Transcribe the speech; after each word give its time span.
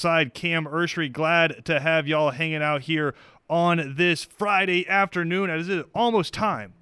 side 0.00 0.32
Cam 0.32 0.64
Ursery. 0.66 1.10
Glad 1.10 1.64
to 1.64 1.80
have 1.80 2.06
y'all 2.06 2.30
hanging 2.30 2.62
out 2.62 2.82
here 2.82 3.16
on 3.50 3.94
this 3.96 4.22
Friday 4.22 4.88
afternoon 4.88 5.50
as 5.50 5.68
it 5.68 5.78
is 5.78 5.84
almost 5.92 6.32
time. 6.32 6.72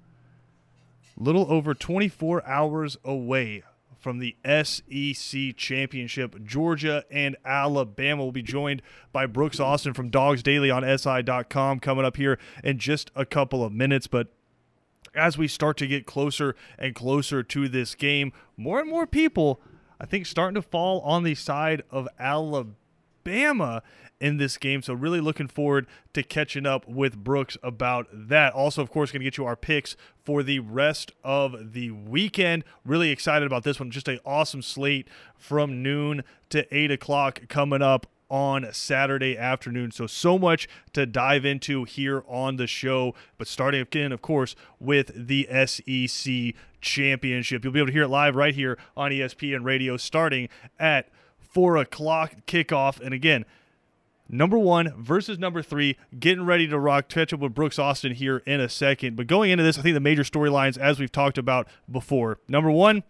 Little 1.17 1.51
over 1.51 1.73
24 1.73 2.45
hours 2.45 2.95
away 3.03 3.63
from 3.97 4.19
the 4.19 4.35
SEC 4.45 5.57
championship. 5.57 6.43
Georgia 6.43 7.05
and 7.09 7.35
Alabama 7.43 8.23
will 8.23 8.31
be 8.31 8.43
joined 8.43 8.83
by 9.11 9.25
Brooks 9.25 9.59
Austin 9.59 9.95
from 9.95 10.11
Dogs 10.11 10.43
Daily 10.43 10.69
on 10.69 10.83
SI.com 10.83 11.79
coming 11.79 12.05
up 12.05 12.17
here 12.17 12.37
in 12.63 12.77
just 12.77 13.09
a 13.15 13.25
couple 13.25 13.63
of 13.63 13.73
minutes. 13.73 14.05
But 14.05 14.27
as 15.15 15.39
we 15.39 15.47
start 15.47 15.77
to 15.77 15.87
get 15.87 16.05
closer 16.05 16.55
and 16.77 16.93
closer 16.93 17.41
to 17.41 17.67
this 17.67 17.95
game, 17.95 18.31
more 18.55 18.79
and 18.79 18.87
more 18.87 19.07
people, 19.07 19.59
I 19.99 20.05
think, 20.05 20.27
starting 20.27 20.53
to 20.53 20.61
fall 20.61 21.01
on 21.01 21.23
the 21.23 21.33
side 21.33 21.81
of 21.89 22.07
Alabama 22.19 22.75
Alabama 23.27 23.83
in 24.19 24.37
this 24.37 24.57
game. 24.57 24.81
So 24.81 24.93
really 24.93 25.21
looking 25.21 25.47
forward 25.47 25.87
to 26.13 26.23
catching 26.23 26.65
up 26.65 26.87
with 26.87 27.17
Brooks 27.17 27.57
about 27.61 28.07
that. 28.11 28.53
Also, 28.53 28.81
of 28.81 28.89
course, 28.89 29.11
going 29.11 29.21
to 29.21 29.25
get 29.25 29.37
you 29.37 29.45
our 29.45 29.55
picks 29.55 29.95
for 30.23 30.43
the 30.43 30.59
rest 30.59 31.11
of 31.23 31.73
the 31.73 31.91
weekend. 31.91 32.63
Really 32.85 33.11
excited 33.11 33.45
about 33.45 33.63
this 33.63 33.79
one. 33.79 33.91
Just 33.91 34.07
an 34.07 34.19
awesome 34.25 34.61
slate 34.61 35.07
from 35.37 35.83
noon 35.83 36.23
to 36.49 36.75
eight 36.75 36.91
o'clock 36.91 37.47
coming 37.47 37.81
up 37.81 38.07
on 38.29 38.67
Saturday 38.73 39.37
afternoon. 39.37 39.91
So, 39.91 40.07
so 40.07 40.37
much 40.37 40.67
to 40.93 41.05
dive 41.05 41.45
into 41.45 41.85
here 41.85 42.23
on 42.27 42.57
the 42.57 42.67
show. 42.67 43.13
But 43.37 43.47
starting 43.47 43.81
again, 43.81 44.11
of 44.11 44.21
course, 44.21 44.55
with 44.79 45.27
the 45.27 45.47
SEC 45.65 46.55
Championship. 46.81 47.63
You'll 47.63 47.73
be 47.73 47.79
able 47.79 47.87
to 47.87 47.93
hear 47.93 48.03
it 48.03 48.09
live 48.09 48.35
right 48.35 48.53
here 48.53 48.77
on 48.95 49.11
ESPN 49.11 49.63
Radio 49.63 49.97
starting 49.97 50.49
at 50.79 51.09
four 51.49 51.77
o'clock 51.77 52.33
kickoff. 52.45 52.99
And 52.99 53.13
again, 53.13 53.45
number 54.29 54.57
one 54.57 54.93
versus 54.97 55.39
number 55.39 55.61
three, 55.61 55.97
getting 56.19 56.45
ready 56.45 56.67
to 56.67 56.79
rock. 56.79 57.07
Catch 57.09 57.33
up 57.33 57.39
with 57.39 57.53
Brooks 57.53 57.79
Austin 57.79 58.13
here 58.13 58.37
in 58.45 58.59
a 58.59 58.69
second. 58.69 59.15
But 59.15 59.27
going 59.27 59.51
into 59.51 59.63
this, 59.63 59.77
I 59.77 59.81
think 59.81 59.93
the 59.93 59.99
major 59.99 60.23
storylines, 60.23 60.77
as 60.77 60.99
we've 60.99 61.11
talked 61.11 61.37
about 61.37 61.67
before, 61.89 62.39
number 62.47 62.71
one, 62.71 63.03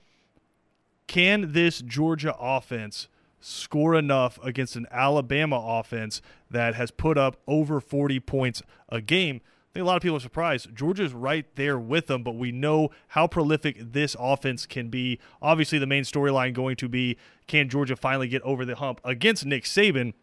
can 1.07 1.53
this 1.53 1.81
Georgia 1.81 2.35
offense 2.39 3.07
score 3.39 3.95
enough 3.95 4.39
against 4.43 4.75
an 4.75 4.87
Alabama 4.91 5.57
offense 5.79 6.21
that 6.49 6.75
has 6.75 6.91
put 6.91 7.17
up 7.17 7.37
over 7.47 7.79
40 7.79 8.19
points 8.19 8.61
a 8.89 9.01
game? 9.01 9.41
Think 9.77 9.83
a 9.83 9.87
lot 9.87 9.97
of 9.97 10.01
people 10.01 10.17
are 10.17 10.21
surprised. 10.21 10.75
Georgia's 10.75 11.13
right 11.13 11.45
there 11.55 11.77
with 11.77 12.07
them, 12.07 12.23
but 12.23 12.35
we 12.35 12.51
know 12.51 12.89
how 13.09 13.27
prolific 13.27 13.77
this 13.79 14.15
offense 14.19 14.65
can 14.65 14.89
be. 14.89 15.19
Obviously, 15.39 15.77
the 15.77 15.85
main 15.85 16.03
storyline 16.03 16.53
going 16.53 16.75
to 16.77 16.89
be 16.89 17.15
can 17.45 17.69
Georgia 17.69 17.95
finally 17.95 18.27
get 18.27 18.41
over 18.41 18.65
the 18.65 18.75
hump 18.75 18.99
against 19.03 19.45
Nick 19.45 19.65
Saban? 19.65 20.13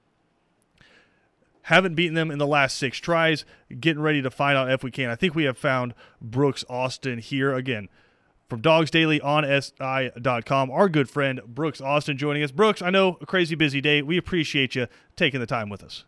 Haven't 1.62 1.94
beaten 1.94 2.14
them 2.14 2.32
in 2.32 2.38
the 2.38 2.48
last 2.48 2.76
six 2.76 2.98
tries. 2.98 3.44
Getting 3.78 4.02
ready 4.02 4.20
to 4.22 4.30
find 4.30 4.58
out 4.58 4.70
if 4.72 4.82
we 4.82 4.90
can. 4.90 5.08
I 5.08 5.14
think 5.14 5.36
we 5.36 5.44
have 5.44 5.56
found 5.56 5.94
Brooks 6.20 6.64
Austin 6.68 7.18
here 7.18 7.54
again 7.54 7.88
from 8.48 8.60
Dogs 8.60 8.90
Daily 8.90 9.20
on 9.20 9.44
SI.com. 9.44 10.70
Our 10.70 10.88
good 10.88 11.08
friend 11.08 11.40
Brooks 11.46 11.80
Austin 11.80 12.18
joining 12.18 12.42
us. 12.42 12.50
Brooks, 12.50 12.82
I 12.82 12.90
know 12.90 13.18
a 13.20 13.26
crazy 13.26 13.54
busy 13.54 13.80
day. 13.80 14.02
We 14.02 14.18
appreciate 14.18 14.74
you 14.74 14.88
taking 15.14 15.38
the 15.38 15.46
time 15.46 15.68
with 15.68 15.84
us. 15.84 16.04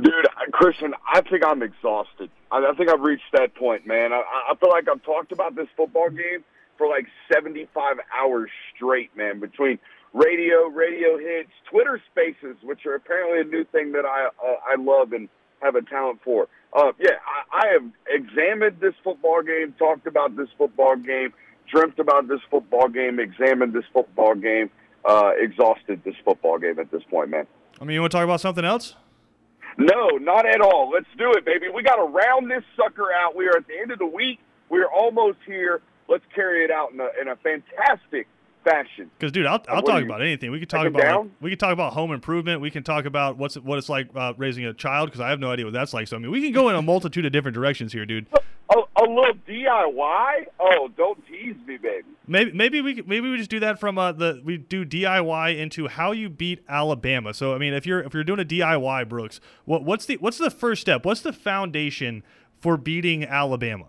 Dude, 0.00 0.28
Christian, 0.52 0.94
I 1.12 1.22
think 1.22 1.42
I'm 1.44 1.62
exhausted. 1.62 2.30
I, 2.52 2.72
think 2.76 2.90
I've 2.90 3.00
reached 3.00 3.30
that 3.32 3.54
point, 3.54 3.86
man. 3.86 4.12
I, 4.12 4.22
I 4.50 4.54
feel 4.56 4.70
like 4.70 4.88
I've 4.88 5.02
talked 5.02 5.32
about 5.32 5.54
this 5.54 5.68
football 5.76 6.10
game 6.10 6.44
for 6.78 6.88
like 6.88 7.06
75 7.32 7.96
hours 8.16 8.50
straight, 8.74 9.16
man, 9.16 9.40
between 9.40 9.78
radio, 10.12 10.66
radio 10.66 11.18
hits, 11.18 11.50
Twitter 11.70 12.00
Spaces, 12.10 12.56
which 12.62 12.86
are 12.86 12.94
apparently 12.94 13.40
a 13.40 13.44
new 13.44 13.64
thing 13.64 13.92
that 13.92 14.04
I 14.04 14.26
uh, 14.26 14.56
I 14.66 14.80
love 14.80 15.12
and 15.12 15.28
have 15.62 15.74
a 15.74 15.82
talent 15.82 16.20
for. 16.24 16.48
Uh, 16.72 16.92
yeah, 16.98 17.16
I, 17.52 17.66
I 17.66 17.72
have 17.72 17.84
examined 18.08 18.78
this 18.80 18.94
football 19.04 19.42
game, 19.42 19.74
talked 19.78 20.06
about 20.06 20.36
this 20.36 20.48
football 20.56 20.96
game, 20.96 21.32
dreamt 21.70 21.98
about 21.98 22.28
this 22.28 22.40
football 22.50 22.88
game, 22.88 23.20
examined 23.20 23.72
this 23.72 23.84
football 23.92 24.34
game, 24.34 24.70
uh, 25.04 25.30
exhausted 25.36 26.02
this 26.04 26.14
football 26.24 26.58
game 26.58 26.78
at 26.78 26.90
this 26.90 27.02
point, 27.10 27.30
man. 27.30 27.46
I 27.80 27.84
mean, 27.84 27.94
you 27.94 28.00
want 28.00 28.12
to 28.12 28.18
talk 28.18 28.24
about 28.24 28.40
something 28.40 28.64
else? 28.64 28.94
No, 29.78 30.08
not 30.20 30.46
at 30.46 30.60
all. 30.60 30.90
Let's 30.90 31.06
do 31.16 31.32
it, 31.32 31.44
baby. 31.44 31.66
We 31.72 31.82
got 31.82 31.96
to 31.96 32.04
round 32.04 32.50
this 32.50 32.62
sucker 32.76 33.12
out. 33.12 33.36
We 33.36 33.46
are 33.46 33.56
at 33.56 33.66
the 33.66 33.78
end 33.80 33.90
of 33.90 33.98
the 33.98 34.06
week. 34.06 34.40
We're 34.68 34.86
almost 34.86 35.38
here. 35.46 35.80
Let's 36.08 36.24
carry 36.34 36.64
it 36.64 36.70
out 36.70 36.92
in 36.92 37.00
a, 37.00 37.08
in 37.20 37.28
a 37.28 37.36
fantastic 37.36 38.26
fashion. 38.64 39.10
Because, 39.18 39.32
dude, 39.32 39.46
I'll, 39.46 39.62
I'll 39.68 39.82
talk 39.82 40.02
about 40.02 40.22
anything. 40.22 40.50
We 40.50 40.58
can 40.58 40.68
talk 40.68 40.86
about 40.86 41.22
like, 41.22 41.30
we 41.40 41.50
can 41.50 41.58
talk 41.58 41.72
about 41.72 41.92
home 41.92 42.12
improvement. 42.12 42.60
We 42.60 42.70
can 42.70 42.82
talk 42.82 43.04
about 43.04 43.38
what's 43.38 43.56
what 43.56 43.78
it's 43.78 43.88
like 43.88 44.08
uh, 44.14 44.34
raising 44.36 44.64
a 44.66 44.74
child 44.74 45.08
because 45.08 45.20
I 45.20 45.30
have 45.30 45.40
no 45.40 45.50
idea 45.50 45.64
what 45.64 45.74
that's 45.74 45.94
like. 45.94 46.08
So 46.08 46.16
I 46.16 46.18
mean, 46.18 46.30
we 46.30 46.42
can 46.42 46.52
go 46.52 46.68
in 46.68 46.76
a 46.76 46.82
multitude 46.82 47.24
of 47.24 47.32
different 47.32 47.54
directions 47.54 47.92
here, 47.92 48.06
dude. 48.06 48.26
A, 48.70 49.02
a 49.02 49.02
little 49.02 49.34
DIY? 49.48 50.46
Oh, 50.60 50.88
don't 50.96 51.26
tease 51.26 51.56
me, 51.66 51.76
baby. 51.76 52.04
Maybe 52.26 52.52
maybe 52.52 52.80
we 52.80 53.02
maybe 53.02 53.28
we 53.28 53.36
just 53.36 53.50
do 53.50 53.58
that 53.60 53.80
from 53.80 53.98
uh, 53.98 54.12
the 54.12 54.40
we 54.44 54.58
do 54.58 54.84
DIY 54.84 55.58
into 55.58 55.88
how 55.88 56.12
you 56.12 56.28
beat 56.28 56.62
Alabama. 56.68 57.34
So 57.34 57.54
I 57.54 57.58
mean, 57.58 57.74
if 57.74 57.84
you're 57.84 58.00
if 58.00 58.14
you're 58.14 58.22
doing 58.22 58.38
a 58.38 58.44
DIY, 58.44 59.08
Brooks, 59.08 59.40
what 59.64 59.82
what's 59.82 60.06
the 60.06 60.16
what's 60.18 60.38
the 60.38 60.50
first 60.50 60.82
step? 60.82 61.04
What's 61.04 61.20
the 61.20 61.32
foundation 61.32 62.22
for 62.60 62.76
beating 62.76 63.24
Alabama? 63.24 63.86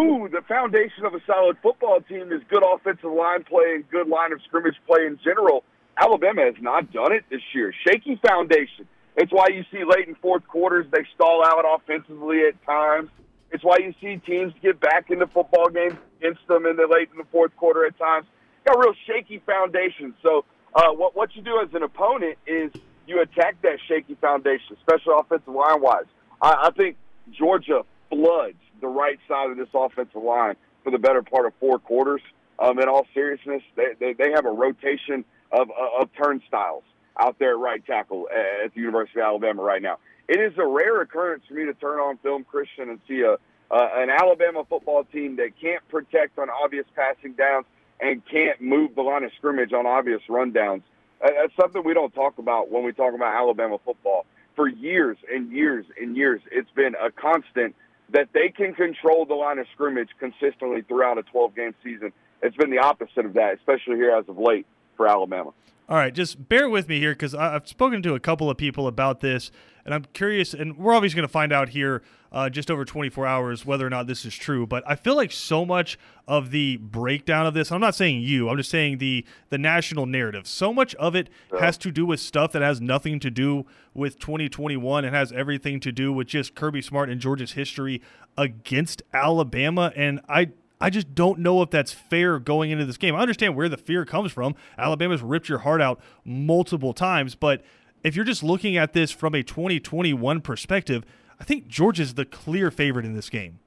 Ooh, 0.00 0.28
the 0.32 0.40
foundation 0.48 1.04
of 1.04 1.14
a 1.14 1.20
solid 1.26 1.56
football 1.62 2.00
team 2.08 2.32
is 2.32 2.40
good 2.50 2.64
offensive 2.64 3.12
line 3.12 3.44
play 3.44 3.74
and 3.74 3.88
good 3.90 4.08
line 4.08 4.32
of 4.32 4.40
scrimmage 4.42 4.76
play 4.86 5.06
in 5.06 5.18
general. 5.22 5.62
Alabama 5.96 6.42
has 6.42 6.54
not 6.60 6.90
done 6.92 7.12
it 7.12 7.24
this 7.30 7.42
year. 7.54 7.72
Shaky 7.86 8.18
foundation. 8.26 8.88
It's 9.16 9.30
why 9.30 9.48
you 9.52 9.64
see 9.70 9.84
late 9.84 10.08
in 10.08 10.16
fourth 10.16 10.46
quarters 10.48 10.86
they 10.90 11.06
stall 11.14 11.44
out 11.44 11.64
offensively 11.64 12.40
at 12.48 12.60
times. 12.64 13.10
It's 13.54 13.62
why 13.62 13.76
you 13.78 13.94
see 14.00 14.16
teams 14.26 14.52
get 14.60 14.80
back 14.80 15.10
into 15.10 15.28
football 15.28 15.68
games 15.68 15.96
against 16.18 16.44
them 16.48 16.66
in 16.66 16.74
the 16.74 16.88
late 16.90 17.08
in 17.12 17.18
the 17.18 17.26
fourth 17.30 17.54
quarter 17.56 17.86
at 17.86 17.96
times. 17.96 18.26
Got 18.66 18.84
real 18.84 18.94
shaky 19.06 19.40
foundation. 19.46 20.12
So 20.24 20.44
uh, 20.74 20.90
what 20.90 21.14
what 21.14 21.36
you 21.36 21.42
do 21.42 21.60
as 21.62 21.68
an 21.72 21.84
opponent 21.84 22.36
is 22.48 22.72
you 23.06 23.22
attack 23.22 23.62
that 23.62 23.78
shaky 23.86 24.16
foundation, 24.16 24.76
especially 24.76 25.14
offensive 25.16 25.54
line 25.54 25.80
wise. 25.80 26.06
I, 26.42 26.64
I 26.64 26.70
think 26.76 26.96
Georgia 27.30 27.82
floods 28.10 28.58
the 28.80 28.88
right 28.88 29.20
side 29.28 29.52
of 29.52 29.56
this 29.56 29.68
offensive 29.72 30.20
line 30.20 30.56
for 30.82 30.90
the 30.90 30.98
better 30.98 31.22
part 31.22 31.46
of 31.46 31.52
four 31.60 31.78
quarters. 31.78 32.22
Um, 32.58 32.80
in 32.80 32.88
all 32.88 33.06
seriousness, 33.14 33.62
they, 33.76 33.94
they, 34.00 34.12
they 34.14 34.32
have 34.34 34.46
a 34.46 34.50
rotation 34.50 35.24
of, 35.52 35.68
of 36.00 36.08
turnstiles 36.20 36.82
out 37.20 37.36
there 37.38 37.52
at 37.52 37.58
right 37.58 37.86
tackle 37.86 38.28
at 38.64 38.74
the 38.74 38.80
University 38.80 39.20
of 39.20 39.26
Alabama 39.26 39.62
right 39.62 39.82
now 39.82 39.98
it 40.28 40.40
is 40.40 40.56
a 40.58 40.66
rare 40.66 41.00
occurrence 41.00 41.44
for 41.46 41.54
me 41.54 41.66
to 41.66 41.74
turn 41.74 41.98
on 41.98 42.16
film 42.18 42.44
Christian 42.44 42.90
and 42.90 43.00
see 43.06 43.22
a 43.22 43.36
uh, 43.70 43.88
an 43.94 44.10
Alabama 44.10 44.62
football 44.68 45.04
team 45.04 45.36
that 45.36 45.50
can't 45.60 45.86
protect 45.88 46.38
on 46.38 46.48
obvious 46.50 46.84
passing 46.94 47.32
downs 47.32 47.66
and 48.00 48.22
can't 48.26 48.60
move 48.60 48.94
the 48.94 49.02
line 49.02 49.24
of 49.24 49.32
scrimmage 49.36 49.72
on 49.72 49.86
obvious 49.86 50.20
rundowns. 50.28 50.82
Uh, 51.24 51.30
that's 51.40 51.56
something 51.58 51.82
we 51.84 51.94
don't 51.94 52.14
talk 52.14 52.38
about 52.38 52.70
when 52.70 52.84
we 52.84 52.92
talk 52.92 53.14
about 53.14 53.34
Alabama 53.34 53.78
football. 53.84 54.26
For 54.54 54.68
years 54.68 55.16
and 55.32 55.50
years 55.50 55.86
and 56.00 56.16
years, 56.16 56.40
it's 56.52 56.70
been 56.72 56.94
a 57.02 57.10
constant 57.10 57.74
that 58.10 58.28
they 58.32 58.50
can 58.50 58.74
control 58.74 59.24
the 59.24 59.34
line 59.34 59.58
of 59.58 59.66
scrimmage 59.72 60.10
consistently 60.20 60.82
throughout 60.82 61.18
a 61.18 61.22
12 61.22 61.54
game 61.56 61.74
season. 61.82 62.12
It's 62.42 62.56
been 62.56 62.70
the 62.70 62.78
opposite 62.78 63.24
of 63.24 63.32
that, 63.34 63.54
especially 63.54 63.96
here 63.96 64.14
as 64.14 64.28
of 64.28 64.38
late 64.38 64.66
for 64.96 65.08
Alabama. 65.08 65.52
All 65.86 65.98
right, 65.98 66.14
just 66.14 66.48
bear 66.48 66.70
with 66.70 66.88
me 66.88 66.98
here 66.98 67.12
because 67.12 67.34
I've 67.34 67.68
spoken 67.68 68.02
to 68.04 68.14
a 68.14 68.20
couple 68.20 68.48
of 68.48 68.56
people 68.56 68.86
about 68.86 69.20
this, 69.20 69.50
and 69.84 69.92
I'm 69.92 70.06
curious, 70.14 70.54
and 70.54 70.78
we're 70.78 70.94
obviously 70.94 71.16
going 71.16 71.28
to 71.28 71.32
find 71.32 71.52
out 71.52 71.68
here 71.68 72.02
uh, 72.32 72.48
just 72.48 72.70
over 72.70 72.86
24 72.86 73.26
hours 73.26 73.66
whether 73.66 73.86
or 73.86 73.90
not 73.90 74.06
this 74.06 74.24
is 74.24 74.34
true. 74.34 74.66
But 74.66 74.82
I 74.86 74.96
feel 74.96 75.14
like 75.14 75.30
so 75.30 75.66
much 75.66 75.98
of 76.26 76.52
the 76.52 76.78
breakdown 76.78 77.46
of 77.46 77.52
this, 77.52 77.70
I'm 77.70 77.82
not 77.82 77.94
saying 77.94 78.22
you, 78.22 78.48
I'm 78.48 78.56
just 78.56 78.70
saying 78.70 78.96
the 78.96 79.26
the 79.50 79.58
national 79.58 80.06
narrative. 80.06 80.46
So 80.46 80.72
much 80.72 80.94
of 80.94 81.14
it 81.14 81.28
has 81.60 81.76
to 81.78 81.90
do 81.90 82.06
with 82.06 82.18
stuff 82.18 82.52
that 82.52 82.62
has 82.62 82.80
nothing 82.80 83.20
to 83.20 83.30
do 83.30 83.66
with 83.92 84.18
2021. 84.18 85.04
It 85.04 85.12
has 85.12 85.32
everything 85.32 85.80
to 85.80 85.92
do 85.92 86.14
with 86.14 86.28
just 86.28 86.54
Kirby 86.54 86.80
Smart 86.80 87.10
and 87.10 87.20
Georgia's 87.20 87.52
history 87.52 88.00
against 88.38 89.02
Alabama, 89.12 89.92
and 89.94 90.22
I 90.30 90.52
I 90.84 90.90
just 90.90 91.14
don't 91.14 91.38
know 91.38 91.62
if 91.62 91.70
that's 91.70 91.92
fair 91.92 92.38
going 92.38 92.70
into 92.70 92.84
this 92.84 92.98
game. 92.98 93.14
I 93.14 93.20
understand 93.20 93.56
where 93.56 93.70
the 93.70 93.78
fear 93.78 94.04
comes 94.04 94.32
from. 94.32 94.54
Alabama's 94.76 95.22
ripped 95.22 95.48
your 95.48 95.60
heart 95.60 95.80
out 95.80 95.98
multiple 96.26 96.92
times, 96.92 97.34
but 97.34 97.64
if 98.02 98.14
you're 98.14 98.26
just 98.26 98.42
looking 98.42 98.76
at 98.76 98.92
this 98.92 99.10
from 99.10 99.34
a 99.34 99.42
2021 99.42 100.42
perspective, 100.42 101.06
I 101.40 101.44
think 101.44 101.68
Georgia's 101.68 102.12
the 102.12 102.26
clear 102.26 102.70
favorite 102.70 103.06
in 103.06 103.14
this 103.14 103.30
game. 103.30 103.60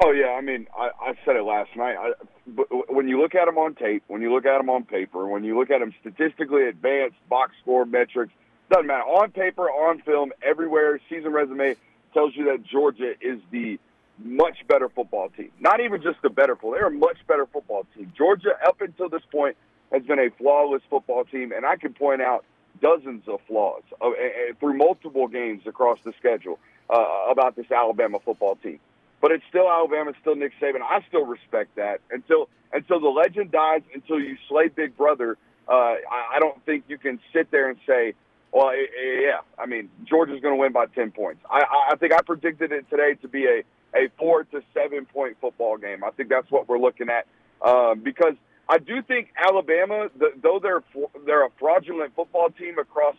Oh 0.00 0.12
yeah, 0.12 0.28
I 0.28 0.40
mean, 0.40 0.68
I, 0.78 0.90
I 1.00 1.14
said 1.24 1.34
it 1.34 1.42
last 1.42 1.74
night. 1.74 1.96
I, 1.98 2.12
when 2.88 3.08
you 3.08 3.20
look 3.20 3.34
at 3.34 3.46
them 3.46 3.58
on 3.58 3.74
tape, 3.74 4.04
when 4.06 4.22
you 4.22 4.32
look 4.32 4.46
at 4.46 4.58
them 4.58 4.70
on 4.70 4.84
paper, 4.84 5.26
when 5.26 5.42
you 5.42 5.58
look 5.58 5.72
at 5.72 5.80
them 5.80 5.92
statistically 6.00 6.68
advanced 6.68 7.16
box 7.28 7.50
score 7.62 7.84
metrics, 7.84 8.32
doesn't 8.70 8.86
matter 8.86 9.02
on 9.02 9.32
paper, 9.32 9.68
on 9.68 10.02
film, 10.02 10.30
everywhere. 10.40 11.00
Season 11.08 11.32
resume 11.32 11.74
tells 12.14 12.36
you 12.36 12.44
that 12.44 12.62
Georgia 12.62 13.14
is 13.20 13.40
the 13.50 13.80
much 14.22 14.58
better 14.68 14.88
football 14.88 15.28
team. 15.30 15.50
Not 15.60 15.80
even 15.80 16.02
just 16.02 16.18
a 16.24 16.30
better 16.30 16.54
football. 16.54 16.72
They're 16.72 16.86
a 16.86 16.90
much 16.90 17.18
better 17.26 17.46
football 17.46 17.86
team. 17.94 18.12
Georgia, 18.16 18.50
up 18.66 18.80
until 18.80 19.08
this 19.08 19.22
point, 19.30 19.56
has 19.92 20.02
been 20.02 20.18
a 20.18 20.30
flawless 20.38 20.82
football 20.90 21.24
team, 21.24 21.52
and 21.52 21.64
I 21.64 21.76
can 21.76 21.94
point 21.94 22.20
out 22.20 22.44
dozens 22.80 23.26
of 23.26 23.40
flaws 23.46 23.82
uh, 24.00 24.10
through 24.60 24.76
multiple 24.76 25.28
games 25.28 25.62
across 25.66 25.98
the 26.04 26.12
schedule 26.18 26.58
uh, 26.90 27.04
about 27.30 27.56
this 27.56 27.70
Alabama 27.70 28.18
football 28.24 28.56
team. 28.56 28.78
But 29.20 29.32
it's 29.32 29.44
still 29.48 29.68
Alabama, 29.68 30.10
it's 30.10 30.18
still 30.20 30.36
Nick 30.36 30.52
Saban. 30.60 30.82
I 30.82 31.04
still 31.08 31.24
respect 31.24 31.74
that 31.76 32.00
until 32.10 32.48
until 32.72 33.00
the 33.00 33.08
legend 33.08 33.50
dies, 33.50 33.80
until 33.94 34.20
you 34.20 34.36
slay 34.48 34.68
Big 34.68 34.96
Brother. 34.96 35.36
Uh, 35.66 35.72
I, 35.72 36.36
I 36.36 36.38
don't 36.38 36.64
think 36.64 36.84
you 36.88 36.98
can 36.98 37.18
sit 37.32 37.50
there 37.50 37.68
and 37.68 37.78
say, 37.86 38.14
"Well, 38.52 38.72
yeah, 38.74 39.40
I 39.58 39.66
mean, 39.66 39.90
Georgia's 40.04 40.40
going 40.40 40.54
to 40.54 40.60
win 40.60 40.72
by 40.72 40.86
ten 40.86 41.10
points." 41.10 41.42
I, 41.50 41.62
I 41.92 41.96
think 41.96 42.12
I 42.12 42.22
predicted 42.22 42.72
it 42.72 42.88
today 42.90 43.14
to 43.22 43.28
be 43.28 43.46
a 43.46 43.62
a 43.94 44.08
four 44.18 44.44
to 44.44 44.62
seven 44.74 45.06
point 45.06 45.36
football 45.40 45.76
game. 45.76 46.04
I 46.04 46.10
think 46.10 46.28
that's 46.28 46.50
what 46.50 46.68
we're 46.68 46.78
looking 46.78 47.08
at 47.08 47.26
um, 47.62 48.00
because 48.00 48.34
I 48.68 48.78
do 48.78 49.02
think 49.02 49.28
Alabama, 49.36 50.08
the, 50.18 50.32
though 50.42 50.60
they're 50.62 50.82
they're 51.24 51.46
a 51.46 51.50
fraudulent 51.58 52.14
football 52.14 52.50
team 52.50 52.78
across 52.78 53.16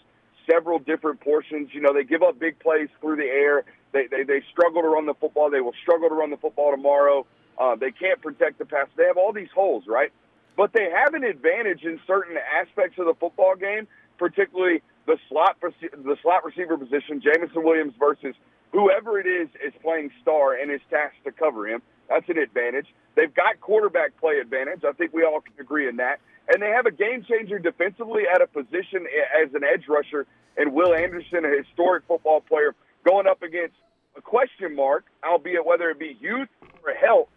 several 0.50 0.80
different 0.80 1.22
portions. 1.22 1.70
You 1.74 1.82
know, 1.82 1.94
they 1.94 2.04
give 2.04 2.22
up 2.24 2.40
big 2.40 2.60
plays 2.60 2.90
through 3.02 3.18
the 3.18 3.26
air. 3.26 3.64
They 3.92 4.08
they, 4.08 4.24
they 4.24 4.44
struggle 4.52 4.82
to 4.82 4.88
run 4.90 5.06
the 5.06 5.16
football. 5.16 5.50
They 5.50 5.62
will 5.62 5.76
struggle 5.82 6.10
to 6.10 6.16
run 6.16 6.30
the 6.30 6.38
football 6.38 6.72
tomorrow. 6.72 7.26
Uh, 7.58 7.76
they 7.76 7.92
can't 7.92 8.22
protect 8.22 8.60
the 8.60 8.66
pass. 8.66 8.88
They 8.96 9.06
have 9.06 9.18
all 9.18 9.34
these 9.34 9.50
holes, 9.54 9.84
right? 9.88 10.12
But 10.56 10.72
they 10.74 10.90
have 10.94 11.14
an 11.14 11.24
advantage 11.24 11.84
in 11.84 12.00
certain 12.06 12.38
aspects 12.38 12.98
of 13.00 13.06
the 13.06 13.14
football 13.20 13.56
game, 13.56 13.88
particularly 14.18 14.82
the 15.10 15.18
slot 15.28 15.58
the 15.60 16.18
slot 16.22 16.46
receiver 16.46 16.78
position. 16.78 17.20
Jameson 17.20 17.64
Williams 17.64 17.94
versus 17.98 18.36
whoever 18.72 19.20
it 19.20 19.26
is 19.26 19.50
is 19.66 19.74
playing 19.82 20.12
star 20.22 20.54
and 20.54 20.72
is 20.72 20.82
tasked 20.92 21.26
to 21.26 21.32
cover 21.32 21.68
him. 21.68 21.82
That's 22.08 22.30
an 22.30 22.38
advantage. 22.38 22.86
They've 23.16 23.34
got 23.34 23.60
quarterback 23.60 24.16
play 24.22 24.38
advantage. 24.38 24.84
I 24.88 24.92
think 24.94 25.12
we 25.12 25.24
all 25.24 25.42
can 25.42 25.54
agree 25.60 25.90
in 25.90 25.96
that. 25.98 26.20
And 26.48 26.62
they 26.62 26.70
have 26.70 26.86
a 26.86 26.92
game 26.92 27.26
changer 27.28 27.58
defensively 27.58 28.24
at 28.34 28.42
a 28.42 28.48
position 28.48 29.10
as 29.44 29.54
an 29.56 29.64
edge 29.64 29.86
rusher 29.90 30.28
and 30.58 30.74
Will 30.74 30.94
Anderson, 30.94 31.44
a 31.44 31.58
historic 31.58 32.04
football 32.08 32.42
player, 32.42 32.76
going 33.04 33.26
up 33.26 33.42
against 33.42 33.76
a 34.16 34.22
question 34.22 34.76
mark, 34.76 35.06
albeit 35.24 35.66
whether 35.66 35.90
it 35.90 35.98
be 35.98 36.18
youth 36.22 36.50
or 36.84 36.94
health, 36.94 37.30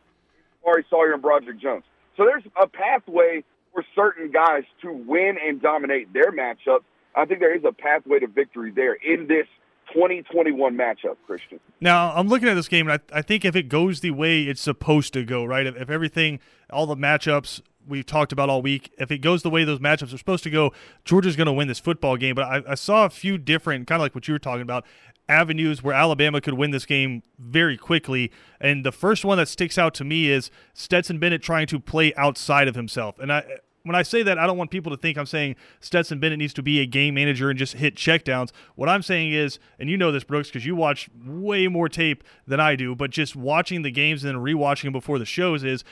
Ari 0.66 0.84
Salyer 0.90 1.14
and 1.14 1.22
Broderick 1.22 1.60
Jones. 1.60 1.84
So 2.16 2.24
there's 2.24 2.44
a 2.60 2.66
pathway 2.66 3.44
for 3.72 3.84
certain 3.94 4.30
guys 4.30 4.64
to 4.82 4.92
win 4.92 5.36
and 5.42 5.62
dominate 5.62 6.12
their 6.12 6.32
matchups. 6.32 6.84
I 7.14 7.24
think 7.24 7.40
there 7.40 7.54
is 7.54 7.64
a 7.64 7.72
pathway 7.72 8.18
to 8.20 8.26
victory 8.26 8.70
there 8.70 8.94
in 8.94 9.26
this 9.26 9.46
2021 9.92 10.76
matchup, 10.76 11.16
Christian. 11.26 11.60
Now, 11.80 12.12
I'm 12.14 12.28
looking 12.28 12.48
at 12.48 12.54
this 12.54 12.68
game, 12.68 12.88
and 12.88 13.00
I, 13.12 13.18
I 13.18 13.22
think 13.22 13.44
if 13.44 13.54
it 13.54 13.68
goes 13.68 14.00
the 14.00 14.10
way 14.10 14.42
it's 14.42 14.60
supposed 14.60 15.12
to 15.14 15.24
go, 15.24 15.44
right? 15.44 15.66
If, 15.66 15.76
if 15.76 15.90
everything, 15.90 16.40
all 16.70 16.86
the 16.86 16.96
matchups 16.96 17.60
we've 17.86 18.06
talked 18.06 18.32
about 18.32 18.48
all 18.48 18.62
week, 18.62 18.92
if 18.98 19.10
it 19.10 19.18
goes 19.18 19.42
the 19.42 19.50
way 19.50 19.64
those 19.64 19.80
matchups 19.80 20.14
are 20.14 20.18
supposed 20.18 20.44
to 20.44 20.50
go, 20.50 20.72
Georgia's 21.04 21.36
going 21.36 21.46
to 21.46 21.52
win 21.52 21.68
this 21.68 21.80
football 21.80 22.16
game. 22.16 22.34
But 22.34 22.44
I, 22.44 22.62
I 22.68 22.74
saw 22.74 23.04
a 23.04 23.10
few 23.10 23.38
different, 23.38 23.86
kind 23.86 24.00
of 24.00 24.04
like 24.04 24.14
what 24.14 24.28
you 24.28 24.34
were 24.34 24.38
talking 24.38 24.62
about, 24.62 24.84
avenues 25.28 25.82
where 25.82 25.94
Alabama 25.94 26.40
could 26.40 26.54
win 26.54 26.70
this 26.70 26.86
game 26.86 27.22
very 27.38 27.76
quickly. 27.76 28.30
And 28.60 28.84
the 28.84 28.92
first 28.92 29.24
one 29.24 29.38
that 29.38 29.48
sticks 29.48 29.78
out 29.78 29.94
to 29.94 30.04
me 30.04 30.30
is 30.30 30.50
Stetson 30.74 31.18
Bennett 31.18 31.42
trying 31.42 31.66
to 31.68 31.80
play 31.80 32.14
outside 32.14 32.68
of 32.68 32.74
himself. 32.74 33.18
And 33.18 33.32
I 33.32 33.44
when 33.84 33.96
I 33.96 34.02
say 34.02 34.22
that, 34.22 34.38
I 34.38 34.46
don't 34.46 34.58
want 34.58 34.70
people 34.70 34.90
to 34.92 34.96
think 34.96 35.18
I'm 35.18 35.26
saying 35.26 35.56
Stetson 35.80 36.20
Bennett 36.20 36.38
needs 36.38 36.54
to 36.54 36.62
be 36.62 36.80
a 36.80 36.86
game 36.86 37.14
manager 37.14 37.50
and 37.50 37.58
just 37.58 37.74
hit 37.74 37.96
checkdowns. 37.96 38.50
What 38.74 38.88
I'm 38.88 39.02
saying 39.02 39.32
is, 39.32 39.58
and 39.78 39.90
you 39.90 39.96
know 39.96 40.12
this, 40.12 40.24
Brooks, 40.24 40.48
because 40.48 40.66
you 40.66 40.76
watch 40.76 41.08
way 41.24 41.68
more 41.68 41.88
tape 41.88 42.24
than 42.46 42.60
I 42.60 42.76
do, 42.76 42.94
but 42.94 43.10
just 43.10 43.34
watching 43.34 43.82
the 43.82 43.90
games 43.90 44.24
and 44.24 44.34
then 44.34 44.42
rewatching 44.42 44.84
them 44.84 44.92
before 44.92 45.18
the 45.18 45.24
shows 45.24 45.64
is 45.64 45.84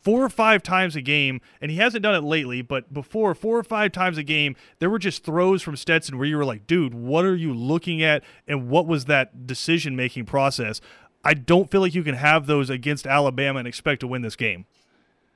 four 0.00 0.24
or 0.24 0.30
five 0.30 0.62
times 0.62 0.96
a 0.96 1.02
game, 1.02 1.40
and 1.60 1.70
he 1.70 1.76
hasn't 1.76 2.02
done 2.02 2.14
it 2.14 2.24
lately, 2.24 2.62
but 2.62 2.92
before 2.92 3.34
four 3.34 3.58
or 3.58 3.64
five 3.64 3.92
times 3.92 4.16
a 4.16 4.22
game, 4.22 4.56
there 4.78 4.88
were 4.88 4.98
just 4.98 5.24
throws 5.24 5.60
from 5.60 5.76
Stetson 5.76 6.16
where 6.16 6.26
you 6.26 6.36
were 6.36 6.44
like, 6.44 6.66
dude, 6.66 6.94
what 6.94 7.24
are 7.24 7.36
you 7.36 7.52
looking 7.52 8.02
at? 8.02 8.22
And 8.46 8.68
what 8.68 8.86
was 8.86 9.04
that 9.06 9.46
decision 9.46 9.96
making 9.96 10.24
process? 10.24 10.80
I 11.24 11.34
don't 11.34 11.70
feel 11.70 11.80
like 11.80 11.94
you 11.94 12.04
can 12.04 12.14
have 12.14 12.46
those 12.46 12.70
against 12.70 13.06
Alabama 13.06 13.58
and 13.58 13.68
expect 13.68 14.00
to 14.00 14.06
win 14.06 14.22
this 14.22 14.36
game. 14.36 14.66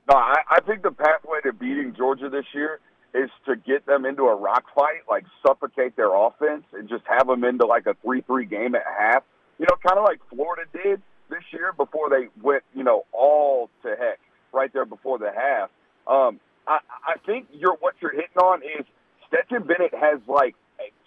No, 0.08 0.16
I, 0.16 0.36
I 0.50 0.60
think 0.60 0.82
the 0.82 0.90
pathway 0.90 1.40
to 1.44 1.52
beating 1.52 1.94
Georgia 1.96 2.28
this 2.28 2.46
year 2.54 2.80
is 3.14 3.30
to 3.46 3.56
get 3.56 3.86
them 3.86 4.04
into 4.04 4.24
a 4.24 4.34
rock 4.34 4.64
fight, 4.74 5.02
like 5.08 5.24
suffocate 5.46 5.96
their 5.96 6.14
offense 6.14 6.64
and 6.72 6.88
just 6.88 7.04
have 7.06 7.26
them 7.26 7.44
into 7.44 7.66
like 7.66 7.86
a 7.86 7.94
3 8.02 8.22
3 8.22 8.46
game 8.46 8.74
at 8.74 8.82
half. 8.98 9.22
You 9.58 9.66
know, 9.68 9.76
kind 9.86 9.98
of 9.98 10.04
like 10.04 10.20
Florida 10.30 10.62
did 10.72 11.02
this 11.28 11.42
year 11.52 11.72
before 11.76 12.10
they 12.10 12.28
went, 12.42 12.62
you 12.74 12.82
know, 12.82 13.04
all 13.12 13.70
to 13.82 13.90
heck 13.90 14.18
right 14.52 14.72
there 14.72 14.86
before 14.86 15.18
the 15.18 15.30
half. 15.30 15.70
Um, 16.06 16.40
I, 16.66 16.78
I 17.06 17.18
think 17.26 17.48
you're, 17.52 17.76
what 17.80 17.94
you're 18.00 18.12
hitting 18.12 18.38
on 18.42 18.62
is 18.62 18.84
Stetson 19.28 19.66
Bennett 19.66 19.94
has 19.94 20.20
like 20.26 20.56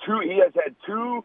two, 0.05 0.19
he 0.23 0.39
has 0.43 0.53
had 0.53 0.75
two 0.85 1.23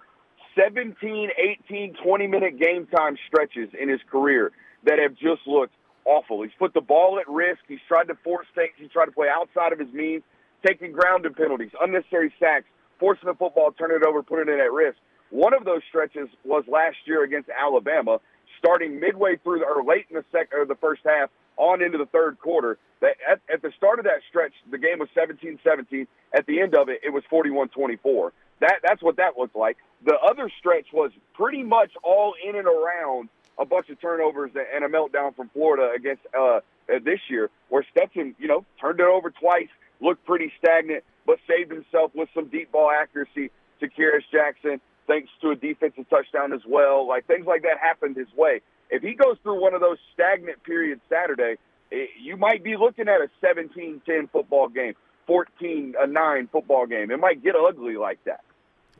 17, 0.58 1.31
18, 1.69 1.94
20 2.05 2.26
minute 2.26 2.58
game 2.58 2.87
time 2.87 3.17
stretches 3.28 3.69
in 3.81 3.88
his 3.88 4.00
career 4.11 4.50
that 4.84 4.99
have 4.99 5.14
just 5.14 5.46
looked 5.46 5.75
awful. 6.05 6.43
He's 6.43 6.52
put 6.58 6.75
the 6.75 6.81
ball 6.81 7.19
at 7.19 7.29
risk. 7.29 7.61
He's 7.69 7.81
tried 7.88 8.08
to 8.08 8.14
force 8.17 8.47
things. 8.55 8.73
He's 8.76 8.91
tried 8.91 9.06
to 9.06 9.12
play 9.12 9.29
outside 9.29 9.73
of 9.73 9.79
his 9.79 9.93
means, 9.93 10.23
taking 10.67 10.93
grounded 10.93 11.37
penalties, 11.37 11.70
unnecessary 11.81 12.32
sacks, 12.38 12.67
forcing 12.99 13.26
the 13.26 13.35
football, 13.35 13.73
turning 13.73 13.99
it 13.99 14.06
over, 14.06 14.23
putting 14.23 14.52
it 14.52 14.61
at 14.61 14.73
risk. 14.73 14.99
One 15.31 15.55
of 15.55 15.64
those 15.64 15.82
stretches 15.88 16.29
was 16.44 16.64
last 16.67 16.97
year 17.06 17.23
against 17.25 17.49
Alabama, 17.50 18.19
starting 18.58 19.00
midway 19.00 19.37
through 19.37 19.61
the, 19.61 19.64
or 19.64 19.85
late 19.85 20.06
in 20.11 20.17
the 20.17 20.25
second 20.32 20.58
or 20.58 20.67
the 20.67 20.75
first 20.75 21.02
half 21.05 21.31
on 21.56 21.82
into 21.82 21.99
the 21.99 22.06
third 22.06 22.38
quarter. 22.41 22.79
At, 23.03 23.41
at 23.53 23.62
the 23.62 23.73
start 23.76 23.99
of 23.99 24.05
that 24.05 24.20
stretch, 24.29 24.53
the 24.70 24.79
game 24.79 24.99
was 24.99 25.08
17-17. 25.17 26.06
At 26.35 26.46
the 26.46 26.61
end 26.61 26.75
of 26.75 26.88
it, 26.88 27.00
it 27.05 27.11
was 27.11 27.23
41-24. 27.32 28.32
That 28.61 28.81
that's 28.82 29.03
what 29.03 29.17
that 29.17 29.38
looked 29.38 29.56
like. 29.56 29.79
The 30.05 30.17
other 30.19 30.50
stretch 30.58 30.87
was 30.93 31.11
pretty 31.35 31.62
much 31.62 31.93
all 32.03 32.35
in 32.46 32.56
and 32.56 32.67
around 32.67 33.31
a 33.61 33.67
bunch 33.67 33.91
of 33.91 34.01
turnovers 34.01 34.51
and 34.75 34.85
a 34.85 34.89
meltdown 34.89 35.37
from 35.37 35.51
Florida 35.51 35.93
against 35.95 36.23
uh, 36.37 36.57
uh, 36.57 36.61
this 37.05 37.21
year, 37.29 37.51
where 37.69 37.85
Stetson, 37.91 38.35
you 38.39 38.49
know, 38.49 38.65
turned 38.81 39.01
it 39.01 39.07
over 39.07 39.31
twice, 39.31 39.69
looked 40.01 40.25
pretty 40.25 40.51
stagnant, 40.59 41.05
but 41.27 41.39
saved 41.47 41.71
himself 41.71 42.11
with 42.15 42.29
some 42.35 42.49
deep 42.49 42.73
ball 42.73 42.91
accuracy 42.91 43.51
to 43.81 43.89
Kearis 43.89 44.25
Jackson, 44.33 44.81
thanks 45.07 45.29
to 45.43 45.51
a 45.51 45.57
defensive 45.57 46.09
touchdown 46.09 46.53
as 46.53 46.61
well. 46.67 47.07
Like 47.07 47.27
things 47.27 47.47
like 47.47 47.62
that 47.62 47.79
happened 47.81 48.17
his 48.17 48.33
way. 48.37 48.62
If 48.91 49.03
he 49.03 49.15
goes 49.15 49.37
through 49.43 49.61
one 49.61 49.75
of 49.75 49.81
those 49.81 49.99
stagnant 50.15 50.63
periods 50.65 51.01
Saturday, 51.09 51.56
it, 51.91 52.11
you 52.21 52.37
might 52.37 52.65
be 52.65 52.77
looking 52.77 53.09
at 53.09 53.21
a 53.21 53.29
17-10 53.45 54.31
football 54.31 54.69
game, 54.69 54.95
14-9 55.29 55.95
uh, 55.95 56.47
football 56.51 56.87
game. 56.87 57.11
It 57.11 57.21
might 57.21 57.43
get 57.43 57.55
ugly 57.55 57.97
like 57.97 58.23
that. 58.25 58.41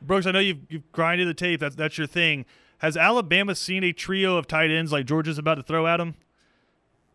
Brooks, 0.01 0.25
I 0.25 0.31
know 0.31 0.39
you've, 0.39 0.59
you've 0.69 0.91
grinded 0.91 1.27
the 1.27 1.33
tape. 1.33 1.59
That's 1.59 1.75
that's 1.75 1.97
your 1.97 2.07
thing. 2.07 2.45
Has 2.81 2.97
Alabama 2.97 3.53
seen 3.53 3.83
a 3.83 3.93
trio 3.93 4.37
of 4.37 4.47
tight 4.47 4.71
ends 4.71 4.91
like 4.91 5.05
Georgia's 5.05 5.37
about 5.37 5.55
to 5.55 5.63
throw 5.63 5.85
at 5.85 5.97
them? 5.97 6.15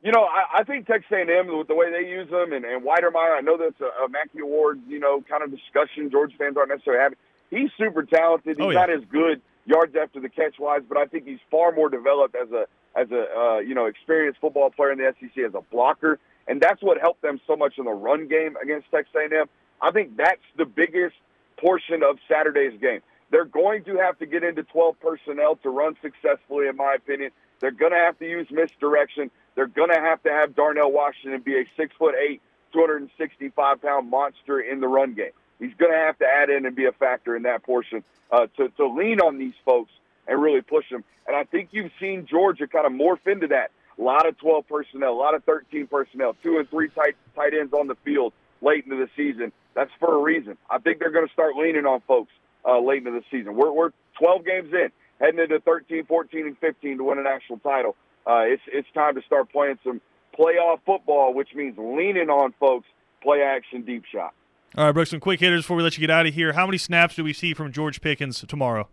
You 0.00 0.12
know, 0.12 0.22
I, 0.22 0.60
I 0.60 0.62
think 0.62 0.86
Texas 0.86 1.10
A&M 1.10 1.58
with 1.58 1.66
the 1.66 1.74
way 1.74 1.90
they 1.90 2.08
use 2.08 2.30
them, 2.30 2.52
and, 2.52 2.64
and 2.64 2.84
Wydermyer. 2.84 3.36
I 3.36 3.40
know 3.40 3.58
that's 3.58 3.80
a, 3.80 4.04
a 4.04 4.08
Mackey 4.08 4.38
Award, 4.38 4.80
you 4.86 5.00
know, 5.00 5.24
kind 5.28 5.42
of 5.42 5.50
discussion. 5.50 6.08
Georgia 6.08 6.36
fans 6.38 6.56
aren't 6.56 6.68
necessarily 6.68 7.02
having. 7.02 7.18
He's 7.50 7.70
super 7.76 8.04
talented. 8.04 8.56
He's 8.56 8.64
oh, 8.64 8.70
yeah. 8.70 8.78
not 8.78 8.90
as 8.90 9.00
good 9.10 9.42
yards 9.64 9.96
after 10.00 10.20
the 10.20 10.28
catch 10.28 10.54
wise, 10.60 10.82
but 10.88 10.98
I 10.98 11.06
think 11.06 11.26
he's 11.26 11.40
far 11.50 11.72
more 11.72 11.88
developed 11.88 12.36
as 12.36 12.48
a 12.52 12.66
as 12.96 13.10
a 13.10 13.26
uh, 13.36 13.58
you 13.58 13.74
know 13.74 13.86
experienced 13.86 14.40
football 14.40 14.70
player 14.70 14.92
in 14.92 14.98
the 14.98 15.12
SEC 15.18 15.44
as 15.44 15.54
a 15.54 15.62
blocker, 15.72 16.20
and 16.46 16.60
that's 16.60 16.80
what 16.80 17.00
helped 17.00 17.22
them 17.22 17.40
so 17.44 17.56
much 17.56 17.74
in 17.76 17.86
the 17.86 17.92
run 17.92 18.28
game 18.28 18.54
against 18.62 18.88
Texas 18.92 19.12
A&M. 19.16 19.46
I 19.82 19.90
think 19.90 20.16
that's 20.16 20.46
the 20.56 20.64
biggest 20.64 21.16
portion 21.58 22.04
of 22.04 22.18
Saturday's 22.28 22.80
game. 22.80 23.00
They're 23.30 23.44
going 23.44 23.84
to 23.84 23.96
have 23.96 24.18
to 24.18 24.26
get 24.26 24.44
into 24.44 24.62
12 24.62 25.00
personnel 25.00 25.56
to 25.56 25.70
run 25.70 25.96
successfully, 26.00 26.68
in 26.68 26.76
my 26.76 26.94
opinion. 26.94 27.30
They're 27.60 27.70
going 27.70 27.92
to 27.92 27.98
have 27.98 28.18
to 28.18 28.28
use 28.28 28.46
misdirection. 28.50 29.30
They're 29.54 29.66
going 29.66 29.90
to 29.90 30.00
have 30.00 30.22
to 30.24 30.30
have 30.30 30.54
Darnell 30.54 30.92
Washington 30.92 31.40
be 31.40 31.58
a 31.58 31.64
six 31.76 31.94
foot 31.98 32.14
eight, 32.14 32.40
265 32.72 33.82
pound 33.82 34.10
monster 34.10 34.60
in 34.60 34.80
the 34.80 34.88
run 34.88 35.14
game. 35.14 35.32
He's 35.58 35.74
going 35.74 35.92
to 35.92 35.98
have 35.98 36.18
to 36.18 36.26
add 36.26 36.50
in 36.50 36.66
and 36.66 36.76
be 36.76 36.84
a 36.84 36.92
factor 36.92 37.34
in 37.34 37.42
that 37.44 37.62
portion 37.62 38.04
uh, 38.30 38.46
to, 38.58 38.68
to 38.76 38.86
lean 38.86 39.20
on 39.20 39.38
these 39.38 39.54
folks 39.64 39.90
and 40.28 40.40
really 40.40 40.60
push 40.60 40.88
them. 40.90 41.02
And 41.26 41.34
I 41.34 41.44
think 41.44 41.70
you've 41.72 41.92
seen 41.98 42.26
Georgia 42.26 42.66
kind 42.66 42.86
of 42.86 42.92
morph 42.92 43.26
into 43.26 43.46
that. 43.48 43.70
A 43.98 44.02
lot 44.02 44.28
of 44.28 44.36
12 44.38 44.68
personnel, 44.68 45.12
a 45.12 45.16
lot 45.16 45.34
of 45.34 45.42
13 45.44 45.86
personnel, 45.86 46.36
two 46.42 46.58
and 46.58 46.68
three 46.68 46.90
tight, 46.90 47.16
tight 47.34 47.54
ends 47.54 47.72
on 47.72 47.86
the 47.86 47.94
field 48.04 48.34
late 48.60 48.84
into 48.84 48.96
the 48.96 49.08
season. 49.16 49.52
That's 49.74 49.90
for 49.98 50.14
a 50.14 50.22
reason. 50.22 50.58
I 50.68 50.78
think 50.78 50.98
they're 50.98 51.10
going 51.10 51.26
to 51.26 51.32
start 51.32 51.56
leaning 51.56 51.86
on 51.86 52.02
folks 52.02 52.32
uh, 52.66 52.80
late 52.80 52.98
into 52.98 53.12
the 53.12 53.22
season. 53.30 53.54
We're, 53.54 53.72
we're 53.72 53.90
12 54.20 54.44
games 54.44 54.72
in, 54.72 54.88
heading 55.20 55.40
into 55.40 55.60
13, 55.60 56.06
14, 56.06 56.46
and 56.46 56.58
15 56.58 56.98
to 56.98 57.04
win 57.04 57.18
a 57.18 57.22
national 57.22 57.58
title. 57.60 57.96
Uh, 58.26 58.42
it's 58.44 58.62
it's 58.66 58.88
time 58.92 59.14
to 59.14 59.22
start 59.22 59.50
playing 59.52 59.78
some 59.84 60.00
playoff 60.36 60.80
football, 60.84 61.32
which 61.32 61.50
means 61.54 61.76
leaning 61.78 62.28
on 62.28 62.52
folks, 62.58 62.86
play 63.22 63.40
action, 63.40 63.82
deep 63.82 64.04
shot. 64.12 64.34
All 64.76 64.86
right, 64.86 64.92
Brooks, 64.92 65.10
some 65.10 65.20
quick 65.20 65.40
hitters 65.40 65.62
before 65.62 65.76
we 65.76 65.82
let 65.82 65.96
you 65.96 66.00
get 66.00 66.10
out 66.10 66.26
of 66.26 66.34
here. 66.34 66.52
How 66.52 66.66
many 66.66 66.76
snaps 66.76 67.14
do 67.14 67.22
we 67.22 67.32
see 67.32 67.54
from 67.54 67.72
George 67.72 68.00
Pickens 68.00 68.44
tomorrow? 68.46 68.88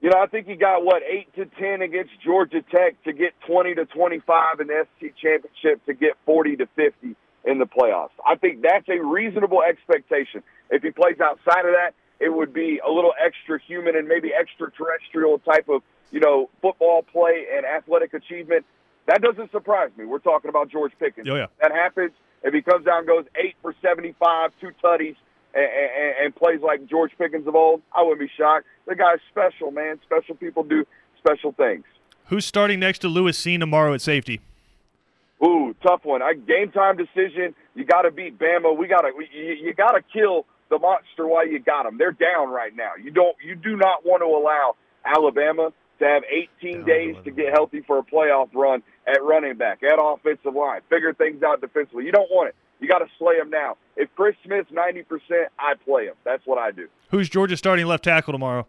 You 0.00 0.10
know, 0.10 0.18
I 0.18 0.26
think 0.26 0.46
he 0.46 0.56
got 0.56 0.84
what 0.84 1.02
eight 1.02 1.34
to 1.36 1.46
ten 1.60 1.82
against 1.82 2.12
Georgia 2.24 2.62
Tech 2.62 3.02
to 3.04 3.12
get 3.12 3.32
twenty 3.46 3.74
to 3.74 3.84
twenty-five 3.86 4.60
in 4.60 4.68
the 4.68 4.86
SEC 5.00 5.12
championship 5.16 5.84
to 5.86 5.94
get 5.94 6.12
forty 6.24 6.56
to 6.56 6.66
fifty 6.76 7.14
in 7.44 7.58
the 7.58 7.66
playoffs. 7.66 8.10
I 8.26 8.36
think 8.36 8.62
that's 8.62 8.88
a 8.88 9.02
reasonable 9.04 9.62
expectation. 9.62 10.42
If 10.70 10.82
he 10.82 10.90
plays 10.90 11.16
outside 11.20 11.64
of 11.64 11.72
that, 11.72 11.92
it 12.20 12.32
would 12.32 12.52
be 12.52 12.80
a 12.86 12.90
little 12.90 13.12
extra 13.24 13.60
human 13.60 13.96
and 13.96 14.08
maybe 14.08 14.32
extraterrestrial 14.34 15.38
type 15.40 15.68
of, 15.68 15.82
you 16.10 16.20
know, 16.20 16.50
football 16.62 17.02
play 17.02 17.46
and 17.54 17.66
athletic 17.66 18.14
achievement. 18.14 18.64
That 19.06 19.22
doesn't 19.22 19.50
surprise 19.52 19.90
me. 19.96 20.04
We're 20.04 20.18
talking 20.18 20.48
about 20.48 20.70
George 20.70 20.92
Pickens. 20.98 21.28
Oh, 21.30 21.36
yeah. 21.36 21.46
That 21.60 21.72
happens. 21.72 22.12
If 22.42 22.54
he 22.54 22.62
comes 22.62 22.84
down 22.84 22.98
and 22.98 23.06
goes 23.06 23.24
eight 23.36 23.54
for 23.62 23.74
75, 23.82 24.52
two 24.60 24.70
tutties, 24.82 25.16
and, 25.56 25.64
and, 25.64 26.14
and 26.24 26.36
plays 26.36 26.60
like 26.60 26.86
George 26.86 27.12
Pickens 27.16 27.46
of 27.46 27.54
old, 27.54 27.82
I 27.94 28.02
wouldn't 28.02 28.20
be 28.20 28.30
shocked. 28.36 28.66
The 28.86 28.94
guy's 28.94 29.18
special, 29.30 29.70
man. 29.70 29.98
Special 30.04 30.34
people 30.34 30.62
do 30.62 30.86
special 31.18 31.52
things. 31.52 31.84
Who's 32.26 32.44
starting 32.44 32.80
next 32.80 32.98
to 33.00 33.08
Lewis 33.08 33.40
Cine 33.40 33.60
tomorrow 33.60 33.94
at 33.94 34.02
safety? 34.02 34.40
Ooh, 35.42 35.74
tough 35.82 36.04
one. 36.04 36.22
I 36.22 36.34
game 36.34 36.72
time 36.72 36.96
decision. 36.96 37.54
You 37.74 37.84
got 37.84 38.02
to 38.02 38.10
beat 38.10 38.38
Bama. 38.38 38.76
We 38.76 38.86
got 38.86 39.02
to 39.02 39.12
you, 39.32 39.52
you 39.54 39.74
got 39.74 39.92
to 39.92 40.02
kill 40.02 40.46
the 40.68 40.78
monster 40.78 41.26
while 41.26 41.46
you 41.46 41.58
got 41.58 41.84
them. 41.84 41.98
They're 41.98 42.12
down 42.12 42.50
right 42.50 42.74
now. 42.74 42.92
You 43.02 43.10
don't 43.10 43.36
you 43.44 43.54
do 43.54 43.76
not 43.76 44.04
want 44.04 44.22
to 44.22 44.26
allow 44.26 44.76
Alabama 45.04 45.72
to 45.98 46.04
have 46.04 46.22
18 46.60 46.84
days 46.84 47.16
to 47.24 47.30
get 47.30 47.52
healthy 47.52 47.82
for 47.86 47.98
a 47.98 48.02
playoff 48.02 48.48
run 48.54 48.82
at 49.06 49.22
running 49.22 49.56
back, 49.56 49.82
at 49.82 49.98
offensive 50.00 50.54
line, 50.54 50.80
figure 50.90 51.14
things 51.14 51.42
out 51.42 51.60
defensively. 51.60 52.04
You 52.04 52.12
don't 52.12 52.30
want 52.30 52.48
it. 52.48 52.56
You 52.80 52.88
got 52.88 52.98
to 52.98 53.06
slay 53.18 53.38
them 53.38 53.48
now. 53.48 53.76
If 53.96 54.10
Chris 54.14 54.36
Smith's 54.44 54.70
90%, 54.70 55.04
I 55.58 55.74
play 55.84 56.06
him. 56.06 56.14
That's 56.24 56.46
what 56.46 56.58
I 56.58 56.70
do. 56.70 56.88
Who's 57.10 57.28
Georgia 57.30 57.56
starting 57.56 57.86
left 57.86 58.04
tackle 58.04 58.32
tomorrow? 58.32 58.66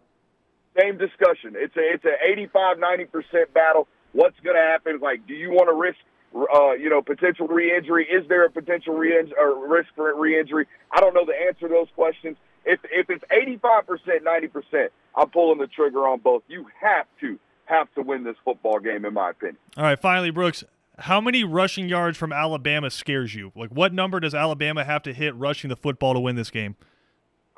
Same 0.80 0.96
discussion. 0.96 1.54
It's 1.56 1.76
a 1.76 1.80
it's 1.80 2.04
a 2.04 2.14
85 2.24 2.78
90% 2.78 3.52
battle. 3.52 3.88
What's 4.12 4.38
going 4.40 4.56
to 4.56 4.62
happen? 4.62 5.00
Like, 5.00 5.26
do 5.26 5.34
you 5.34 5.50
want 5.50 5.68
to 5.68 5.74
risk 5.74 5.98
uh, 6.34 6.72
you 6.72 6.90
know, 6.90 7.02
potential 7.02 7.46
re-injury? 7.46 8.06
Is 8.06 8.28
there 8.28 8.44
a 8.44 8.50
potential 8.50 8.94
re 8.94 9.12
or 9.38 9.68
risk 9.68 9.88
for 9.94 10.14
re-injury? 10.18 10.66
I 10.92 11.00
don't 11.00 11.14
know 11.14 11.24
the 11.24 11.34
answer 11.34 11.68
to 11.68 11.74
those 11.74 11.88
questions. 11.94 12.36
If 12.64 12.80
if 12.90 13.08
it's 13.08 13.24
85%, 13.32 14.22
90%, 14.22 14.88
I'm 15.16 15.30
pulling 15.30 15.58
the 15.58 15.66
trigger 15.66 16.06
on 16.08 16.20
both. 16.20 16.42
You 16.48 16.66
have 16.80 17.06
to 17.20 17.38
have 17.64 17.92
to 17.94 18.02
win 18.02 18.24
this 18.24 18.36
football 18.44 18.78
game, 18.78 19.04
in 19.04 19.14
my 19.14 19.30
opinion. 19.30 19.58
All 19.76 19.84
right, 19.84 19.98
finally, 19.98 20.30
Brooks. 20.30 20.64
How 21.00 21.20
many 21.20 21.44
rushing 21.44 21.88
yards 21.88 22.18
from 22.18 22.32
Alabama 22.32 22.90
scares 22.90 23.32
you? 23.32 23.52
Like, 23.54 23.70
what 23.70 23.92
number 23.92 24.18
does 24.18 24.34
Alabama 24.34 24.84
have 24.84 25.04
to 25.04 25.14
hit 25.14 25.32
rushing 25.36 25.70
the 25.70 25.76
football 25.76 26.12
to 26.12 26.18
win 26.18 26.34
this 26.34 26.50
game? 26.50 26.74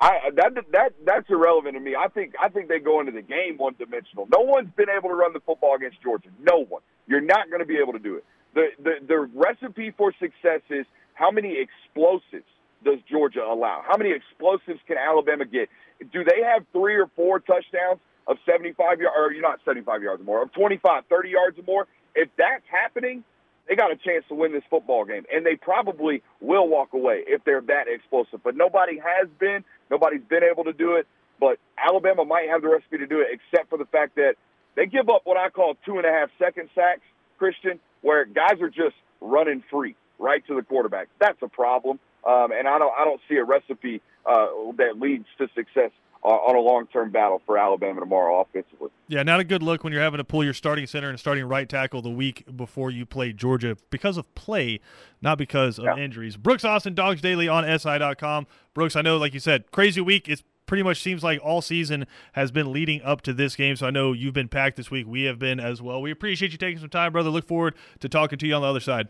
I 0.01 0.31
that 0.35 0.53
that 0.71 0.93
that's 1.05 1.29
irrelevant 1.29 1.75
to 1.75 1.79
me. 1.79 1.95
I 1.95 2.07
think 2.07 2.33
I 2.41 2.49
think 2.49 2.69
they 2.69 2.79
go 2.79 2.99
into 2.99 3.11
the 3.11 3.21
game 3.21 3.57
one 3.57 3.75
dimensional. 3.77 4.27
No 4.35 4.41
one's 4.41 4.71
been 4.75 4.89
able 4.89 5.09
to 5.09 5.15
run 5.15 5.31
the 5.33 5.39
football 5.41 5.75
against 5.75 6.01
Georgia. 6.01 6.29
No 6.39 6.65
one. 6.65 6.81
You're 7.07 7.21
not 7.21 7.49
going 7.49 7.59
to 7.59 7.67
be 7.67 7.77
able 7.77 7.93
to 7.93 7.99
do 7.99 8.15
it. 8.15 8.25
The, 8.53 8.67
the 8.81 8.93
the 9.07 9.19
recipe 9.33 9.91
for 9.97 10.13
success 10.19 10.61
is 10.69 10.85
how 11.13 11.31
many 11.31 11.57
explosives 11.57 12.47
does 12.83 12.99
Georgia 13.09 13.43
allow? 13.43 13.83
How 13.87 13.97
many 13.97 14.11
explosives 14.11 14.79
can 14.87 14.97
Alabama 14.97 15.45
get? 15.45 15.69
Do 16.11 16.23
they 16.23 16.41
have 16.43 16.65
three 16.73 16.95
or 16.95 17.07
four 17.15 17.39
touchdowns 17.39 17.99
of 18.27 18.37
75 18.45 18.99
yards, 18.99 19.15
or 19.17 19.31
you're 19.31 19.41
not 19.41 19.59
75 19.65 20.01
yards 20.01 20.21
or 20.21 20.25
more, 20.25 20.43
of 20.43 20.51
25, 20.53 21.03
30 21.09 21.29
yards 21.29 21.59
or 21.59 21.63
more? 21.63 21.87
If 22.15 22.29
that's 22.37 22.63
happening, 22.69 23.23
they 23.67 23.75
got 23.75 23.91
a 23.91 23.95
chance 23.95 24.25
to 24.29 24.35
win 24.35 24.51
this 24.51 24.63
football 24.69 25.05
game, 25.05 25.25
and 25.33 25.45
they 25.45 25.55
probably 25.55 26.23
will 26.41 26.67
walk 26.67 26.93
away 26.93 27.23
if 27.27 27.43
they're 27.45 27.61
that 27.61 27.87
explosive. 27.87 28.41
But 28.43 28.55
nobody 28.55 28.97
has 28.97 29.29
been. 29.39 29.63
Nobody's 29.89 30.23
been 30.27 30.43
able 30.43 30.63
to 30.65 30.73
do 30.73 30.95
it. 30.95 31.07
But 31.39 31.57
Alabama 31.77 32.25
might 32.25 32.49
have 32.49 32.61
the 32.61 32.69
recipe 32.69 32.97
to 32.97 33.07
do 33.07 33.21
it, 33.21 33.27
except 33.31 33.69
for 33.69 33.77
the 33.77 33.85
fact 33.85 34.15
that 34.15 34.35
they 34.75 34.85
give 34.85 35.09
up 35.09 35.21
what 35.23 35.37
I 35.37 35.49
call 35.49 35.75
two 35.85 35.97
and 35.97 36.05
a 36.05 36.11
half 36.11 36.29
second 36.39 36.69
sacks, 36.75 37.01
Christian, 37.37 37.79
where 38.01 38.25
guys 38.25 38.61
are 38.61 38.69
just 38.69 38.95
running 39.19 39.63
free 39.69 39.95
right 40.19 40.45
to 40.47 40.55
the 40.55 40.61
quarterback. 40.61 41.07
That's 41.19 41.41
a 41.41 41.47
problem, 41.47 41.99
um, 42.27 42.51
and 42.51 42.67
I 42.67 42.77
don't 42.77 42.93
I 42.97 43.05
don't 43.05 43.21
see 43.29 43.35
a 43.35 43.43
recipe 43.43 44.01
uh, 44.25 44.47
that 44.77 44.99
leads 44.99 45.25
to 45.37 45.47
success 45.55 45.91
on 46.23 46.55
a 46.55 46.59
long-term 46.59 47.09
battle 47.09 47.41
for 47.47 47.57
Alabama 47.57 47.99
tomorrow 47.99 48.41
offensively. 48.41 48.89
Yeah, 49.07 49.23
not 49.23 49.39
a 49.39 49.43
good 49.43 49.63
look 49.63 49.83
when 49.83 49.91
you're 49.91 50.03
having 50.03 50.19
to 50.19 50.23
pull 50.23 50.43
your 50.43 50.53
starting 50.53 50.85
center 50.85 51.09
and 51.09 51.19
starting 51.19 51.45
right 51.45 51.67
tackle 51.67 52.03
the 52.03 52.11
week 52.11 52.45
before 52.55 52.91
you 52.91 53.07
play 53.07 53.33
Georgia 53.33 53.75
because 53.89 54.17
of 54.17 54.33
play, 54.35 54.79
not 55.21 55.39
because 55.39 55.79
of 55.79 55.85
yeah. 55.85 55.97
injuries. 55.97 56.37
Brooks 56.37 56.63
Austin, 56.63 56.93
Dogs 56.93 57.21
Daily 57.21 57.47
on 57.47 57.63
SI.com. 57.79 58.45
Brooks, 58.75 58.95
I 58.95 59.01
know, 59.01 59.17
like 59.17 59.33
you 59.33 59.39
said, 59.39 59.71
crazy 59.71 59.99
week. 59.99 60.29
It's 60.29 60.43
pretty 60.71 60.83
much 60.83 61.01
seems 61.01 61.21
like 61.21 61.37
all 61.43 61.61
season 61.61 62.07
has 62.31 62.49
been 62.49 62.71
leading 62.71 63.01
up 63.01 63.19
to 63.19 63.33
this 63.33 63.57
game. 63.57 63.75
So 63.75 63.87
I 63.87 63.89
know 63.89 64.13
you've 64.13 64.33
been 64.33 64.47
packed 64.47 64.77
this 64.77 64.89
week. 64.89 65.05
We 65.05 65.23
have 65.23 65.37
been 65.37 65.59
as 65.59 65.81
well. 65.81 66.01
We 66.01 66.11
appreciate 66.11 66.53
you 66.53 66.57
taking 66.57 66.79
some 66.79 66.87
time, 66.87 67.11
brother. 67.11 67.29
Look 67.29 67.45
forward 67.45 67.75
to 67.99 68.07
talking 68.07 68.39
to 68.39 68.47
you 68.47 68.55
on 68.55 68.61
the 68.61 68.69
other 68.69 68.79
side. 68.79 69.09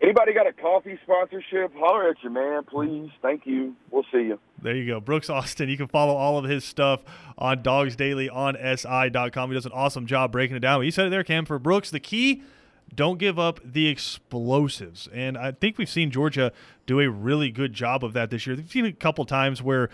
Anybody 0.00 0.32
got 0.32 0.46
a 0.46 0.52
coffee 0.54 0.98
sponsorship? 1.02 1.74
Holler 1.76 2.08
at 2.08 2.16
you, 2.22 2.30
man, 2.30 2.64
please. 2.64 3.10
Thank 3.20 3.44
you. 3.44 3.76
We'll 3.90 4.06
see 4.10 4.22
you. 4.22 4.38
There 4.62 4.74
you 4.74 4.86
go. 4.86 4.98
Brooks 4.98 5.28
Austin. 5.28 5.68
You 5.68 5.76
can 5.76 5.88
follow 5.88 6.14
all 6.14 6.38
of 6.38 6.46
his 6.46 6.64
stuff 6.64 7.02
on 7.36 7.62
Dogs 7.62 7.94
Daily 7.94 8.30
on 8.30 8.56
SI.com. 8.56 9.50
He 9.50 9.54
does 9.54 9.66
an 9.66 9.72
awesome 9.72 10.06
job 10.06 10.32
breaking 10.32 10.56
it 10.56 10.60
down. 10.60 10.80
He 10.80 10.90
said 10.90 11.08
it 11.08 11.10
there, 11.10 11.22
Cam. 11.22 11.44
For 11.44 11.58
Brooks, 11.58 11.90
the 11.90 12.00
key 12.00 12.42
don't 12.94 13.18
give 13.18 13.38
up 13.38 13.60
the 13.62 13.88
explosives. 13.88 15.06
And 15.12 15.36
I 15.36 15.52
think 15.52 15.76
we've 15.76 15.90
seen 15.90 16.10
Georgia 16.10 16.50
do 16.86 16.98
a 17.00 17.10
really 17.10 17.50
good 17.50 17.74
job 17.74 18.02
of 18.02 18.14
that 18.14 18.30
this 18.30 18.46
year. 18.46 18.56
We've 18.56 18.70
seen 18.70 18.86
a 18.86 18.92
couple 18.92 19.26
times 19.26 19.62
where 19.62 19.90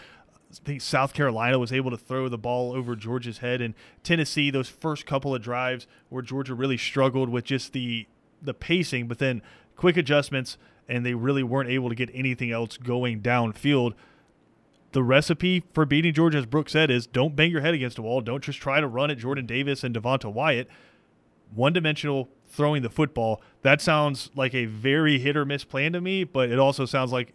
I 0.62 0.66
think 0.66 0.80
South 0.80 1.14
Carolina 1.14 1.58
was 1.58 1.73
able 1.73 1.90
to 1.90 1.96
throw 1.96 2.28
the 2.28 2.38
ball 2.38 2.73
over 2.73 2.96
Georgia's 2.96 3.38
head, 3.38 3.61
and 3.61 3.75
Tennessee 4.02 4.50
those 4.50 4.68
first 4.68 5.06
couple 5.06 5.34
of 5.34 5.42
drives 5.42 5.87
where 6.08 6.23
Georgia 6.23 6.54
really 6.54 6.76
struggled 6.76 7.28
with 7.28 7.44
just 7.44 7.73
the 7.73 8.06
the 8.42 8.54
pacing, 8.54 9.08
but 9.08 9.18
then 9.18 9.42
quick 9.76 9.96
adjustments, 9.96 10.58
and 10.88 11.04
they 11.04 11.14
really 11.14 11.42
weren't 11.42 11.70
able 11.70 11.88
to 11.88 11.94
get 11.94 12.11
anything 12.12 12.50
else 12.50 12.76
going 12.76 13.20
downfield. 13.20 13.94
The 14.92 15.02
recipe 15.02 15.64
for 15.73 15.84
beating 15.87 16.12
Georgia, 16.12 16.38
as 16.38 16.46
Brooks 16.46 16.73
said, 16.73 16.90
is 16.90 17.06
don't 17.06 17.34
bang 17.34 17.50
your 17.50 17.62
head 17.62 17.75
against 17.75 17.99
a 17.99 18.02
wall. 18.02 18.20
Don't 18.20 18.44
just 18.44 18.61
try 18.61 18.80
to 18.80 18.87
run 18.87 19.11
at 19.11 19.18
Jordan 19.18 19.46
Davis 19.46 19.82
and 19.82 19.94
Devonte 19.94 20.32
Wyatt. 20.32 20.68
One 21.52 21.73
dimensional 21.73 22.28
throwing 22.46 22.82
the 22.82 22.90
football. 22.90 23.42
That 23.62 23.80
sounds 23.80 24.30
like 24.34 24.54
a 24.54 24.66
very 24.66 25.18
hit 25.18 25.37
or 25.37 25.44
miss 25.44 25.64
plan 25.64 25.92
to 25.94 26.00
me, 26.00 26.23
but 26.25 26.50
it 26.50 26.58
also 26.58 26.84
sounds 26.84 27.12
like 27.12 27.32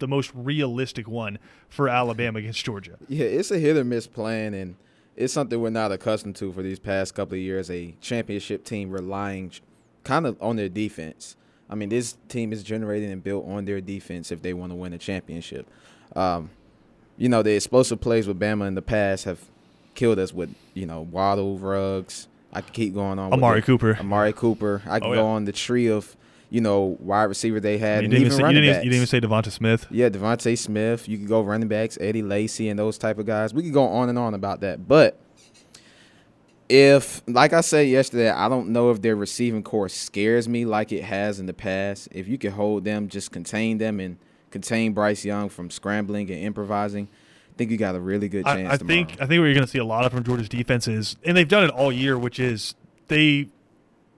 the 0.00 0.08
most 0.08 0.32
realistic 0.34 1.06
one 1.06 1.38
for 1.68 1.88
Alabama 1.88 2.40
against 2.40 2.64
Georgia. 2.64 2.96
Yeah, 3.08 3.26
it's 3.26 3.50
a 3.50 3.58
hit 3.58 3.76
or 3.76 3.84
miss 3.84 4.06
plan, 4.06 4.52
and 4.54 4.74
it's 5.16 5.32
something 5.32 5.60
we're 5.60 5.70
not 5.70 5.92
accustomed 5.92 6.36
to 6.36 6.52
for 6.52 6.62
these 6.62 6.78
past 6.78 7.14
couple 7.14 7.34
of 7.34 7.40
years. 7.40 7.70
A 7.70 7.94
championship 8.00 8.64
team 8.64 8.90
relying 8.90 9.52
kind 10.02 10.26
of 10.26 10.36
on 10.42 10.56
their 10.56 10.68
defense. 10.68 11.36
I 11.68 11.76
mean, 11.76 11.88
this 11.88 12.16
team 12.28 12.52
is 12.52 12.64
generated 12.64 13.10
and 13.10 13.22
built 13.22 13.46
on 13.46 13.64
their 13.64 13.80
defense 13.80 14.32
if 14.32 14.42
they 14.42 14.52
want 14.52 14.72
to 14.72 14.76
win 14.76 14.92
a 14.92 14.98
championship. 14.98 15.68
Um, 16.16 16.50
you 17.16 17.28
know, 17.28 17.42
the 17.42 17.54
explosive 17.54 18.00
plays 18.00 18.26
with 18.26 18.40
Bama 18.40 18.66
in 18.66 18.74
the 18.74 18.82
past 18.82 19.24
have 19.24 19.40
killed 19.94 20.18
us 20.18 20.32
with, 20.32 20.52
you 20.74 20.86
know, 20.86 21.02
Waddle, 21.02 21.58
Ruggs. 21.58 22.26
I 22.52 22.62
could 22.62 22.72
keep 22.72 22.94
going 22.94 23.20
on. 23.20 23.32
Amari 23.32 23.62
Cooper. 23.62 23.96
Amari 24.00 24.32
Cooper. 24.32 24.82
I 24.86 24.98
could 24.98 25.08
oh, 25.08 25.12
yeah. 25.12 25.20
go 25.20 25.26
on 25.26 25.44
the 25.44 25.52
tree 25.52 25.86
of 25.86 26.16
you 26.50 26.60
know, 26.60 26.96
wide 27.00 27.24
receiver 27.24 27.60
they 27.60 27.78
had. 27.78 28.02
You 28.02 28.08
didn't, 28.08 28.26
even, 28.26 28.32
say, 28.32 28.46
you, 28.48 28.60
didn't 28.60 28.64
you 28.64 28.90
didn't 28.90 28.94
even 28.94 29.06
say 29.06 29.20
DeVonta 29.20 29.50
Smith. 29.50 29.86
Yeah, 29.90 30.08
DeVonta 30.08 30.58
Smith. 30.58 31.08
You 31.08 31.16
could 31.16 31.28
go 31.28 31.40
running 31.40 31.68
backs, 31.68 31.96
Eddie 32.00 32.22
Lacy, 32.22 32.68
and 32.68 32.78
those 32.78 32.98
type 32.98 33.18
of 33.18 33.26
guys. 33.26 33.54
We 33.54 33.62
could 33.62 33.72
go 33.72 33.86
on 33.86 34.08
and 34.08 34.18
on 34.18 34.34
about 34.34 34.60
that. 34.60 34.86
But 34.86 35.18
if, 36.68 37.22
like 37.28 37.52
I 37.52 37.60
said 37.60 37.88
yesterday, 37.88 38.30
I 38.30 38.48
don't 38.48 38.70
know 38.70 38.90
if 38.90 39.00
their 39.00 39.16
receiving 39.16 39.62
corps 39.62 39.88
scares 39.88 40.48
me 40.48 40.64
like 40.64 40.90
it 40.90 41.04
has 41.04 41.38
in 41.38 41.46
the 41.46 41.54
past. 41.54 42.08
If 42.10 42.26
you 42.26 42.36
can 42.36 42.52
hold 42.52 42.84
them, 42.84 43.08
just 43.08 43.30
contain 43.30 43.78
them, 43.78 44.00
and 44.00 44.18
contain 44.50 44.92
Bryce 44.92 45.24
Young 45.24 45.48
from 45.48 45.70
scrambling 45.70 46.30
and 46.30 46.40
improvising. 46.40 47.08
I 47.52 47.56
think 47.56 47.70
you 47.70 47.76
got 47.76 47.94
a 47.94 48.00
really 48.00 48.28
good 48.28 48.44
chance. 48.44 48.70
I, 48.70 48.74
I 48.74 48.76
think 48.76 49.12
I 49.20 49.26
think 49.26 49.40
what 49.40 49.46
you're 49.46 49.54
going 49.54 49.66
to 49.66 49.68
see 49.68 49.78
a 49.78 49.84
lot 49.84 50.04
of 50.04 50.12
from 50.12 50.24
Georgia's 50.24 50.48
defense 50.48 50.88
is, 50.88 51.16
and 51.24 51.36
they've 51.36 51.46
done 51.46 51.62
it 51.62 51.70
all 51.70 51.92
year, 51.92 52.18
which 52.18 52.40
is 52.40 52.74
they 53.06 53.50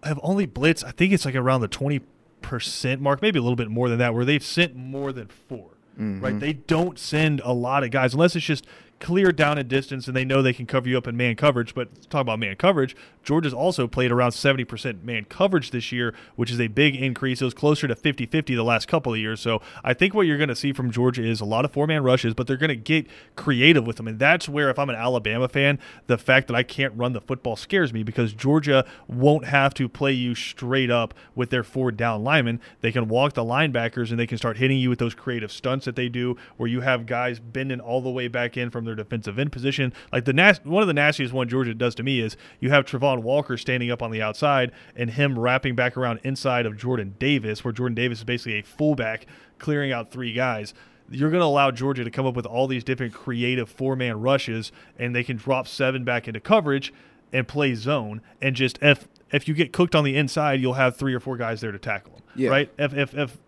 have 0.02 0.18
only 0.22 0.46
blitzed. 0.46 0.84
I 0.84 0.92
think 0.92 1.12
it's 1.12 1.24
like 1.24 1.34
around 1.34 1.60
the 1.60 1.68
20 1.68 2.00
percent 2.42 3.00
mark, 3.00 3.22
maybe 3.22 3.38
a 3.38 3.42
little 3.42 3.56
bit 3.56 3.70
more 3.70 3.88
than 3.88 3.98
that, 3.98 4.14
where 4.14 4.24
they've 4.24 4.44
sent 4.44 4.76
more 4.76 5.12
than 5.12 5.28
4 5.48 5.58
mm-hmm. 5.58 6.20
Right? 6.20 6.38
They 6.38 6.52
don't 6.52 6.98
send 6.98 7.40
a 7.44 7.52
lot 7.52 7.84
of 7.84 7.90
guys 7.90 8.14
unless 8.14 8.36
it's 8.36 8.44
just 8.44 8.66
clear 9.02 9.32
down 9.32 9.58
in 9.58 9.66
distance 9.66 10.06
and 10.06 10.16
they 10.16 10.24
know 10.24 10.40
they 10.40 10.52
can 10.52 10.64
cover 10.64 10.88
you 10.88 10.96
up 10.96 11.08
in 11.08 11.16
man 11.16 11.34
coverage. 11.34 11.74
But 11.74 12.08
talk 12.08 12.20
about 12.20 12.38
man 12.38 12.54
coverage, 12.54 12.94
Georgia's 13.24 13.52
also 13.52 13.88
played 13.88 14.12
around 14.12 14.30
70% 14.30 15.02
man 15.02 15.24
coverage 15.24 15.72
this 15.72 15.90
year, 15.90 16.14
which 16.36 16.52
is 16.52 16.60
a 16.60 16.68
big 16.68 16.94
increase. 16.94 17.42
It 17.42 17.44
was 17.44 17.52
closer 17.52 17.88
to 17.88 17.96
50 17.96 18.26
50 18.26 18.54
the 18.54 18.62
last 18.62 18.86
couple 18.86 19.12
of 19.12 19.18
years. 19.18 19.40
So 19.40 19.60
I 19.82 19.92
think 19.92 20.14
what 20.14 20.26
you're 20.26 20.38
going 20.38 20.48
to 20.48 20.56
see 20.56 20.72
from 20.72 20.92
Georgia 20.92 21.24
is 21.24 21.40
a 21.40 21.44
lot 21.44 21.64
of 21.64 21.72
four 21.72 21.88
man 21.88 22.04
rushes, 22.04 22.32
but 22.32 22.46
they're 22.46 22.56
going 22.56 22.68
to 22.68 22.76
get 22.76 23.08
creative 23.34 23.84
with 23.86 23.96
them. 23.96 24.06
And 24.06 24.20
that's 24.20 24.48
where, 24.48 24.70
if 24.70 24.78
I'm 24.78 24.88
an 24.88 24.96
Alabama 24.96 25.48
fan, 25.48 25.80
the 26.06 26.16
fact 26.16 26.46
that 26.46 26.54
I 26.54 26.62
can't 26.62 26.94
run 26.96 27.12
the 27.12 27.20
football 27.20 27.56
scares 27.56 27.92
me 27.92 28.04
because 28.04 28.32
Georgia 28.32 28.86
won't 29.08 29.46
have 29.46 29.74
to 29.74 29.88
play 29.88 30.12
you 30.12 30.36
straight 30.36 30.90
up 30.90 31.12
with 31.34 31.50
their 31.50 31.64
four 31.64 31.90
down 31.90 32.22
linemen. 32.22 32.60
They 32.80 32.92
can 32.92 33.08
walk 33.08 33.32
the 33.34 33.44
linebackers 33.44 34.10
and 34.10 34.18
they 34.18 34.28
can 34.28 34.38
start 34.38 34.58
hitting 34.58 34.78
you 34.78 34.90
with 34.90 35.00
those 35.00 35.14
creative 35.14 35.50
stunts 35.50 35.86
that 35.86 35.96
they 35.96 36.08
do, 36.08 36.36
where 36.56 36.68
you 36.68 36.82
have 36.82 37.06
guys 37.06 37.40
bending 37.40 37.80
all 37.80 38.00
the 38.00 38.10
way 38.10 38.28
back 38.28 38.56
in 38.56 38.70
from 38.70 38.84
their 38.84 38.91
their 38.94 39.04
defensive 39.04 39.38
end 39.38 39.52
position. 39.52 39.92
Like 40.12 40.24
the 40.24 40.32
nas- 40.32 40.60
one 40.64 40.82
of 40.82 40.86
the 40.86 40.94
nastiest 40.94 41.32
one 41.32 41.48
Georgia 41.48 41.74
does 41.74 41.94
to 41.96 42.02
me 42.02 42.20
is 42.20 42.36
you 42.60 42.70
have 42.70 42.84
Travon 42.84 43.22
Walker 43.22 43.56
standing 43.56 43.90
up 43.90 44.02
on 44.02 44.10
the 44.10 44.22
outside 44.22 44.72
and 44.96 45.10
him 45.10 45.38
wrapping 45.38 45.74
back 45.74 45.96
around 45.96 46.20
inside 46.22 46.66
of 46.66 46.76
Jordan 46.76 47.14
Davis, 47.18 47.64
where 47.64 47.72
Jordan 47.72 47.94
Davis 47.94 48.18
is 48.18 48.24
basically 48.24 48.58
a 48.58 48.62
fullback 48.62 49.26
clearing 49.58 49.92
out 49.92 50.10
three 50.10 50.32
guys 50.32 50.74
you're 51.10 51.30
going 51.30 51.40
to 51.40 51.46
allow 51.46 51.70
Georgia 51.70 52.04
to 52.04 52.10
come 52.10 52.26
up 52.26 52.34
with 52.34 52.46
all 52.46 52.66
these 52.66 52.84
different 52.84 53.12
creative 53.12 53.68
four 53.68 53.96
man 53.96 54.20
rushes, 54.20 54.72
and 54.98 55.14
they 55.14 55.22
can 55.22 55.36
drop 55.36 55.68
seven 55.68 56.04
back 56.04 56.26
into 56.26 56.40
coverage 56.40 56.92
and 57.32 57.46
play 57.48 57.74
zone, 57.74 58.20
and 58.40 58.54
just 58.56 58.78
if 58.82 59.08
if 59.30 59.48
you 59.48 59.54
get 59.54 59.72
cooked 59.72 59.94
on 59.94 60.04
the 60.04 60.16
inside, 60.16 60.60
you'll 60.60 60.74
have 60.74 60.96
three 60.96 61.14
or 61.14 61.20
four 61.20 61.36
guys 61.36 61.60
there 61.60 61.72
to 61.72 61.78
tackle 61.78 62.12
them. 62.12 62.22
Yeah. 62.34 62.50
Right? 62.50 62.70
If 62.78 62.94
if 62.94 63.14
if 63.14 63.38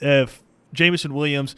if 0.00 0.42
Jameson 0.72 1.14
Williams 1.14 1.56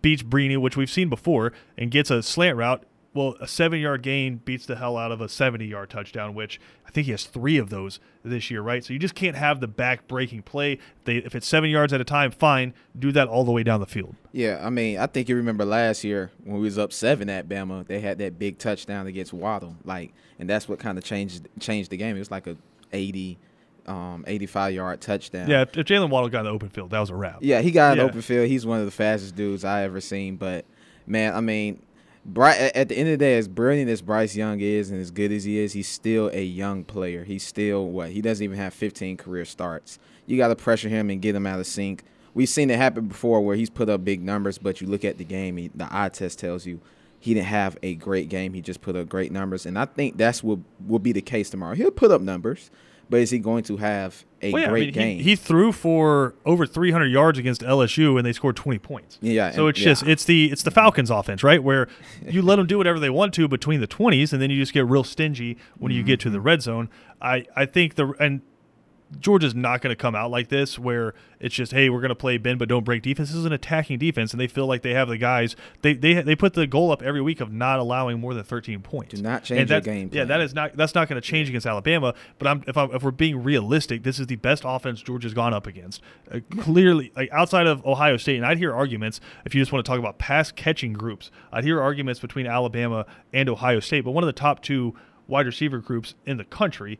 beats 0.00 0.22
Brini, 0.22 0.56
which 0.58 0.76
we've 0.76 0.90
seen 0.90 1.08
before, 1.08 1.52
and 1.76 1.90
gets 1.90 2.10
a 2.10 2.22
slant 2.22 2.56
route, 2.56 2.84
well, 3.14 3.36
a 3.40 3.48
seven 3.48 3.80
yard 3.80 4.02
gain 4.02 4.36
beats 4.36 4.64
the 4.66 4.76
hell 4.76 4.96
out 4.96 5.12
of 5.12 5.20
a 5.20 5.28
70 5.28 5.66
yard 5.66 5.90
touchdown, 5.90 6.34
which 6.34 6.60
I 6.86 6.90
think 6.90 7.06
he 7.06 7.10
has 7.10 7.24
three 7.24 7.58
of 7.58 7.68
those 7.68 8.00
this 8.24 8.50
year, 8.50 8.62
right? 8.62 8.84
So 8.84 8.92
you 8.92 8.98
just 8.98 9.14
can't 9.14 9.36
have 9.36 9.60
the 9.60 9.68
back 9.68 10.08
breaking 10.08 10.42
play. 10.42 10.78
They, 11.04 11.16
if 11.16 11.34
it's 11.34 11.46
seven 11.46 11.70
yards 11.70 11.92
at 11.92 12.00
a 12.00 12.04
time, 12.04 12.30
fine. 12.30 12.72
Do 12.98 13.12
that 13.12 13.28
all 13.28 13.44
the 13.44 13.52
way 13.52 13.62
down 13.62 13.80
the 13.80 13.86
field. 13.86 14.14
Yeah, 14.32 14.60
I 14.62 14.70
mean, 14.70 14.98
I 14.98 15.06
think 15.06 15.28
you 15.28 15.36
remember 15.36 15.64
last 15.64 16.04
year 16.04 16.30
when 16.44 16.56
we 16.56 16.62
was 16.62 16.78
up 16.78 16.92
seven 16.92 17.28
at 17.28 17.48
Bama, 17.48 17.86
they 17.86 18.00
had 18.00 18.18
that 18.18 18.38
big 18.38 18.58
touchdown 18.58 19.06
against 19.06 19.32
Waddle, 19.32 19.76
like, 19.84 20.14
and 20.38 20.48
that's 20.48 20.68
what 20.68 20.78
kind 20.78 20.96
of 20.96 21.04
changed 21.04 21.48
changed 21.60 21.90
the 21.90 21.96
game. 21.96 22.16
It 22.16 22.20
was 22.20 22.30
like 22.30 22.46
a 22.46 22.56
80, 22.92 23.38
um, 23.86 24.24
85 24.26 24.74
yard 24.74 25.00
touchdown. 25.00 25.48
Yeah, 25.48 25.62
if, 25.62 25.76
if 25.76 25.86
Jaylen 25.86 26.10
Waddle 26.10 26.28
got 26.30 26.42
the 26.44 26.50
open 26.50 26.68
field, 26.68 26.90
that 26.90 27.00
was 27.00 27.10
a 27.10 27.14
wrap. 27.14 27.38
Yeah, 27.40 27.60
he 27.60 27.70
got 27.70 27.96
Yeah. 27.96 28.04
an 28.04 28.08
open 28.10 28.22
field. 28.22 28.48
He's 28.48 28.64
one 28.66 28.78
of 28.80 28.84
the 28.84 28.90
fastest 28.92 29.34
dudes 29.34 29.64
I 29.64 29.82
ever 29.82 30.00
seen. 30.00 30.36
But 30.36 30.64
man, 31.06 31.34
I 31.34 31.40
mean, 31.40 31.82
Bry- 32.24 32.54
at 32.56 32.76
at 32.76 32.88
the 32.88 32.96
end 32.96 33.08
of 33.08 33.14
the 33.14 33.24
day, 33.24 33.36
as 33.36 33.48
brilliant 33.48 33.90
as 33.90 34.00
Bryce 34.00 34.36
Young 34.36 34.60
is 34.60 34.90
and 34.92 35.00
as 35.00 35.10
good 35.10 35.32
as 35.32 35.42
he 35.42 35.58
is, 35.58 35.72
he's 35.72 35.88
still 35.88 36.30
a 36.32 36.44
young 36.44 36.84
player. 36.84 37.24
He's 37.24 37.42
still 37.42 37.86
what? 37.88 38.10
He 38.10 38.22
doesn't 38.22 38.44
even 38.44 38.56
have 38.56 38.72
15 38.72 39.16
career 39.16 39.44
starts. 39.44 39.98
You 40.26 40.36
got 40.36 40.48
to 40.48 40.54
pressure 40.56 40.88
him 40.88 41.10
and 41.10 41.20
get 41.20 41.34
him 41.34 41.46
out 41.48 41.58
of 41.58 41.66
sync. 41.66 42.04
We've 42.32 42.48
seen 42.48 42.70
it 42.70 42.76
happen 42.78 43.08
before 43.08 43.40
where 43.40 43.56
he's 43.56 43.70
put 43.70 43.88
up 43.88 44.04
big 44.04 44.22
numbers, 44.22 44.56
but 44.56 44.80
you 44.80 44.86
look 44.86 45.04
at 45.04 45.18
the 45.18 45.24
game, 45.24 45.56
he, 45.56 45.68
the 45.74 45.88
eye 45.90 46.10
test 46.10 46.38
tells 46.38 46.64
you 46.64 46.80
he 47.18 47.34
didn't 47.34 47.46
have 47.48 47.76
a 47.82 47.96
great 47.96 48.28
game. 48.28 48.54
He 48.54 48.60
just 48.62 48.80
put 48.80 48.94
up 48.94 49.08
great 49.08 49.32
numbers, 49.32 49.66
and 49.66 49.76
I 49.76 49.84
think 49.86 50.16
that's 50.16 50.44
what 50.44 50.60
will 50.86 50.98
be 51.00 51.10
the 51.12 51.20
case 51.22 51.50
tomorrow. 51.50 51.74
He'll 51.74 51.90
put 51.90 52.10
up 52.12 52.20
numbers, 52.20 52.70
but 53.12 53.20
is 53.20 53.30
he 53.30 53.38
going 53.38 53.62
to 53.64 53.76
have 53.76 54.24
a 54.40 54.50
Well, 54.52 54.62
yeah, 54.62 54.66
I 54.68 54.70
great 54.70 54.84
mean, 54.86 54.94
game? 54.94 55.16
He, 55.18 55.22
he 55.22 55.36
threw 55.36 55.70
for 55.70 56.34
over 56.44 56.66
300 56.66 57.06
yards 57.06 57.38
against 57.38 57.60
LSU, 57.60 58.16
and 58.16 58.26
they 58.26 58.32
scored 58.32 58.56
20 58.56 58.78
points. 58.80 59.18
Yeah, 59.20 59.50
So 59.52 59.66
it's 59.68 59.78
just 59.78 60.02
it's 60.04 60.24
the 60.24 60.50
it's 60.50 60.62
the 60.64 60.70
Falcons 60.70 61.10
offense, 61.10 61.44
right? 61.44 61.62
Where 61.62 61.86
you 62.26 62.42
let 62.42 62.56
them 62.56 62.66
do 62.66 62.78
whatever 62.78 62.98
they 62.98 63.10
want 63.10 63.34
to 63.34 63.46
between 63.46 63.80
the 63.80 63.86
20s, 63.86 64.32
and 64.32 64.40
then 64.42 64.50
you 64.50 64.56
just 64.58 64.72
get 64.72 64.86
real 64.86 65.04
stingy 65.04 65.58
when 65.78 65.92
you 65.92 66.02
get 66.02 66.18
to 66.20 66.30
the 66.30 66.38
Mm-hmm. 66.38 66.46
red 66.46 66.62
zone. 66.62 66.88
I 67.20 67.44
I 67.54 67.66
think 67.66 67.94
the 67.94 68.14
and 68.18 68.40
Georgia's 69.20 69.54
not 69.54 69.80
going 69.82 69.90
to 69.90 69.96
come 70.00 70.14
out 70.14 70.30
like 70.30 70.48
this, 70.48 70.78
where 70.78 71.14
it's 71.40 71.54
just 71.54 71.72
hey, 71.72 71.90
we're 71.90 72.00
going 72.00 72.08
to 72.10 72.14
play 72.14 72.38
bend 72.38 72.58
but 72.58 72.68
don't 72.68 72.84
break 72.84 73.02
defense. 73.02 73.28
This 73.30 73.36
is 73.38 73.44
an 73.44 73.52
attacking 73.52 73.98
defense, 73.98 74.32
and 74.32 74.40
they 74.40 74.46
feel 74.46 74.66
like 74.66 74.82
they 74.82 74.94
have 74.94 75.08
the 75.08 75.18
guys. 75.18 75.54
They 75.82 75.94
they 75.94 76.14
they 76.22 76.34
put 76.36 76.54
the 76.54 76.66
goal 76.66 76.90
up 76.90 77.02
every 77.02 77.20
week 77.20 77.40
of 77.40 77.52
not 77.52 77.78
allowing 77.78 78.20
more 78.20 78.34
than 78.34 78.44
13 78.44 78.80
points. 78.80 79.14
Do 79.14 79.22
not 79.22 79.38
And 79.38 79.44
change 79.44 79.68
that- 79.70 79.84
game 79.84 80.10
Yeah, 80.12 80.24
that 80.24 80.40
is 80.40 80.54
not 80.54 80.76
that's 80.76 80.94
not 80.94 81.08
going 81.08 81.20
to 81.20 81.26
change 81.26 81.48
against 81.48 81.66
Alabama. 81.66 82.14
But 82.38 82.48
I'm 82.48 82.64
if 82.66 82.76
I'm, 82.76 82.94
if 82.94 83.02
we're 83.02 83.10
being 83.10 83.42
realistic, 83.42 84.02
this 84.02 84.18
is 84.18 84.26
the 84.28 84.36
best 84.36 84.62
offense 84.66 85.02
Georgia's 85.02 85.34
gone 85.34 85.52
up 85.54 85.66
against. 85.66 86.00
Uh, 86.30 86.40
clearly, 86.60 87.12
like 87.16 87.30
outside 87.32 87.66
of 87.66 87.84
Ohio 87.84 88.16
State, 88.16 88.36
and 88.36 88.46
I'd 88.46 88.58
hear 88.58 88.72
arguments 88.74 89.20
if 89.44 89.54
you 89.54 89.60
just 89.60 89.72
want 89.72 89.84
to 89.84 89.88
talk 89.90 89.98
about 89.98 90.18
pass 90.18 90.50
catching 90.52 90.92
groups. 90.92 91.30
I'd 91.52 91.64
hear 91.64 91.80
arguments 91.80 92.20
between 92.20 92.46
Alabama 92.46 93.06
and 93.32 93.48
Ohio 93.48 93.80
State, 93.80 94.02
but 94.04 94.12
one 94.12 94.22
of 94.24 94.26
the 94.26 94.32
top 94.32 94.62
two 94.62 94.94
wide 95.28 95.46
receiver 95.46 95.78
groups 95.78 96.14
in 96.26 96.36
the 96.36 96.44
country. 96.44 96.98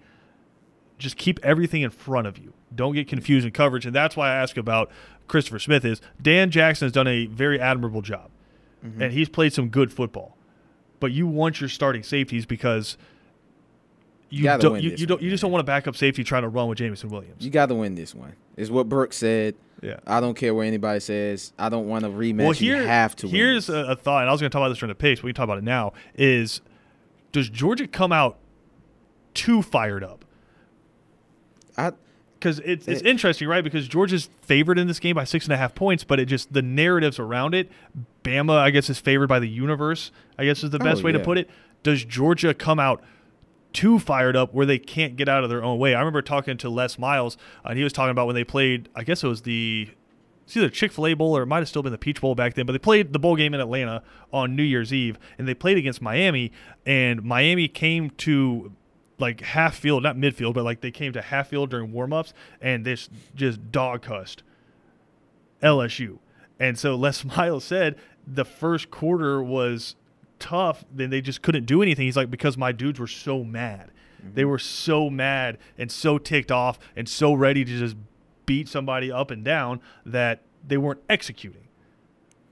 Just 1.02 1.16
keep 1.16 1.38
everything 1.42 1.82
in 1.82 1.90
front 1.90 2.26
of 2.26 2.38
you. 2.38 2.52
Don't 2.74 2.94
get 2.94 3.08
confused 3.08 3.44
in 3.46 3.52
coverage, 3.52 3.84
and 3.86 3.94
that's 3.94 4.16
why 4.16 4.30
I 4.30 4.34
ask 4.36 4.56
about 4.56 4.90
Christopher 5.28 5.58
Smith. 5.58 5.84
Is 5.84 6.00
Dan 6.20 6.50
Jackson 6.50 6.86
has 6.86 6.92
done 6.92 7.06
a 7.08 7.26
very 7.26 7.60
admirable 7.60 8.02
job, 8.02 8.30
Mm-hmm. 8.84 9.00
and 9.02 9.12
he's 9.12 9.28
played 9.28 9.52
some 9.52 9.68
good 9.68 9.92
football. 9.92 10.36
But 10.98 11.12
you 11.12 11.26
want 11.26 11.60
your 11.60 11.68
starting 11.68 12.02
safeties 12.02 12.46
because 12.46 12.96
you 14.28 14.42
gotta 14.44 14.62
don't 14.62 14.82
you, 14.82 14.90
you 14.90 15.06
don't 15.06 15.18
one, 15.18 15.24
you 15.24 15.30
just 15.30 15.42
don't 15.42 15.52
want 15.52 15.60
a 15.60 15.64
backup 15.64 15.94
safety 15.96 16.24
trying 16.24 16.42
to 16.42 16.48
run 16.48 16.68
with 16.68 16.78
Jameson 16.78 17.10
Williams. 17.10 17.44
You 17.44 17.50
got 17.50 17.66
to 17.66 17.74
win 17.74 17.94
this 17.94 18.14
one. 18.14 18.32
Is 18.56 18.70
what 18.70 18.88
Brooks 18.88 19.16
said. 19.18 19.54
yeah. 19.82 20.00
I 20.06 20.20
don't 20.20 20.34
care 20.34 20.52
what 20.54 20.66
anybody 20.66 21.00
says. 21.00 21.52
I 21.58 21.68
don't 21.68 21.88
want 21.88 22.04
to 22.04 22.10
rematch. 22.10 22.38
Well, 22.42 22.50
here 22.52 22.80
you 22.80 22.86
have 22.86 23.14
to. 23.16 23.26
win 23.26 23.34
here's 23.36 23.68
a, 23.68 23.76
a 23.90 23.96
thought, 23.96 24.22
and 24.22 24.28
I 24.28 24.32
was 24.32 24.40
going 24.40 24.50
to 24.50 24.52
talk 24.54 24.60
about 24.60 24.70
this 24.70 24.78
during 24.78 24.88
the 24.90 24.94
pace. 24.94 25.18
But 25.20 25.24
we 25.24 25.30
can 25.32 25.36
talk 25.36 25.44
about 25.44 25.58
it 25.58 25.64
now. 25.64 25.92
Is 26.16 26.60
does 27.32 27.48
Georgia 27.48 27.86
come 27.86 28.10
out 28.12 28.38
too 29.34 29.62
fired 29.62 30.02
up? 30.04 30.24
I, 31.76 31.92
Because 32.38 32.58
it's 32.60 32.88
it's 32.88 33.00
It- 33.02 33.06
interesting, 33.06 33.46
right? 33.48 33.62
Because 33.62 33.86
Georgia's 33.88 34.28
favored 34.42 34.78
in 34.78 34.88
this 34.88 34.98
game 34.98 35.14
by 35.14 35.24
six 35.24 35.44
and 35.46 35.52
a 35.52 35.56
half 35.56 35.74
points, 35.74 36.02
but 36.04 36.18
it 36.18 36.26
just 36.26 36.52
the 36.52 36.62
narratives 36.62 37.18
around 37.18 37.54
it. 37.54 37.70
Bama, 38.24 38.56
I 38.58 38.70
guess, 38.70 38.90
is 38.90 38.98
favored 38.98 39.28
by 39.28 39.38
the 39.38 39.48
universe. 39.48 40.10
I 40.38 40.44
guess 40.44 40.62
is 40.64 40.70
the 40.70 40.78
best 40.78 41.02
Oh, 41.02 41.04
way 41.04 41.12
to 41.12 41.20
put 41.20 41.38
it. 41.38 41.48
Does 41.82 42.04
Georgia 42.04 42.52
come 42.54 42.78
out 42.80 43.02
too 43.72 43.98
fired 43.98 44.36
up 44.36 44.52
where 44.52 44.66
they 44.66 44.78
can't 44.78 45.16
get 45.16 45.28
out 45.28 45.44
of 45.44 45.50
their 45.50 45.62
own 45.62 45.78
way? 45.78 45.94
I 45.94 45.98
remember 46.00 46.20
talking 46.22 46.56
to 46.58 46.68
Les 46.68 46.98
Miles, 46.98 47.36
uh, 47.64 47.68
and 47.70 47.78
he 47.78 47.84
was 47.84 47.92
talking 47.92 48.10
about 48.10 48.26
when 48.26 48.34
they 48.34 48.44
played. 48.44 48.88
I 48.94 49.04
guess 49.04 49.22
it 49.24 49.28
was 49.28 49.42
the 49.42 49.88
it's 50.44 50.56
either 50.56 50.68
Chick 50.68 50.90
Fil 50.92 51.06
A 51.06 51.14
Bowl 51.14 51.36
or 51.36 51.42
it 51.42 51.46
might 51.46 51.58
have 51.58 51.68
still 51.68 51.82
been 51.84 51.92
the 51.92 51.98
Peach 51.98 52.20
Bowl 52.20 52.34
back 52.34 52.54
then. 52.54 52.66
But 52.66 52.72
they 52.72 52.78
played 52.80 53.12
the 53.12 53.18
bowl 53.20 53.36
game 53.36 53.54
in 53.54 53.60
Atlanta 53.60 54.02
on 54.32 54.56
New 54.56 54.64
Year's 54.64 54.92
Eve, 54.92 55.16
and 55.38 55.46
they 55.46 55.54
played 55.54 55.78
against 55.78 56.02
Miami, 56.02 56.50
and 56.84 57.22
Miami 57.22 57.68
came 57.68 58.10
to 58.10 58.72
like 59.18 59.40
half 59.40 59.76
field, 59.76 60.02
not 60.02 60.16
midfield, 60.16 60.54
but 60.54 60.64
like 60.64 60.80
they 60.80 60.90
came 60.90 61.12
to 61.12 61.22
half 61.22 61.48
field 61.48 61.70
during 61.70 61.92
warmups, 61.92 62.32
and 62.60 62.84
this 62.84 63.08
just 63.34 63.70
dog 63.70 64.02
cussed 64.02 64.42
LSU. 65.62 66.18
And 66.58 66.78
so 66.78 66.94
Les 66.96 67.24
Miles 67.24 67.64
said 67.64 67.96
the 68.26 68.44
first 68.44 68.90
quarter 68.90 69.42
was 69.42 69.96
tough, 70.38 70.84
then 70.92 71.10
they 71.10 71.20
just 71.20 71.42
couldn't 71.42 71.66
do 71.66 71.82
anything. 71.82 72.06
He's 72.06 72.16
like, 72.16 72.30
because 72.30 72.56
my 72.56 72.72
dudes 72.72 72.98
were 72.98 73.06
so 73.06 73.44
mad. 73.44 73.90
Mm-hmm. 74.20 74.34
They 74.34 74.44
were 74.44 74.58
so 74.58 75.08
mad 75.08 75.58
and 75.78 75.90
so 75.90 76.18
ticked 76.18 76.50
off 76.50 76.78
and 76.96 77.08
so 77.08 77.32
ready 77.32 77.64
to 77.64 77.78
just 77.78 77.96
beat 78.46 78.68
somebody 78.68 79.10
up 79.10 79.30
and 79.30 79.44
down 79.44 79.80
that 80.04 80.42
they 80.66 80.76
weren't 80.76 81.02
executing. 81.08 81.68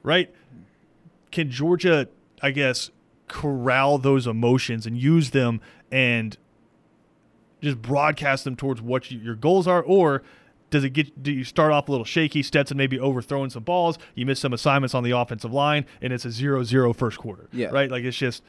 Right? 0.03 0.33
Can 1.31 1.51
Georgia, 1.51 2.09
I 2.43 2.53
guess, 2.53 2.91
corral 3.29 3.99
those 3.99 4.27
emotions 4.27 4.87
and 4.87 4.97
use 4.97 5.31
them 5.31 5.61
and 5.93 6.37
just 7.61 7.81
broadcast 7.83 8.45
them 8.45 8.57
towards 8.57 8.81
what 8.83 9.11
you, 9.11 9.19
your 9.19 9.35
goals 9.35 9.67
are, 9.67 9.83
or 9.83 10.23
does 10.71 10.85
it 10.85 10.91
get? 10.91 11.23
Do 11.23 11.33
you 11.33 11.45
start 11.45 11.73
off 11.73 11.89
a 11.89 11.91
little 11.91 12.05
shaky? 12.05 12.43
Stetson 12.43 12.77
maybe 12.77 12.99
overthrowing 12.99 13.51
some 13.51 13.65
balls. 13.65 13.99
You 14.15 14.25
miss 14.27 14.39
some 14.41 14.53
assignments 14.53 14.95
on 14.95 15.03
the 15.03 15.11
offensive 15.11 15.53
line, 15.53 15.85
and 16.01 16.13
it's 16.13 16.25
a 16.25 16.29
0-0 16.29 17.17
quarter. 17.17 17.49
Yeah. 17.53 17.69
right. 17.69 17.91
Like 17.91 18.05
it's 18.05 18.17
just 18.17 18.43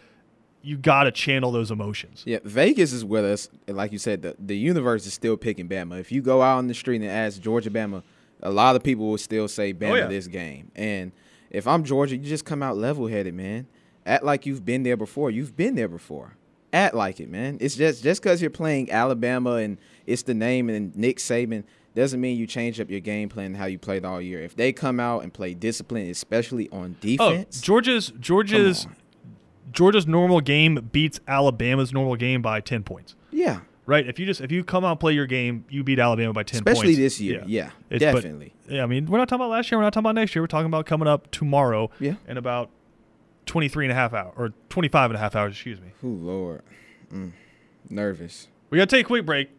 you 0.63 0.78
got 0.78 1.06
to 1.06 1.12
channel 1.12 1.52
those 1.52 1.71
emotions. 1.71 2.21
yeah, 2.28 2.38
Vegas 2.43 2.93
is 2.93 3.04
with 3.04 3.26
us. 3.26 3.50
Like 3.67 3.91
you 3.91 3.97
said, 3.97 4.21
the, 4.21 4.36
the 4.38 4.56
universe 4.56 5.08
is 5.08 5.13
still 5.13 5.36
picking 5.36 5.67
Bama. 5.67 6.00
If 6.00 6.12
you 6.12 6.21
go 6.21 6.43
out 6.43 6.60
on 6.60 6.67
the 6.67 6.76
street 6.76 7.02
and 7.02 7.10
ask 7.10 7.41
Georgia 7.41 7.71
Bama, 7.71 8.04
a 8.43 8.52
lot 8.52 8.76
of 8.76 8.84
people 8.84 9.08
will 9.10 9.17
still 9.17 9.47
say 9.47 9.74
Bama 9.74 9.89
Oh, 9.91 9.95
yeah. 9.95 10.06
this 10.08 10.28
game. 10.28 10.71
And 10.76 11.13
if 11.50 11.65
I'm 11.65 11.84
Georgia, 11.84 12.15
you 12.15 12.24
just 12.30 12.45
come 12.45 12.62
out 12.62 12.78
level 12.78 13.08
headed, 13.08 13.34
man. 13.34 13.65
Act 14.06 14.24
like 14.24 14.45
you've 14.45 14.63
been 14.63 14.84
there 14.84 14.97
before. 14.97 15.32
You've 15.32 15.56
been 15.58 15.74
there 15.74 15.88
before. 15.88 16.38
Act 16.73 16.95
like 16.95 17.19
it, 17.19 17.29
man. 17.29 17.57
It's 17.60 17.75
just 17.75 18.03
just 18.03 18.21
because 18.21 18.41
you're 18.41 18.49
playing 18.51 18.91
Alabama 18.91 19.55
and 19.55 19.77
it's 20.07 20.23
the 20.23 20.34
name 20.34 20.69
and 20.69 20.95
Nick 20.95 21.17
Saban 21.17 21.63
doesn't 21.95 22.21
mean 22.21 22.38
you 22.38 22.47
change 22.47 22.79
up 22.79 22.89
your 22.89 23.01
game 23.01 23.27
plan 23.27 23.47
and 23.47 23.57
how 23.57 23.65
you 23.65 23.77
played 23.77 24.05
all 24.05 24.21
year. 24.21 24.41
If 24.41 24.55
they 24.55 24.71
come 24.71 24.97
out 24.99 25.23
and 25.23 25.34
play 25.34 25.53
discipline, 25.53 26.10
especially 26.10 26.69
on 26.69 26.95
Oh, 26.99 27.05
defense, 27.05 27.60
Georgia's 27.62 28.13
Georgia's 28.19 28.88
Georgia's 29.71 30.07
normal 30.07 30.41
game 30.41 30.89
beats 30.91 31.19
Alabama's 31.27 31.93
normal 31.93 32.15
game 32.15 32.41
by 32.41 32.60
ten 32.62 32.84
points. 32.84 33.15
yeah, 33.31 33.60
Right? 33.86 34.07
If 34.07 34.19
you 34.19 34.25
just 34.25 34.39
if 34.41 34.51
you 34.51 34.63
come 34.63 34.86
out 34.86 34.91
and 34.91 34.99
play 34.99 35.12
your 35.13 35.25
game, 35.25 35.65
you 35.69 35.84
beat 35.84 35.99
Alabama 35.99 36.31
by 36.34 36.43
ten 36.43 36.60
especially 36.60 36.88
points. 36.95 36.97
this 36.99 37.19
year, 37.21 37.43
yeah, 37.47 37.71
but- 37.89 37.99
definitely. 37.99 38.53
Yeah, 38.69 38.84
I 38.84 38.86
mean, 38.86 39.05
we're 39.07 39.17
not 39.17 39.27
talking 39.27 39.41
about 39.43 39.51
last 39.51 39.69
year. 39.69 39.77
We're 39.77 39.84
not 39.84 39.91
talking 39.93 40.05
about 40.05 40.15
next 40.15 40.34
year. 40.34 40.41
We're 40.43 40.47
talking 40.47 40.67
about 40.67 40.86
coming 40.86 41.07
up 41.10 41.29
tomorrow 41.31 41.89
Yeah. 41.99 42.13
in 42.29 42.38
about 42.38 42.69
23 43.51 43.83
and 43.83 43.91
a 43.91 43.95
half 43.95 44.13
hours, 44.13 44.33
or 44.37 44.53
25 44.69 45.11
and 45.11 45.17
a 45.17 45.19
half 45.19 45.35
hours, 45.35 45.51
excuse 45.51 45.81
me. 45.81 45.89
Oh 46.01 46.07
Lord, 46.07 46.61
mm. 47.11 47.33
nervous. 47.89 48.47
We 48.69 48.77
got 48.77 48.87
to 48.87 48.95
take 48.95 49.05
a 49.05 49.07
quick 49.07 49.25
break. 49.25 49.49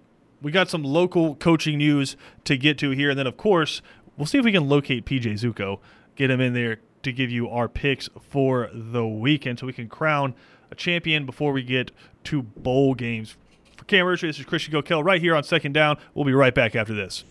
We 0.40 0.50
got 0.50 0.70
some 0.70 0.83
local 0.83 1.35
coaching 1.35 1.76
news 1.76 2.16
to 2.44 2.57
get 2.57 2.78
to 2.78 2.92
here. 2.92 3.11
And 3.11 3.18
then, 3.18 3.26
of 3.26 3.37
course, 3.37 3.83
we'll 4.16 4.24
see 4.24 4.38
if 4.38 4.46
we 4.46 4.52
can 4.52 4.66
locate 4.66 5.05
PJ 5.05 5.26
Zuko, 5.35 5.78
get 6.16 6.31
him 6.31 6.40
in 6.40 6.55
there 6.55 6.81
to 7.02 7.12
give 7.12 7.31
you 7.31 7.50
our 7.50 7.68
picks 7.68 8.09
for 8.31 8.70
the 8.72 9.07
weekend 9.07 9.59
so 9.59 9.66
we 9.66 9.74
can 9.74 9.90
crown 9.90 10.35
a 10.70 10.74
champion 10.74 11.26
before 11.26 11.52
we 11.52 11.62
get 11.62 11.90
to 12.24 12.40
bowl 12.40 12.94
games. 12.94 13.37
For 13.76 13.85
Cam 13.85 14.07
Urshey, 14.07 14.22
this 14.22 14.38
is 14.38 14.46
Christian 14.46 14.72
Gokel 14.72 15.05
right 15.05 15.20
here 15.20 15.37
on 15.37 15.44
Second 15.44 15.72
Down. 15.72 15.98
We'll 16.14 16.24
be 16.24 16.33
right 16.33 16.55
back 16.55 16.74
after 16.74 16.94
this. 16.94 17.24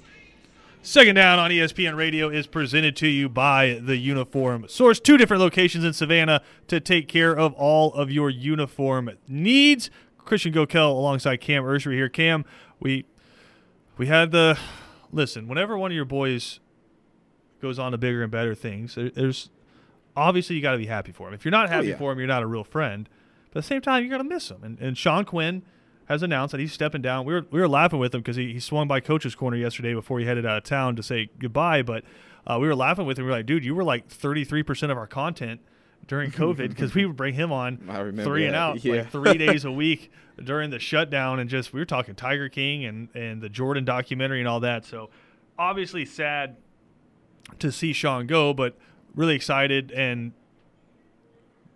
Second 0.84 1.14
Down 1.16 1.38
on 1.38 1.52
ESPN 1.52 1.96
Radio 1.96 2.30
is 2.30 2.48
presented 2.48 2.96
to 2.98 3.08
you 3.08 3.30
by 3.30 3.80
the 3.84 3.98
Uniform 3.98 4.66
Source. 4.68 5.00
Two 5.00 5.16
different 5.16 5.40
locations 5.40 5.84
in 5.86 5.94
Savannah 5.94 6.42
to 6.68 6.80
take 6.80 7.08
care 7.08 7.38
of 7.38 7.54
all 7.54 7.94
of 7.94 8.10
your 8.10 8.32
uniform 8.32 9.12
needs. 9.28 9.92
Christian 10.18 10.52
Gokel 10.52 10.90
alongside 10.90 11.38
Cam 11.40 11.64
Ursary 11.64 11.98
here. 11.98 12.10
Cam, 12.10 12.46
we 12.80 13.06
we 13.98 14.08
had 14.08 14.32
the 14.32 14.58
listen. 15.12 15.48
Whenever 15.48 15.78
one 15.78 15.92
of 15.92 15.96
your 15.96 16.06
boys 16.06 16.60
goes 17.62 17.78
on 17.78 17.92
to 17.92 17.98
bigger 18.00 18.24
and 18.24 18.32
better 18.32 18.56
things, 18.56 18.96
there, 18.96 19.12
there's 19.12 19.52
obviously 20.16 20.56
you 20.56 20.64
got 20.64 20.72
to 20.72 20.78
be 20.80 20.88
happy 20.88 21.12
for 21.12 21.28
him. 21.28 21.36
If 21.36 21.46
you're 21.46 21.52
not 21.52 21.68
oh, 21.68 21.70
happy 21.70 21.88
Oh, 21.88 21.90
yeah. 21.92 21.98
for 21.98 22.12
him, 22.12 22.18
you're 22.18 22.28
not 22.28 22.42
a 22.42 22.48
real 22.48 22.64
friend. 22.64 23.08
But 23.52 23.60
at 23.60 23.64
the 23.66 23.68
same 23.68 23.82
time, 23.82 24.04
you 24.04 24.10
got 24.10 24.18
to 24.18 24.24
miss 24.24 24.50
him. 24.50 24.64
And, 24.64 24.80
and 24.80 24.98
Sean 24.98 25.26
Quinn 25.26 25.62
has 26.12 26.22
announced 26.24 26.52
that 26.52 26.60
he's 26.60 26.74
stepping 26.74 27.02
down. 27.02 27.26
We 27.26 27.34
were 27.34 27.46
we 27.52 27.60
were 27.60 27.68
laughing 27.70 28.00
with 28.00 28.14
him 28.14 28.22
because 28.22 28.36
he, 28.36 28.54
he 28.54 28.60
swung 28.60 28.88
by 28.88 29.00
coach's 29.00 29.34
corner 29.34 29.56
yesterday 29.58 29.94
before 29.94 30.20
he 30.20 30.26
headed 30.26 30.46
out 30.46 30.58
of 30.58 30.64
town 30.64 30.96
to 30.98 31.04
say 31.04 31.30
goodbye. 31.40 31.82
But 31.82 32.04
uh, 32.46 32.58
we 32.60 32.68
were 32.68 32.76
laughing 32.76 33.06
with 33.06 33.18
him. 33.18 33.26
We 33.26 33.32
were 33.32 33.38
like, 33.38 33.46
dude, 33.46 33.64
you 33.64 33.74
were 33.74 33.84
like 33.84 34.08
33 34.10 34.64
percent 34.64 34.92
of 34.92 34.98
our 34.98 35.08
content 35.08 35.62
during 36.08 36.32
COVID 36.44 36.70
because 36.70 36.94
we 36.94 37.06
would 37.06 37.16
bring 37.16 37.34
him 37.34 37.52
on 37.52 37.78
three 38.26 38.46
and 38.46 38.56
out 38.56 38.84
Yeah. 38.84 38.94
like 38.96 39.12
three 39.12 39.38
days 39.38 39.64
a 39.66 39.72
week 39.72 40.12
during 40.44 40.70
the 40.70 40.80
shutdown, 40.80 41.40
and 41.40 41.50
just 41.50 41.72
we 41.74 41.80
were 41.80 41.86
talking 41.86 42.14
Tiger 42.16 42.50
King 42.50 42.84
and 42.86 43.08
and 43.16 43.42
the 43.42 43.50
Jordan 43.50 43.86
documentary 43.86 44.40
and 44.40 44.48
all 44.50 44.60
that. 44.60 44.86
So 44.86 45.10
obviously 45.58 46.06
sad 46.06 46.58
to 47.60 47.72
see 47.72 47.94
Sean 47.94 48.28
go, 48.28 48.54
but 48.54 48.76
really 49.16 49.36
excited 49.36 49.92
and 49.92 50.32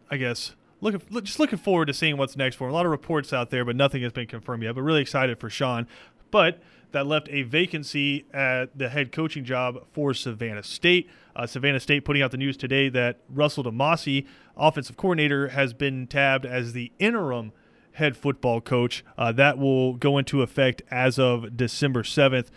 I 0.09 0.17
guess 0.17 0.55
looking 0.85 1.01
look- 1.09 1.25
just 1.25 1.39
looking 1.39 1.59
forward 1.59 1.87
to 1.87 1.93
seeing 1.93 2.15
what's 2.17 2.37
next 2.37 2.55
for 2.55 2.65
him. 2.67 2.71
A 2.71 2.73
lot 2.73 2.85
of 2.85 2.91
reports 2.91 3.33
out 3.33 3.49
there, 3.49 3.65
but 3.65 3.75
nothing 3.75 4.03
has 4.03 4.13
been 4.13 4.27
confirmed 4.27 4.63
yet. 4.63 4.75
But 4.75 4.83
really 4.83 5.01
excited 5.01 5.39
for 5.39 5.49
Sean. 5.49 5.87
But 6.31 6.61
that 6.91 7.07
left 7.07 7.27
a 7.29 7.41
vacancy 7.41 8.25
at 8.33 8.77
the 8.77 8.89
head 8.89 9.11
coaching 9.11 9.43
job 9.43 9.85
for 9.91 10.13
Savannah 10.13 10.63
State. 10.63 11.09
Uh, 11.35 11.45
Savannah 11.45 11.79
State 11.79 12.05
putting 12.05 12.21
out 12.21 12.31
the 12.31 12.37
news 12.37 12.55
today 12.55 12.87
that 12.89 13.19
Russell 13.29 13.65
DeMasi, 13.65 14.25
offensive 14.55 14.95
coordinator, 14.95 15.49
has 15.49 15.73
been 15.73 16.07
tabbed 16.07 16.45
as 16.45 16.71
the 16.71 16.91
interim 16.99 17.51
head 17.93 18.15
football 18.15 18.61
coach. 18.61 19.03
Uh, 19.17 19.31
that 19.31 19.57
will 19.57 19.93
go 19.95 20.17
into 20.17 20.41
effect 20.41 20.81
as 20.89 21.17
of 21.19 21.57
December 21.57 22.03
7th 22.03 22.47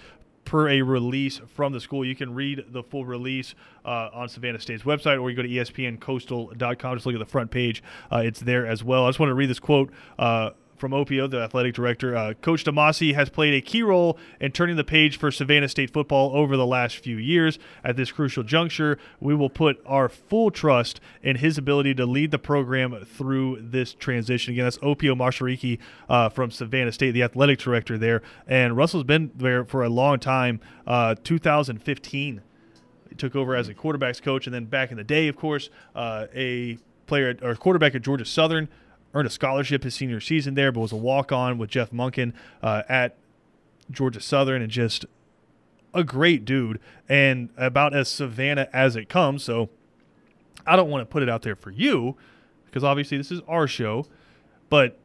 per 0.48 0.70
a 0.70 0.80
release 0.80 1.42
from 1.54 1.74
the 1.74 1.80
school. 1.80 2.04
You 2.04 2.16
can 2.16 2.34
read 2.34 2.64
the 2.70 2.82
full 2.82 3.04
release 3.04 3.54
uh, 3.84 4.08
on 4.14 4.30
Savannah 4.30 4.58
State's 4.58 4.82
website, 4.82 5.20
or 5.20 5.28
you 5.28 5.36
go 5.36 5.42
to 5.42 5.48
ESPNCoastal.com. 5.48 6.96
Just 6.96 7.04
look 7.04 7.14
at 7.14 7.18
the 7.18 7.26
front 7.26 7.50
page; 7.50 7.82
uh, 8.10 8.22
it's 8.24 8.40
there 8.40 8.66
as 8.66 8.82
well. 8.82 9.04
I 9.04 9.10
just 9.10 9.20
want 9.20 9.28
to 9.28 9.34
read 9.34 9.50
this 9.50 9.60
quote. 9.60 9.90
From 10.78 10.92
Opio, 10.92 11.28
the 11.28 11.42
athletic 11.42 11.74
director, 11.74 12.16
uh, 12.16 12.34
Coach 12.34 12.64
Damasi 12.64 13.12
has 13.14 13.28
played 13.28 13.52
a 13.52 13.60
key 13.60 13.82
role 13.82 14.16
in 14.40 14.52
turning 14.52 14.76
the 14.76 14.84
page 14.84 15.18
for 15.18 15.32
Savannah 15.32 15.68
State 15.68 15.92
football 15.92 16.30
over 16.36 16.56
the 16.56 16.66
last 16.66 16.98
few 16.98 17.16
years. 17.16 17.58
At 17.82 17.96
this 17.96 18.12
crucial 18.12 18.44
juncture, 18.44 18.96
we 19.18 19.34
will 19.34 19.50
put 19.50 19.82
our 19.84 20.08
full 20.08 20.52
trust 20.52 21.00
in 21.20 21.36
his 21.36 21.58
ability 21.58 21.94
to 21.96 22.06
lead 22.06 22.30
the 22.30 22.38
program 22.38 23.04
through 23.04 23.58
this 23.60 23.92
transition. 23.92 24.54
Again, 24.54 24.66
that's 24.66 24.78
Opio 24.78 25.16
Mashariki 25.16 25.80
uh, 26.08 26.28
from 26.28 26.52
Savannah 26.52 26.92
State, 26.92 27.10
the 27.10 27.24
athletic 27.24 27.58
director 27.58 27.98
there. 27.98 28.22
And 28.46 28.76
Russell's 28.76 29.04
been 29.04 29.32
there 29.34 29.64
for 29.64 29.82
a 29.82 29.88
long 29.88 30.20
time, 30.20 30.60
uh, 30.86 31.16
2015 31.24 32.42
he 33.08 33.14
took 33.14 33.34
over 33.34 33.56
as 33.56 33.68
a 33.68 33.74
quarterbacks 33.74 34.20
coach, 34.22 34.46
and 34.46 34.54
then 34.54 34.66
back 34.66 34.90
in 34.90 34.98
the 34.98 35.04
day, 35.04 35.28
of 35.28 35.36
course, 35.36 35.70
uh, 35.94 36.26
a 36.34 36.78
player 37.06 37.34
or 37.42 37.54
quarterback 37.54 37.94
at 37.94 38.02
Georgia 38.02 38.24
Southern 38.24 38.68
earned 39.18 39.26
a 39.26 39.30
scholarship 39.30 39.82
his 39.82 39.94
senior 39.94 40.20
season 40.20 40.54
there, 40.54 40.72
but 40.72 40.80
was 40.80 40.92
a 40.92 40.96
walk 40.96 41.32
on 41.32 41.58
with 41.58 41.70
Jeff 41.70 41.90
Monken 41.90 42.32
uh, 42.62 42.82
at 42.88 43.16
Georgia 43.90 44.20
Southern, 44.20 44.62
and 44.62 44.70
just 44.70 45.04
a 45.94 46.04
great 46.04 46.44
dude, 46.44 46.78
and 47.08 47.48
about 47.56 47.94
as 47.94 48.08
Savannah 48.08 48.68
as 48.72 48.96
it 48.96 49.08
comes. 49.08 49.42
So 49.42 49.70
I 50.66 50.76
don't 50.76 50.90
want 50.90 51.02
to 51.02 51.06
put 51.06 51.22
it 51.22 51.28
out 51.28 51.42
there 51.42 51.56
for 51.56 51.70
you 51.70 52.16
because 52.66 52.84
obviously 52.84 53.16
this 53.16 53.32
is 53.32 53.40
our 53.48 53.66
show, 53.66 54.06
but 54.68 54.98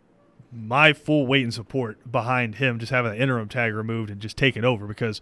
my 0.51 0.93
full 0.93 1.25
weight 1.25 1.43
and 1.43 1.53
support 1.53 2.11
behind 2.11 2.55
him 2.55 2.77
just 2.77 2.91
having 2.91 3.11
the 3.11 3.17
interim 3.19 3.49
tag 3.49 3.73
removed 3.73 4.09
and 4.09 4.21
just 4.21 4.37
taking 4.37 4.63
over 4.63 4.85
because 4.85 5.21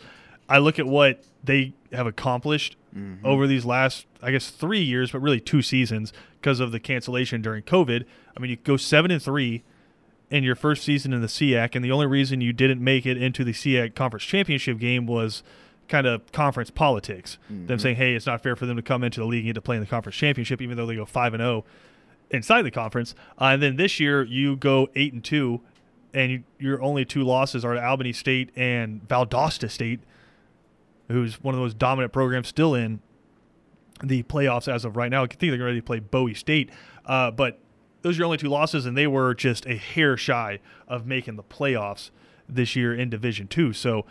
I 0.49 0.57
look 0.57 0.79
at 0.79 0.85
what 0.85 1.23
they 1.43 1.73
have 1.93 2.07
accomplished 2.07 2.75
over 3.23 3.47
these 3.47 3.65
last, 3.65 4.05
I 4.21 4.31
guess, 4.31 4.49
three 4.49 4.81
years, 4.81 5.11
but 5.11 5.19
really 5.19 5.39
two 5.39 5.61
seasons 5.61 6.11
because 6.39 6.59
of 6.59 6.71
the 6.71 6.79
cancellation 6.79 7.41
during 7.41 7.63
COVID. 7.63 8.05
I 8.35 8.39
mean, 8.39 8.51
you 8.51 8.57
go 8.57 8.77
seven 8.77 9.11
and 9.11 9.21
three 9.21 9.63
in 10.29 10.43
your 10.43 10.55
first 10.55 10.83
season 10.83 11.13
in 11.13 11.21
the 11.21 11.27
SIAC, 11.27 11.75
and 11.75 11.83
the 11.83 11.91
only 11.91 12.07
reason 12.07 12.41
you 12.41 12.53
didn't 12.53 12.81
make 12.83 13.05
it 13.05 13.17
into 13.21 13.43
the 13.43 13.51
SIAC 13.53 13.95
conference 13.95 14.23
championship 14.23 14.77
game 14.79 15.05
was 15.05 15.43
kind 15.87 16.07
of 16.07 16.31
conference 16.31 16.69
politics. 16.69 17.37
Them 17.67 17.79
saying, 17.79 17.97
"Hey, 17.97 18.15
it's 18.15 18.25
not 18.25 18.41
fair 18.41 18.55
for 18.55 18.65
them 18.65 18.77
to 18.77 18.81
come 18.81 19.03
into 19.03 19.19
the 19.19 19.25
league 19.25 19.41
and 19.45 19.49
get 19.49 19.53
to 19.55 19.61
play 19.61 19.75
in 19.75 19.81
the 19.81 19.87
conference 19.87 20.15
championship, 20.15 20.61
even 20.61 20.77
though 20.77 20.85
they 20.85 20.95
go 20.95 21.05
five 21.05 21.33
and 21.33 21.41
zero 21.41 21.65
inside 22.29 22.61
the 22.61 22.71
conference." 22.71 23.13
Uh, 23.39 23.45
and 23.45 23.61
then 23.61 23.75
this 23.75 23.99
year, 23.99 24.23
you 24.23 24.55
go 24.55 24.87
eight 24.95 25.11
and 25.11 25.23
two, 25.23 25.59
and 26.13 26.31
you, 26.31 26.43
your 26.59 26.81
only 26.81 27.03
two 27.03 27.23
losses 27.23 27.65
are 27.65 27.73
to 27.73 27.85
Albany 27.85 28.13
State 28.13 28.51
and 28.55 29.05
Valdosta 29.07 29.69
State, 29.69 29.99
who's 31.11 31.41
one 31.43 31.53
of 31.53 31.57
the 31.59 31.63
most 31.63 31.77
dominant 31.77 32.11
programs 32.13 32.47
still 32.47 32.73
in 32.75 32.99
the 34.03 34.23
playoffs 34.23 34.67
as 34.67 34.83
of 34.85 34.95
right 34.97 35.11
now. 35.11 35.23
I 35.23 35.27
think 35.27 35.39
they're 35.39 35.63
ready 35.63 35.79
to 35.79 35.85
play 35.85 35.99
Bowie 35.99 36.33
State, 36.33 36.71
uh, 37.05 37.31
but 37.31 37.59
those 38.01 38.15
are 38.15 38.19
your 38.19 38.25
only 38.25 38.37
two 38.37 38.49
losses, 38.49 38.85
and 38.85 38.97
they 38.97 39.05
were 39.07 39.35
just 39.35 39.65
a 39.67 39.75
hair 39.77 40.17
shy 40.17 40.59
of 40.87 41.05
making 41.05 41.35
the 41.35 41.43
playoffs 41.43 42.09
this 42.49 42.75
year 42.75 42.93
in 42.93 43.09
Division 43.09 43.47
Two. 43.47 43.73
So 43.73 44.05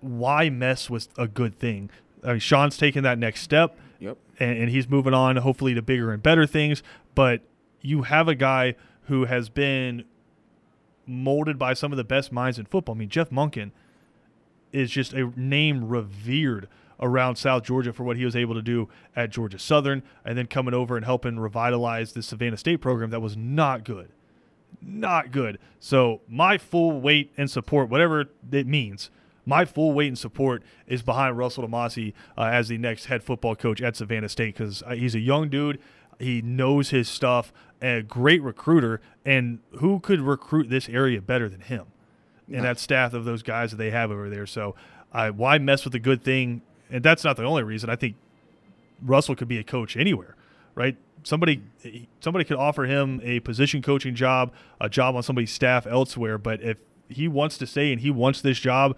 why 0.00 0.48
mess 0.48 0.88
with 0.88 1.08
a 1.18 1.28
good 1.28 1.58
thing? 1.58 1.90
I 2.24 2.28
mean, 2.32 2.38
Sean's 2.40 2.76
taking 2.76 3.02
that 3.02 3.18
next 3.18 3.42
step, 3.42 3.76
Yep. 4.00 4.16
and, 4.40 4.58
and 4.58 4.70
he's 4.70 4.88
moving 4.88 5.12
on, 5.14 5.36
hopefully 5.36 5.74
to 5.74 5.82
bigger 5.82 6.10
and 6.12 6.22
better 6.22 6.46
things. 6.46 6.82
But 7.14 7.42
you 7.82 8.02
have 8.02 8.28
a 8.28 8.34
guy 8.34 8.76
who 9.02 9.26
has 9.26 9.48
been 9.50 10.04
molded 11.06 11.58
by 11.58 11.74
some 11.74 11.92
of 11.92 11.96
the 11.96 12.04
best 12.04 12.32
minds 12.32 12.58
in 12.58 12.66
football. 12.66 12.94
I 12.94 12.98
mean, 12.98 13.08
Jeff 13.08 13.30
Monken 13.30 13.70
is 14.72 14.90
just 14.90 15.12
a 15.12 15.32
name 15.36 15.88
revered 15.88 16.68
around 17.00 17.36
South 17.36 17.62
Georgia 17.62 17.92
for 17.92 18.04
what 18.04 18.16
he 18.16 18.24
was 18.24 18.34
able 18.34 18.54
to 18.54 18.62
do 18.62 18.88
at 19.14 19.30
Georgia 19.30 19.58
Southern, 19.58 20.02
and 20.24 20.36
then 20.36 20.46
coming 20.46 20.74
over 20.74 20.96
and 20.96 21.04
helping 21.04 21.38
revitalize 21.38 22.12
the 22.12 22.22
Savannah 22.22 22.56
State 22.56 22.80
program 22.80 23.10
that 23.10 23.20
was 23.20 23.36
not 23.36 23.84
good, 23.84 24.10
not 24.82 25.30
good. 25.30 25.58
So 25.78 26.20
my 26.28 26.58
full 26.58 27.00
weight 27.00 27.32
and 27.36 27.50
support, 27.50 27.88
whatever 27.88 28.24
it 28.50 28.66
means, 28.66 29.10
my 29.46 29.64
full 29.64 29.92
weight 29.92 30.08
and 30.08 30.18
support 30.18 30.62
is 30.86 31.02
behind 31.02 31.38
Russell 31.38 31.66
Demasi 31.66 32.12
uh, 32.36 32.42
as 32.42 32.68
the 32.68 32.76
next 32.76 33.06
head 33.06 33.22
football 33.22 33.56
coach 33.56 33.80
at 33.80 33.96
Savannah 33.96 34.28
State 34.28 34.56
because 34.56 34.82
he's 34.92 35.14
a 35.14 35.20
young 35.20 35.48
dude. 35.48 35.80
He 36.18 36.42
knows 36.42 36.90
his 36.90 37.08
stuff, 37.08 37.52
a 37.80 38.02
great 38.02 38.42
recruiter, 38.42 39.00
and 39.24 39.60
who 39.78 40.00
could 40.00 40.20
recruit 40.20 40.68
this 40.68 40.88
area 40.88 41.22
better 41.22 41.48
than 41.48 41.60
him? 41.60 41.86
And 42.52 42.64
that 42.64 42.78
staff 42.78 43.12
of 43.14 43.24
those 43.24 43.42
guys 43.42 43.70
that 43.70 43.76
they 43.76 43.90
have 43.90 44.10
over 44.10 44.28
there. 44.30 44.46
So, 44.46 44.74
uh, 45.12 45.30
why 45.30 45.58
mess 45.58 45.84
with 45.84 45.94
a 45.94 45.98
good 45.98 46.22
thing? 46.22 46.62
And 46.90 47.02
that's 47.02 47.24
not 47.24 47.36
the 47.36 47.44
only 47.44 47.62
reason. 47.62 47.90
I 47.90 47.96
think 47.96 48.16
Russell 49.02 49.34
could 49.36 49.48
be 49.48 49.58
a 49.58 49.64
coach 49.64 49.96
anywhere, 49.96 50.34
right? 50.74 50.96
Somebody, 51.24 51.62
somebody 52.20 52.44
could 52.44 52.56
offer 52.56 52.84
him 52.84 53.20
a 53.22 53.40
position 53.40 53.82
coaching 53.82 54.14
job, 54.14 54.52
a 54.80 54.88
job 54.88 55.14
on 55.16 55.22
somebody's 55.22 55.50
staff 55.50 55.86
elsewhere. 55.86 56.38
But 56.38 56.62
if 56.62 56.78
he 57.08 57.28
wants 57.28 57.58
to 57.58 57.66
stay 57.66 57.92
and 57.92 58.00
he 58.00 58.10
wants 58.10 58.40
this 58.40 58.58
job, 58.58 58.96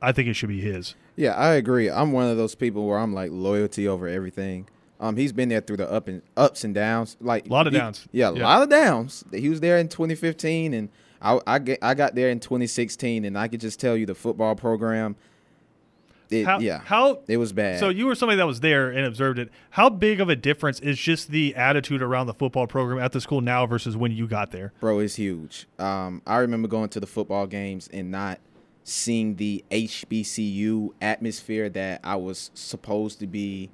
I 0.00 0.12
think 0.12 0.28
it 0.28 0.34
should 0.34 0.50
be 0.50 0.60
his. 0.60 0.94
Yeah, 1.16 1.34
I 1.34 1.54
agree. 1.54 1.88
I'm 1.90 2.12
one 2.12 2.28
of 2.28 2.36
those 2.36 2.54
people 2.54 2.86
where 2.86 2.98
I'm 2.98 3.12
like 3.14 3.30
loyalty 3.32 3.88
over 3.88 4.06
everything. 4.06 4.68
Um, 5.00 5.16
he's 5.16 5.32
been 5.32 5.48
there 5.48 5.60
through 5.60 5.78
the 5.78 5.90
up 5.90 6.06
and 6.08 6.22
ups 6.36 6.64
and 6.64 6.74
downs. 6.74 7.16
Like 7.20 7.46
A 7.48 7.52
lot 7.52 7.66
of 7.66 7.72
he- 7.72 7.78
downs. 7.78 8.06
Yeah, 8.12 8.30
a 8.30 8.34
Yeah. 8.34 8.44
lot 8.44 8.62
of 8.62 8.68
downs. 8.70 9.24
He 9.32 9.48
was 9.48 9.60
there 9.60 9.78
in 9.78 9.88
2015, 9.88 10.72
and 10.74 10.88
I 11.24 11.40
I, 11.46 11.58
get, 11.58 11.78
I 11.82 11.94
got 11.94 12.14
there 12.14 12.28
in 12.28 12.38
2016, 12.38 13.24
and 13.24 13.36
I 13.36 13.48
could 13.48 13.60
just 13.60 13.80
tell 13.80 13.96
you 13.96 14.06
the 14.06 14.14
football 14.14 14.54
program. 14.54 15.16
It, 16.30 16.46
How, 16.46 16.58
yeah, 16.58 16.80
How 16.84 17.20
it 17.28 17.36
was 17.36 17.52
bad. 17.52 17.80
So 17.80 17.88
you 17.90 18.06
were 18.06 18.14
somebody 18.14 18.38
that 18.38 18.46
was 18.46 18.60
there 18.60 18.90
and 18.90 19.06
observed 19.06 19.38
it. 19.38 19.50
How 19.70 19.88
big 19.90 20.20
of 20.20 20.28
a 20.28 20.36
difference 20.36 20.80
is 20.80 20.98
just 20.98 21.30
the 21.30 21.54
attitude 21.54 22.02
around 22.02 22.26
the 22.26 22.34
football 22.34 22.66
program 22.66 22.98
at 22.98 23.12
the 23.12 23.20
school 23.20 23.40
now 23.40 23.66
versus 23.66 23.96
when 23.96 24.12
you 24.12 24.26
got 24.26 24.50
there? 24.50 24.72
bro 24.80 25.00
it's 25.00 25.16
huge. 25.16 25.66
Um, 25.78 26.22
I 26.26 26.38
remember 26.38 26.66
going 26.68 26.88
to 26.90 27.00
the 27.00 27.06
football 27.06 27.46
games 27.46 27.88
and 27.92 28.10
not 28.10 28.40
seeing 28.84 29.36
the 29.36 29.64
HBCU 29.70 30.92
atmosphere 31.00 31.68
that 31.70 32.00
I 32.04 32.16
was 32.16 32.50
supposed 32.54 33.20
to 33.20 33.26
be 33.26 33.70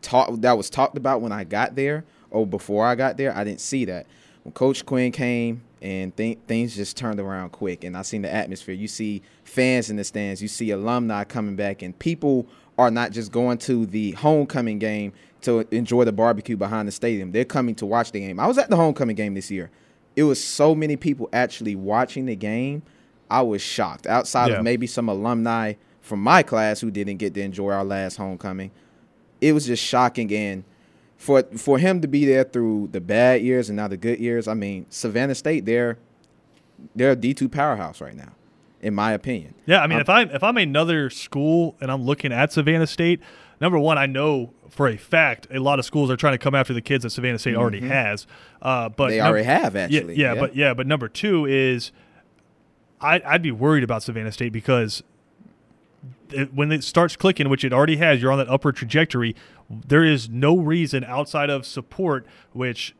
taught 0.00 0.40
that 0.40 0.56
was 0.56 0.70
talked 0.70 0.96
about 0.96 1.20
when 1.20 1.32
I 1.32 1.44
got 1.44 1.74
there 1.74 2.04
or 2.30 2.46
before 2.46 2.86
I 2.86 2.94
got 2.94 3.16
there. 3.16 3.36
I 3.36 3.44
didn't 3.44 3.60
see 3.60 3.84
that 3.86 4.06
when 4.44 4.52
Coach 4.52 4.86
Quinn 4.86 5.12
came 5.12 5.62
and 5.82 6.16
th- 6.16 6.38
things 6.46 6.74
just 6.76 6.96
turned 6.96 7.20
around 7.20 7.50
quick. 7.50 7.84
And 7.84 7.96
I 7.96 8.02
seen 8.02 8.22
the 8.22 8.32
atmosphere. 8.32 8.74
You 8.74 8.88
see 8.88 9.22
fans 9.44 9.90
in 9.90 9.96
the 9.96 10.04
stands. 10.04 10.40
You 10.42 10.48
see 10.48 10.70
alumni 10.70 11.24
coming 11.24 11.56
back, 11.56 11.82
and 11.82 11.98
people 11.98 12.46
are 12.78 12.90
not 12.90 13.10
just 13.12 13.32
going 13.32 13.58
to 13.58 13.86
the 13.86 14.12
homecoming 14.12 14.78
game 14.78 15.12
to 15.42 15.66
enjoy 15.74 16.04
the 16.04 16.12
barbecue 16.12 16.56
behind 16.56 16.86
the 16.88 16.92
stadium. 16.92 17.32
They're 17.32 17.44
coming 17.44 17.74
to 17.76 17.86
watch 17.86 18.12
the 18.12 18.20
game. 18.20 18.38
I 18.40 18.46
was 18.46 18.58
at 18.58 18.70
the 18.70 18.76
homecoming 18.76 19.16
game 19.16 19.34
this 19.34 19.50
year. 19.50 19.70
It 20.16 20.24
was 20.24 20.42
so 20.42 20.74
many 20.74 20.96
people 20.96 21.28
actually 21.32 21.76
watching 21.76 22.26
the 22.26 22.34
game. 22.36 22.82
I 23.30 23.42
was 23.42 23.62
shocked. 23.62 24.06
Outside 24.06 24.50
Yeah. 24.50 24.58
of 24.58 24.64
maybe 24.64 24.86
some 24.86 25.08
alumni 25.08 25.74
from 26.00 26.20
my 26.20 26.42
class 26.42 26.80
who 26.80 26.90
didn't 26.90 27.18
get 27.18 27.34
to 27.34 27.40
enjoy 27.42 27.70
our 27.70 27.84
last 27.84 28.16
homecoming, 28.16 28.70
it 29.40 29.52
was 29.52 29.66
just 29.66 29.82
shocking. 29.84 30.32
And 30.32 30.64
for 31.18 31.42
for 31.56 31.78
him 31.78 32.00
to 32.00 32.08
be 32.08 32.24
there 32.24 32.44
through 32.44 32.88
the 32.92 33.00
bad 33.00 33.42
years 33.42 33.68
and 33.68 33.76
now 33.76 33.88
the 33.88 33.96
good 33.98 34.18
years, 34.18 34.48
I 34.48 34.54
mean, 34.54 34.86
Savannah 34.88 35.34
State, 35.34 35.66
they're 35.66 35.98
they're 36.96 37.10
a 37.12 37.16
D 37.16 37.34
two 37.34 37.48
powerhouse 37.48 38.00
right 38.00 38.14
now. 38.16 38.32
in 38.80 38.94
my 38.94 39.10
opinion. 39.12 39.54
Yeah, 39.66 39.82
I 39.82 39.88
mean, 39.88 39.96
Um, 39.96 40.02
if 40.02 40.08
I'm 40.08 40.30
if 40.30 40.42
I'm 40.44 40.56
another 40.56 41.10
school 41.10 41.76
and 41.80 41.90
I'm 41.90 42.02
looking 42.04 42.32
at 42.32 42.52
Savannah 42.52 42.86
State, 42.86 43.20
number 43.60 43.78
one, 43.78 43.98
I 43.98 44.06
know 44.06 44.52
for 44.70 44.86
a 44.86 44.96
fact 44.96 45.48
a 45.52 45.58
lot 45.58 45.80
of 45.80 45.84
schools 45.84 46.08
are 46.10 46.16
trying 46.16 46.34
to 46.34 46.38
come 46.38 46.54
after 46.54 46.72
the 46.72 46.80
kids 46.80 47.02
that 47.02 47.10
Savannah 47.10 47.38
State 47.40 47.56
already 47.56 47.80
has. 47.80 48.26
Uh, 48.62 48.88
but 48.88 49.04
Mm-hmm. 49.06 49.10
They 49.10 49.18
num- 49.18 49.26
already 49.26 49.44
have, 49.46 49.74
Yeah, 49.74 49.80
actually. 49.82 50.14
yeah, 50.16 50.34
Yeah. 50.34 50.40
but 50.40 50.54
yeah, 50.56 50.74
but 50.74 50.86
number 50.86 51.08
two 51.08 51.44
is, 51.46 51.90
I 53.00 53.20
I'd 53.26 53.42
be 53.42 53.50
worried 53.50 53.82
about 53.82 54.04
Savannah 54.04 54.30
State 54.30 54.52
because 54.52 55.02
when 56.52 56.70
it 56.72 56.84
starts 56.84 57.16
clicking, 57.16 57.48
which 57.48 57.64
it 57.64 57.72
already 57.72 57.96
has, 57.96 58.20
you're 58.22 58.30
on 58.32 58.38
that 58.38 58.48
upward 58.48 58.76
trajectory. 58.76 59.34
There 59.70 60.04
is 60.04 60.28
no 60.28 60.56
reason 60.56 61.04
outside 61.04 61.50
of 61.50 61.64
support, 61.66 62.26
which 62.52 62.94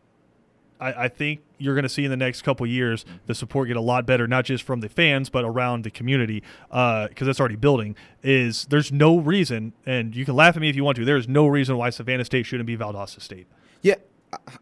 I, 0.81 1.05
I 1.05 1.09
think 1.09 1.41
you're 1.59 1.75
going 1.75 1.83
to 1.85 1.89
see 1.89 2.05
in 2.05 2.11
the 2.11 2.17
next 2.17 2.43
couple 2.43 2.67
years 2.67 3.05
the 3.27 3.35
support 3.35 3.69
get 3.69 3.77
a 3.77 3.81
lot 3.81 4.07
better, 4.07 4.27
not 4.27 4.45
just 4.45 4.63
from 4.65 4.81
the 4.81 4.89
fans 4.89 5.29
but 5.29 5.45
around 5.45 5.85
the 5.85 5.91
community, 5.91 6.43
because 6.71 7.27
that's 7.27 7.41
already 7.41 7.57
building. 7.57 7.97
Is 8.23 8.65
there's 8.67 8.93
no 8.93 9.19
reason, 9.19 9.73
and 9.85 10.15
you 10.15 10.25
can 10.25 10.35
laugh 10.37 10.57
at 10.57 10.63
me 10.63 10.69
if 10.71 10.77
you 10.77 10.85
want 10.85 10.97
to. 10.97 11.05
There 11.05 11.17
is 11.17 11.29
no 11.29 11.47
reason 11.47 11.77
why 11.77 11.91
Savannah 11.91 12.25
State 12.25 12.47
shouldn't 12.47 12.67
be 12.67 12.77
Valdosta 12.77 13.21
State. 13.21 13.47
Yeah, 13.83 13.97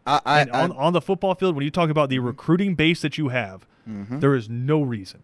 I, 0.05 0.19
I, 0.25 0.41
And 0.41 0.51
I, 0.51 0.63
on, 0.63 0.71
on 0.73 0.93
the 0.93 1.01
football 1.01 1.35
field, 1.35 1.55
when 1.55 1.63
you 1.65 1.71
talk 1.71 1.89
about 1.89 2.09
the 2.09 2.19
recruiting 2.19 2.75
base 2.75 3.01
that 3.01 3.17
you 3.17 3.29
have, 3.29 3.65
Mm-hmm. 3.87 4.19
there 4.19 4.35
is 4.35 4.49
no 4.49 4.81
reason. 4.81 5.23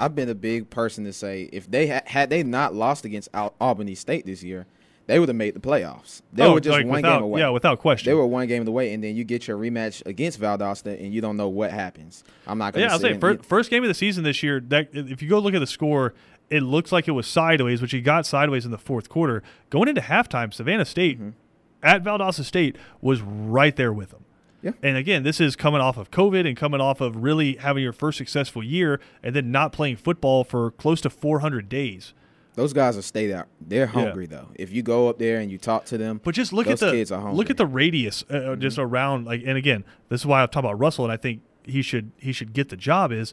I've 0.00 0.14
been 0.14 0.28
a 0.28 0.34
big 0.34 0.70
person 0.70 1.04
to 1.04 1.12
say 1.12 1.48
if 1.52 1.70
they 1.70 1.88
ha- 1.88 2.00
had 2.06 2.30
they 2.30 2.42
not 2.42 2.74
lost 2.74 3.04
against 3.04 3.28
Al- 3.34 3.54
Albany 3.60 3.94
State 3.94 4.26
this 4.26 4.42
year, 4.42 4.66
they 5.06 5.18
would 5.18 5.28
have 5.28 5.36
made 5.36 5.54
the 5.54 5.60
playoffs. 5.60 6.22
They 6.32 6.44
Oh, 6.44 6.54
were 6.54 6.60
just 6.60 6.76
like, 6.76 6.86
one 6.86 6.96
without, 6.96 7.16
game 7.16 7.22
away. 7.24 7.40
Yeah, 7.40 7.48
without 7.50 7.78
question. 7.80 8.10
They 8.10 8.14
were 8.14 8.26
one 8.26 8.46
game 8.46 8.66
away, 8.66 8.92
and 8.94 9.02
then 9.02 9.16
you 9.16 9.24
get 9.24 9.46
your 9.48 9.58
rematch 9.58 10.04
against 10.06 10.40
Valdosta, 10.40 10.98
and 11.02 11.12
you 11.12 11.20
don't 11.20 11.36
know 11.36 11.48
what 11.48 11.70
happens. 11.72 12.22
I'm 12.46 12.58
not 12.58 12.72
going 12.72 12.82
to. 12.82 12.86
Yeah, 12.88 12.92
I'll 12.92 13.00
say 13.00 13.12
say 13.14 13.18
first, 13.18 13.44
first 13.44 13.70
game 13.70 13.82
of 13.82 13.88
the 13.88 13.94
season 13.94 14.24
this 14.24 14.42
year. 14.42 14.60
That 14.60 14.88
if 14.92 15.20
you 15.20 15.28
go 15.28 15.38
look 15.40 15.54
at 15.54 15.58
the 15.58 15.66
score, 15.66 16.14
it 16.48 16.62
looks 16.62 16.92
like 16.92 17.08
it 17.08 17.12
was 17.12 17.26
sideways, 17.26 17.82
which 17.82 17.90
he 17.92 18.00
got 18.00 18.24
sideways 18.24 18.64
in 18.64 18.70
the 18.70 18.78
fourth 18.78 19.08
quarter. 19.08 19.42
Going 19.68 19.88
into 19.88 20.00
halftime, 20.00 20.54
Savannah 20.54 20.84
State 20.84 21.18
Mm-hmm. 21.20 21.30
at 21.82 22.02
Valdosta 22.04 22.44
State 22.44 22.76
was 23.00 23.20
right 23.20 23.74
there 23.74 23.92
with 23.92 24.10
them. 24.10 24.24
Yeah. 24.62 24.72
And 24.82 24.96
again, 24.96 25.22
this 25.22 25.40
is 25.40 25.56
coming 25.56 25.80
off 25.80 25.96
of 25.96 26.10
COVID 26.10 26.46
and 26.46 26.56
coming 26.56 26.80
off 26.80 27.00
of 27.00 27.16
really 27.16 27.56
having 27.56 27.82
your 27.82 27.92
first 27.92 28.18
successful 28.18 28.62
year 28.62 29.00
and 29.22 29.34
then 29.34 29.50
not 29.50 29.72
playing 29.72 29.96
football 29.96 30.44
for 30.44 30.70
close 30.72 31.00
to 31.02 31.10
400 31.10 31.68
days. 31.68 32.12
Those 32.54 32.72
guys 32.72 32.98
are 32.98 33.02
stayed 33.02 33.30
out. 33.30 33.46
They're 33.60 33.86
hungry 33.86 34.26
though. 34.26 34.48
If 34.54 34.72
you 34.72 34.82
go 34.82 35.08
up 35.08 35.18
there 35.18 35.38
and 35.38 35.50
you 35.50 35.56
talk 35.56 35.84
to 35.86 35.98
them, 35.98 36.20
But 36.22 36.34
just 36.34 36.52
look 36.52 36.66
at 36.66 36.78
the 36.78 36.92
look 37.32 37.48
at 37.48 37.56
the 37.56 37.66
radius 37.66 38.24
uh, 38.30 38.36
uh, 38.36 38.56
just 38.56 38.78
around 38.78 39.24
like 39.24 39.42
and 39.46 39.56
again, 39.56 39.84
this 40.08 40.20
is 40.20 40.26
why 40.26 40.42
I'm 40.42 40.48
talking 40.48 40.68
about 40.68 40.78
Russell 40.78 41.04
and 41.04 41.12
I 41.12 41.16
think 41.16 41.42
he 41.64 41.80
should 41.80 42.10
he 42.18 42.32
should 42.32 42.52
get 42.52 42.68
the 42.68 42.76
job 42.76 43.12
is 43.12 43.32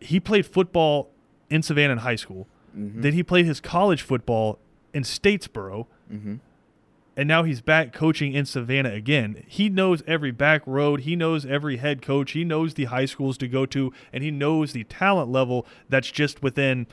he 0.00 0.18
played 0.18 0.46
football 0.46 1.10
in 1.50 1.62
Savannah 1.62 1.92
in 1.92 1.98
high 1.98 2.16
school. 2.16 2.48
Mm-hmm. 2.76 3.02
Then 3.02 3.12
he 3.12 3.22
played 3.22 3.46
his 3.46 3.60
college 3.60 4.02
football 4.02 4.58
in 4.92 5.02
Statesboro. 5.02 5.86
Mm-hmm. 6.12 6.36
And 7.16 7.28
now 7.28 7.44
he's 7.44 7.60
back 7.60 7.92
coaching 7.92 8.32
in 8.32 8.44
Savannah 8.44 8.92
again. 8.92 9.44
He 9.46 9.68
knows 9.68 10.02
every 10.06 10.32
back 10.32 10.62
road. 10.66 11.00
He 11.00 11.14
knows 11.14 11.46
every 11.46 11.76
head 11.76 12.02
coach. 12.02 12.32
He 12.32 12.44
knows 12.44 12.74
the 12.74 12.86
high 12.86 13.04
schools 13.04 13.38
to 13.38 13.48
go 13.48 13.66
to, 13.66 13.92
and 14.12 14.24
he 14.24 14.30
knows 14.30 14.72
the 14.72 14.84
talent 14.84 15.30
level 15.30 15.66
that's 15.88 16.10
just 16.10 16.42
within 16.42 16.86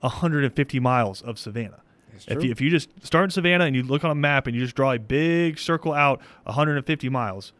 150 0.00 0.80
miles 0.80 1.20
of 1.22 1.38
Savannah. 1.38 1.82
If 2.28 2.42
you, 2.42 2.50
if 2.50 2.60
you 2.62 2.70
just 2.70 2.88
start 3.04 3.24
in 3.24 3.30
Savannah 3.30 3.64
and 3.66 3.76
you 3.76 3.82
look 3.82 4.02
on 4.02 4.10
a 4.10 4.14
map 4.14 4.46
and 4.46 4.56
you 4.56 4.62
just 4.62 4.74
draw 4.74 4.92
a 4.92 4.98
big 4.98 5.58
circle 5.58 5.92
out 5.92 6.20
150 6.44 7.08
miles, 7.10 7.52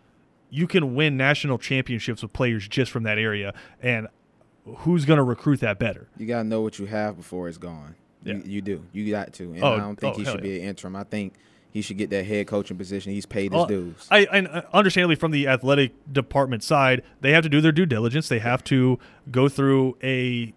you 0.49 0.67
can 0.67 0.95
win 0.95 1.19
national 1.19 1.59
championships 1.59 2.23
with 2.23 2.33
players 2.33 2.67
just 2.67 2.91
from 2.91 3.03
that 3.03 3.19
area. 3.19 3.53
And 3.83 4.09
who's 4.79 5.05
going 5.05 5.19
to 5.19 5.23
recruit 5.23 5.61
that 5.61 5.79
better? 5.79 6.09
You 6.17 6.27
gotta 6.27 6.45
know 6.45 6.63
what 6.63 6.79
you 6.79 6.87
have 6.87 7.17
before 7.19 7.49
it's 7.49 7.59
gone. 7.59 7.97
Yeah. 8.23 8.35
You, 8.35 8.43
you 8.47 8.63
do. 8.63 8.87
You 8.93 9.11
got 9.11 9.35
to. 9.35 9.53
And 9.53 9.63
Oh, 9.63 9.75
I 9.75 9.79
don't 9.79 9.97
think 9.97 10.15
oh, 10.15 10.19
he 10.19 10.25
should 10.25 10.37
yeah. 10.37 10.41
be 10.41 10.61
an 10.61 10.69
interim. 10.69 10.97
I 10.97 11.05
think 11.05 11.35
he 11.77 11.83
should 11.83 11.99
get 11.99 12.09
that 12.09 12.25
head 12.25 12.47
coaching 12.47 12.79
position. 12.79 13.13
He's 13.13 13.27
paid 13.27 13.53
his 13.53 13.59
Well, 13.59 13.67
dues. 13.67 14.09
I, 14.11 14.27
I 14.33 14.39
uh, 14.41 14.63
understandably 14.73 15.15
from 15.15 15.31
the 15.31 15.47
athletic 15.47 15.93
department 16.11 16.63
side, 16.63 17.03
they 17.21 17.33
have 17.33 17.43
to 17.43 17.51
do 17.51 17.61
their 17.61 17.71
due 17.71 17.85
diligence. 17.85 18.31
They 18.31 18.39
have 18.39 18.65
to 18.65 18.99
go 19.31 19.51
through 19.51 19.99
a 20.03 20.55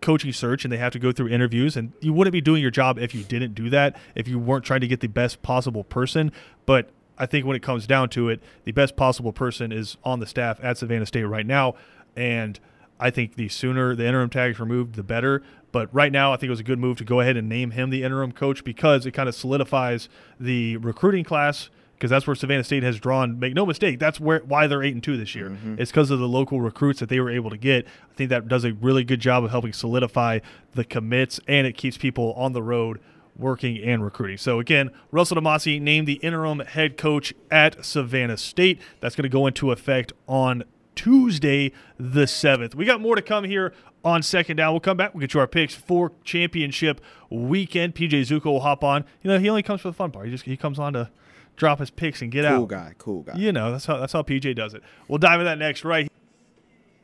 coaching 0.00 0.32
search 0.32 0.64
and 0.64 0.72
they 0.72 0.76
have 0.76 0.92
to 0.92 1.00
go 1.00 1.10
through 1.10 1.30
interviews. 1.30 1.76
And 1.76 1.94
you 2.00 2.12
wouldn't 2.12 2.32
be 2.32 2.40
doing 2.40 2.62
your 2.62 2.70
job 2.70 2.96
if 2.96 3.12
you 3.12 3.24
didn't 3.24 3.56
do 3.56 3.68
that. 3.70 3.96
If 4.14 4.28
you 4.28 4.38
weren't 4.38 4.64
trying 4.64 4.82
to 4.82 4.86
get 4.86 5.00
the 5.00 5.08
best 5.08 5.42
possible 5.42 5.82
person, 5.82 6.30
but 6.64 6.90
I 7.18 7.26
think 7.26 7.44
when 7.44 7.56
it 7.56 7.62
comes 7.64 7.88
down 7.88 8.10
to 8.10 8.28
it, 8.28 8.40
the 8.62 8.70
best 8.70 8.94
possible 8.94 9.32
person 9.32 9.72
is 9.72 9.96
on 10.04 10.20
the 10.20 10.26
staff 10.26 10.60
at 10.62 10.78
Savannah 10.78 11.06
State 11.06 11.24
right 11.24 11.46
now, 11.46 11.74
and 12.14 12.60
I 13.00 13.10
think 13.10 13.34
the 13.34 13.48
sooner 13.48 13.96
the 13.96 14.06
interim 14.06 14.30
tag 14.30 14.52
is 14.52 14.60
removed, 14.60 14.94
the 14.94 15.02
better. 15.02 15.42
But 15.76 15.94
right 15.94 16.10
now, 16.10 16.32
I 16.32 16.36
think 16.36 16.48
it 16.48 16.52
was 16.52 16.60
a 16.60 16.64
good 16.64 16.78
move 16.78 16.96
to 16.96 17.04
go 17.04 17.20
ahead 17.20 17.36
and 17.36 17.50
name 17.50 17.72
him 17.72 17.90
the 17.90 18.02
interim 18.02 18.32
coach 18.32 18.64
because 18.64 19.04
it 19.04 19.10
kind 19.10 19.28
of 19.28 19.34
solidifies 19.34 20.08
the 20.40 20.78
recruiting 20.78 21.22
class 21.22 21.68
because 21.92 22.08
that's 22.08 22.26
where 22.26 22.34
Savannah 22.34 22.64
State 22.64 22.82
has 22.82 22.98
drawn. 22.98 23.38
Make 23.38 23.52
no 23.52 23.66
mistake, 23.66 23.98
that's 23.98 24.18
where 24.18 24.38
why 24.38 24.68
they're 24.68 24.82
eight 24.82 24.94
and 24.94 25.04
two 25.04 25.18
this 25.18 25.34
year. 25.34 25.50
Mm-hmm. 25.50 25.74
It's 25.78 25.90
because 25.90 26.10
of 26.10 26.18
the 26.18 26.26
local 26.26 26.62
recruits 26.62 26.98
that 27.00 27.10
they 27.10 27.20
were 27.20 27.28
able 27.28 27.50
to 27.50 27.58
get. 27.58 27.84
I 27.84 28.14
think 28.14 28.30
that 28.30 28.48
does 28.48 28.64
a 28.64 28.72
really 28.72 29.04
good 29.04 29.20
job 29.20 29.44
of 29.44 29.50
helping 29.50 29.74
solidify 29.74 30.38
the 30.72 30.82
commits, 30.82 31.40
and 31.46 31.66
it 31.66 31.76
keeps 31.76 31.98
people 31.98 32.32
on 32.38 32.54
the 32.54 32.62
road 32.62 32.98
working 33.36 33.76
and 33.76 34.02
recruiting. 34.02 34.38
So 34.38 34.60
again, 34.60 34.90
Russell 35.10 35.36
Demasi 35.36 35.78
named 35.78 36.08
the 36.08 36.14
interim 36.14 36.60
head 36.60 36.96
coach 36.96 37.34
at 37.50 37.84
Savannah 37.84 38.38
State. 38.38 38.80
That's 39.00 39.14
going 39.14 39.24
to 39.24 39.28
go 39.28 39.46
into 39.46 39.72
effect 39.72 40.14
on 40.26 40.64
Tuesday 40.94 41.72
the 41.98 42.24
7th. 42.24 42.74
We 42.74 42.86
got 42.86 43.02
more 43.02 43.14
to 43.14 43.20
come 43.22 43.44
here 43.44 43.74
on 44.06 44.22
second 44.22 44.56
down. 44.56 44.72
We'll 44.72 44.80
come 44.80 44.96
back. 44.96 45.12
We'll 45.12 45.20
get 45.20 45.34
you 45.34 45.40
our 45.40 45.48
picks 45.48 45.74
for 45.74 46.12
championship 46.22 47.00
weekend. 47.28 47.96
PJ 47.96 48.12
Zuko 48.20 48.44
will 48.44 48.60
hop 48.60 48.84
on. 48.84 49.04
You 49.22 49.30
know, 49.30 49.38
he 49.40 49.48
only 49.48 49.64
comes 49.64 49.80
for 49.80 49.88
the 49.88 49.94
fun 49.94 50.12
part. 50.12 50.26
He 50.26 50.30
just 50.30 50.44
he 50.44 50.56
comes 50.56 50.78
on 50.78 50.92
to 50.92 51.10
drop 51.56 51.80
his 51.80 51.90
picks 51.90 52.22
and 52.22 52.30
get 52.30 52.44
cool 52.44 52.52
out. 52.52 52.56
Cool 52.58 52.66
guy. 52.66 52.94
Cool 52.98 53.22
guy. 53.22 53.34
You 53.36 53.52
know, 53.52 53.72
that's 53.72 53.84
how 53.84 53.98
that's 53.98 54.12
how 54.12 54.22
PJ 54.22 54.54
does 54.54 54.74
it. 54.74 54.82
We'll 55.08 55.18
dive 55.18 55.40
into 55.40 55.44
that 55.46 55.58
next, 55.58 55.84
right? 55.84 56.10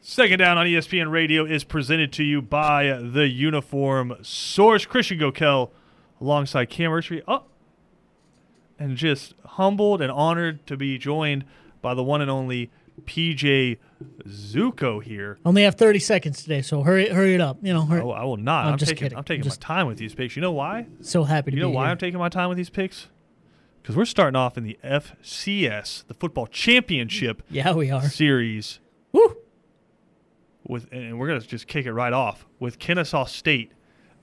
Second 0.01 0.39
down 0.39 0.59
on 0.59 0.67
ESPN 0.67 1.11
Radio 1.11 1.45
is 1.45 1.65
presented 1.65 2.13
to 2.15 2.25
you 2.25 2.41
by 2.41 2.93
the 2.93 3.29
Uniform 3.29 4.17
Source. 4.23 4.87
Christian 4.87 5.19
Gokel 5.19 5.71
alongside 6.21 6.71
Cam 6.71 6.93
Ursery. 6.93 7.23
Oh, 7.27 7.45
and 8.79 8.97
just 8.97 9.35
humbled 9.45 10.01
and 10.01 10.11
honored 10.11 10.65
to 10.69 10.77
be 10.77 10.99
joined 10.99 11.45
by 11.81 11.95
the 11.95 12.03
one 12.03 12.21
and 12.21 12.31
only 12.31 12.71
PJ 13.05 13.79
Zuko 14.27 15.03
here. 15.03 15.39
Only 15.45 15.63
have 15.63 15.75
30 15.77 15.99
seconds 15.99 16.43
today, 16.43 16.63
so 16.63 16.83
hurry 16.83 17.09
hurry 17.09 17.35
it 17.35 17.41
up. 17.41 17.59
You 17.63 17.73
know, 17.73 17.85
hurry. 17.87 18.01
Oh, 18.01 18.11
I 18.11 18.25
will 18.25 18.37
not. 18.37 18.67
I'm 18.67 18.73
I'm, 18.73 18.79
just 18.79 18.91
taking 18.91 19.05
kidding. 19.05 19.19
I'm 19.19 19.25
taking 19.25 19.45
Just- 19.45 19.61
my 19.63 19.67
time 19.67 19.87
with 19.87 19.99
these 19.99 20.15
picks. 20.15 20.37
You 20.37 20.43
know 20.43 20.53
why? 20.53 20.87
so 21.01 21.25
happy 21.25 21.51
to 21.51 21.55
be. 21.55 21.61
You 21.61 21.63
know 21.63 21.71
why 21.71 21.85
here. 21.85 21.91
I'm 21.93 21.99
taking 21.99 22.19
my 22.19 22.29
time 22.29 22.49
with 22.49 22.59
these 22.59 22.71
picks? 22.71 23.09
Because 23.81 23.97
we're 23.97 24.05
starting 24.05 24.37
off 24.37 24.57
in 24.57 24.63
the 24.65 24.79
FCS, 24.85 26.07
the 26.07 26.15
Football 26.15 26.47
Championship 26.47 27.43
yeah, 27.51 27.73
we 27.73 27.91
are. 27.91 28.09
Series 28.09 28.79
Woo! 29.11 29.37
with, 30.67 30.87
and 30.93 31.19
we're 31.19 31.27
gonna 31.27 31.41
just 31.41 31.67
kick 31.67 31.87
it 31.87 31.93
right 31.93 32.13
off 32.13 32.47
with 32.61 32.79
Kennesaw 32.79 33.25
State 33.25 33.73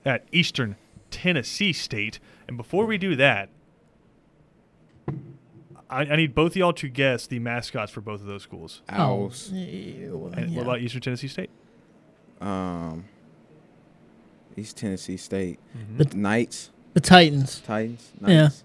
at 0.04 0.26
Eastern 0.32 0.76
Tennessee 1.10 1.72
State. 1.74 2.18
And 2.48 2.56
before 2.56 2.86
we 2.86 2.96
do 2.96 3.14
that, 3.16 3.50
I, 5.90 6.02
I 6.02 6.16
need 6.16 6.34
both 6.34 6.52
of 6.52 6.56
y'all 6.56 6.72
to 6.74 6.88
guess 6.88 7.26
the 7.26 7.38
mascots 7.40 7.90
for 7.90 8.00
both 8.00 8.20
of 8.20 8.26
those 8.26 8.42
schools. 8.42 8.82
Owls. 8.88 9.50
Oh, 9.52 9.56
ew, 9.56 10.32
And 10.36 10.50
yeah. 10.50 10.56
what 10.58 10.62
about 10.66 10.80
Eastern 10.80 11.00
Tennessee 11.00 11.28
State? 11.28 11.50
Um, 12.40 13.04
East 14.56 14.76
Tennessee 14.76 15.16
State. 15.16 15.58
The- 15.96 16.16
Knights. 16.16 16.70
the 16.94 17.00
Titans. 17.00 17.60
Titans. 17.60 18.12
Yeah. 18.26 18.42
Knights. 18.42 18.64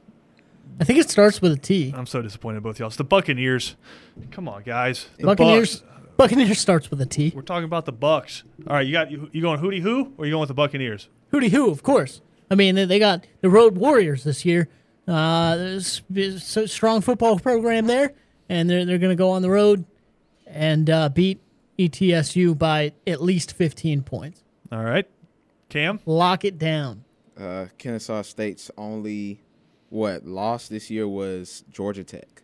I 0.80 0.84
think 0.84 1.00
it 1.00 1.10
starts 1.10 1.42
with 1.42 1.52
a 1.54 1.58
T. 1.58 1.94
I'm 1.96 2.06
so 2.06 2.22
disappointed 2.22 2.58
in 2.58 2.64
both 2.64 2.80
y'all. 2.80 2.88
It's 2.88 2.98
the 2.98 3.04
Buccaneers. 3.04 3.76
Come 4.32 4.48
on, 4.50 4.64
guys. 4.64 5.08
The 5.18 5.26
Buccaneers. 5.26 5.80
Bucks. 5.82 5.92
Buccaneers 6.18 6.60
starts 6.60 6.90
with 6.90 7.00
a 7.02 7.06
T. 7.06 7.32
We're 7.36 7.42
talking 7.44 7.66
about 7.66 7.86
the 7.86 7.92
Bucks. 7.92 8.44
All 8.68 8.76
right, 8.76 8.86
you 8.86 8.92
got 8.94 9.12
you, 9.12 9.30
you 9.32 9.42
going 9.42 9.60
hootie 9.60 9.82
who, 9.82 10.14
or 10.18 10.26
you 10.26 10.32
going 10.32 10.42
with 10.42 10.48
the 10.50 10.54
Buccaneers? 10.54 11.10
Hootie 11.32 11.50
Hoo, 11.52 11.70
of 11.70 11.84
course. 11.84 12.22
I 12.50 12.56
mean, 12.56 12.76
they, 12.76 12.86
they 12.86 13.00
got 13.00 13.26
the 13.42 13.50
Road 13.50 13.78
Warriors 13.78 14.24
this 14.24 14.44
year. 14.46 14.68
Uh, 15.08 15.56
there's, 15.56 16.02
there's 16.10 16.58
a 16.58 16.68
strong 16.68 17.02
football 17.02 17.38
program 17.38 17.86
there, 17.88 18.14
and 18.50 18.70
they're 18.70 18.86
they're 18.86 18.98
going 18.98 19.12
to 19.12 19.16
go 19.16 19.32
on 19.32 19.42
the 19.42 19.50
road 19.50 19.86
and 20.48 20.90
uh, 20.90 21.10
beat 21.10 21.40
ETSU 21.78 22.58
by 22.58 22.94
at 23.06 23.22
least 23.22 23.54
15 23.54 24.02
points. 24.04 24.44
All 24.72 24.84
right, 24.84 25.08
Cam. 25.70 26.00
Lock 26.06 26.44
it 26.46 26.58
down. 26.58 27.04
Uh, 27.38 27.68
Kennesaw 27.78 28.22
State's 28.24 28.72
only 28.78 29.42
what 29.90 30.26
loss 30.26 30.68
this 30.68 30.90
year 30.90 31.08
was 31.08 31.64
Georgia 31.72 32.04
Tech. 32.04 32.44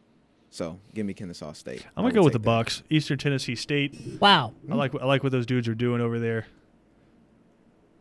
So 0.49 0.79
give 0.93 1.05
me 1.05 1.13
Kennesaw 1.13 1.53
State. 1.53 1.85
I'm 1.95 2.03
gonna 2.03 2.13
go 2.13 2.23
with 2.23 2.33
the 2.33 2.39
take 2.39 2.43
that. 2.43 2.45
Bucks. 2.45 2.83
Eastern 2.89 3.17
Tennessee 3.17 3.55
State. 3.55 3.97
Wow. 4.19 4.53
I 4.69 4.75
like 4.75 4.93
I 4.93 5.05
like 5.05 5.23
what 5.23 5.31
those 5.31 5.45
dudes 5.45 5.67
are 5.69 5.75
doing 5.75 6.01
over 6.01 6.19
there. 6.19 6.45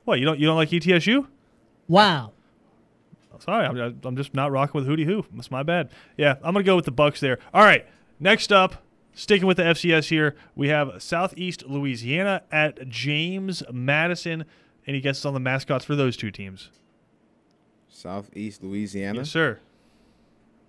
What 0.05 0.19
you 0.19 0.25
don't 0.25 0.39
you 0.41 0.47
don't 0.47 0.57
like 0.57 0.71
ETSU? 0.71 1.27
Wow. 1.87 2.33
Sorry, 3.41 3.67
I'm, 3.67 4.01
I'm 4.05 4.17
just 4.17 4.35
not 4.35 4.53
rocking 4.53 4.81
with 4.81 4.89
Hootie 4.89 5.05
Who. 5.07 5.25
That's 5.35 5.51
my 5.51 5.63
bad. 5.63 5.91
Yeah, 6.17 6.37
I'm 6.43 6.53
gonna 6.55 6.63
go 6.63 6.77
with 6.77 6.85
the 6.85 6.91
Bucks 6.93 7.21
there. 7.21 7.39
All 7.53 7.63
right, 7.63 7.87
next 8.19 8.53
up, 8.53 8.83
Sticking 9.13 9.47
with 9.47 9.57
the 9.57 9.65
FCS 9.65 10.09
here, 10.09 10.37
we 10.55 10.69
have 10.69 11.03
Southeast 11.03 11.65
Louisiana 11.67 12.43
at 12.53 12.89
James 12.89 13.63
Madison. 13.73 14.45
Any 14.87 15.01
guesses 15.01 15.27
on 15.27 15.35
the 15.35 15.41
mascots 15.41 15.85
for 15.85 15.97
those 15.97 16.17
two 16.17 16.31
teams? 16.31 16.71
Southeast 17.89 18.63
Louisiana. 18.63 19.19
Yes, 19.19 19.31
sir. 19.31 19.59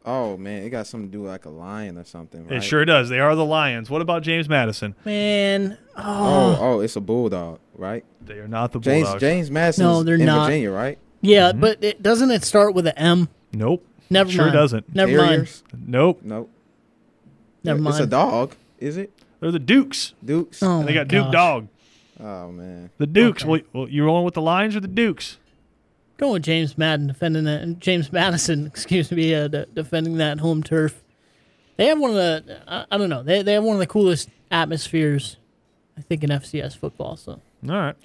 Oh 0.03 0.35
man, 0.35 0.63
it 0.63 0.71
got 0.71 0.87
something 0.87 1.09
to 1.09 1.11
do 1.11 1.21
with 1.21 1.31
like 1.31 1.45
a 1.45 1.49
lion 1.49 1.97
or 1.97 2.03
something, 2.03 2.47
right? 2.47 2.57
It 2.57 2.63
sure 2.63 2.83
does. 2.83 3.09
They 3.09 3.19
are 3.19 3.35
the 3.35 3.45
Lions. 3.45 3.89
What 3.89 4.01
about 4.01 4.23
James 4.23 4.49
Madison? 4.49 4.95
Man, 5.05 5.77
Oh, 5.95 6.03
oh, 6.03 6.57
oh, 6.59 6.79
it's 6.79 6.95
a 6.95 7.01
bulldog, 7.01 7.59
right? 7.75 8.03
They 8.25 8.39
are 8.39 8.47
not 8.47 8.71
the 8.71 8.79
James 8.79 9.03
Bulldogs. 9.03 9.21
James 9.21 9.51
Madison. 9.51 9.85
No, 9.85 10.01
they're 10.01 10.15
in 10.15 10.25
not. 10.25 10.47
Virginia, 10.47 10.71
right? 10.71 10.97
Yeah, 11.21 11.51
but 11.51 11.83
it, 11.83 12.01
doesn't 12.03 12.31
it 12.31 12.43
start 12.43 12.73
with 12.73 12.87
an 12.87 12.97
M? 12.97 13.29
Nope. 13.53 13.85
Never 14.09 14.29
Sure 14.31 14.43
mind. 14.45 14.53
doesn't. 14.53 14.95
Never 14.95 15.17
mind. 15.17 15.61
Nope. 15.85 16.19
Nope. 16.23 16.49
Never 17.63 17.89
It's 17.89 17.99
a 17.99 18.07
dog, 18.07 18.55
is 18.79 18.97
it? 18.97 19.11
They're 19.39 19.51
the 19.51 19.59
Dukes. 19.59 20.13
Dukes. 20.23 20.61
Oh, 20.61 20.79
And 20.79 20.87
they 20.87 20.93
my 20.93 20.99
got 21.03 21.07
Duke. 21.07 21.31
Dog. 21.31 21.67
Oh 22.19 22.51
man. 22.51 22.89
The 22.97 23.07
Dukes. 23.07 23.43
Okay. 23.43 23.49
Well, 23.51 23.61
well, 23.73 23.89
you 23.89 24.03
rolling 24.03 24.25
with 24.25 24.33
the 24.35 24.41
Lions 24.41 24.75
or 24.75 24.79
the 24.79 24.87
Dukes? 24.87 25.37
Going 26.17 26.33
with 26.33 26.43
James 26.43 26.77
Madden 26.77 27.07
defending 27.07 27.45
that, 27.45 27.61
and 27.61 27.79
James 27.81 28.11
Madison, 28.11 28.67
excuse 28.67 29.11
me, 29.11 29.33
uh, 29.33 29.47
de- 29.47 29.65
defending 29.67 30.17
that 30.17 30.39
home 30.39 30.61
turf. 30.61 31.01
They 31.77 31.87
have 31.87 31.99
one 31.99 32.11
of 32.11 32.15
the, 32.17 32.61
I, 32.67 32.85
I 32.91 32.97
don't 32.97 33.09
know, 33.09 33.23
they, 33.23 33.41
they 33.41 33.53
have 33.53 33.63
one 33.63 33.75
of 33.75 33.79
the 33.79 33.87
coolest 33.87 34.29
atmospheres, 34.51 35.37
I 35.97 36.01
think, 36.01 36.23
in 36.23 36.29
FCS 36.29 36.77
football. 36.77 37.15
So 37.15 37.31
All 37.67 37.75
right. 37.75 37.95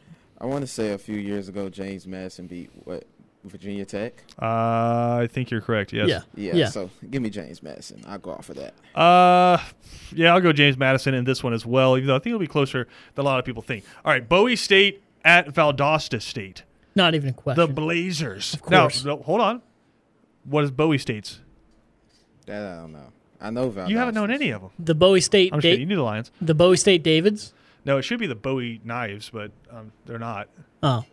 I 0.40 0.46
want 0.46 0.60
to 0.62 0.66
say 0.66 0.92
a 0.92 0.98
few 0.98 1.16
years 1.16 1.48
ago, 1.48 1.68
James 1.68 2.06
Madison 2.06 2.46
beat 2.46 2.70
what 2.84 3.04
Virginia 3.44 3.84
Tech. 3.84 4.22
Uh, 4.40 4.44
I 5.22 5.28
think 5.30 5.50
you're 5.50 5.60
correct. 5.60 5.92
Yes. 5.92 6.08
yeah, 6.08 6.20
Yeah, 6.34 6.54
yeah. 6.54 6.68
So 6.68 6.90
give 7.10 7.22
me 7.22 7.30
James 7.30 7.62
Madison. 7.62 8.02
I'll 8.06 8.18
go 8.18 8.32
off 8.32 8.48
of 8.50 8.56
that. 8.56 8.74
Uh, 8.98 9.58
yeah, 10.12 10.34
I'll 10.34 10.40
go 10.40 10.52
James 10.52 10.76
Madison 10.76 11.14
in 11.14 11.24
this 11.24 11.42
one 11.42 11.52
as 11.54 11.64
well. 11.64 11.96
Even 11.96 12.08
though 12.08 12.16
I 12.16 12.18
think 12.18 12.28
it'll 12.28 12.38
be 12.40 12.46
closer 12.46 12.86
than 13.14 13.24
a 13.24 13.28
lot 13.28 13.38
of 13.38 13.44
people 13.44 13.62
think. 13.62 13.84
All 14.04 14.12
right, 14.12 14.28
Bowie 14.28 14.56
State 14.56 15.02
at 15.24 15.48
Valdosta 15.54 16.20
State. 16.20 16.64
Not 16.94 17.14
even 17.14 17.30
a 17.30 17.32
question. 17.32 17.66
The. 17.66 17.72
Blazers. 17.72 18.54
Of 18.54 18.68
Now, 18.70 18.82
course. 18.82 19.04
no, 19.04 19.16
hold 19.18 19.40
on. 19.40 19.62
What 20.44 20.64
is 20.64 20.70
Bowie 20.70 20.98
State's? 20.98 21.40
That 22.46 22.62
I 22.64 22.76
don't 22.80 22.92
know. 22.92 23.12
I 23.40 23.50
know 23.50 23.68
Val. 23.68 23.90
You 23.90 23.98
haven't 23.98 24.14
known 24.14 24.30
any 24.30 24.50
of 24.50 24.62
them. 24.62 24.70
the 24.78 24.94
Bowie 24.94 25.20
State, 25.20 25.52
I'm 25.52 25.58
just 25.58 25.64
Da- 25.64 25.70
kidding. 25.72 25.80
You 25.80 25.86
knew 25.86 25.96
the 25.96 26.02
Lions. 26.02 26.30
the 26.40 26.54
Bowie 26.54 26.76
State 26.78 27.02
Davids. 27.02 27.52
No, 27.86 27.96
it 27.98 28.02
should 28.02 28.18
be 28.18 28.26
the 28.26 28.34
Bowie 28.34 28.80
Knives, 28.84 29.30
but 29.32 29.50
um, 29.70 29.92
they're 30.04 30.18
not. 30.18 30.48
Oh, 30.82 31.04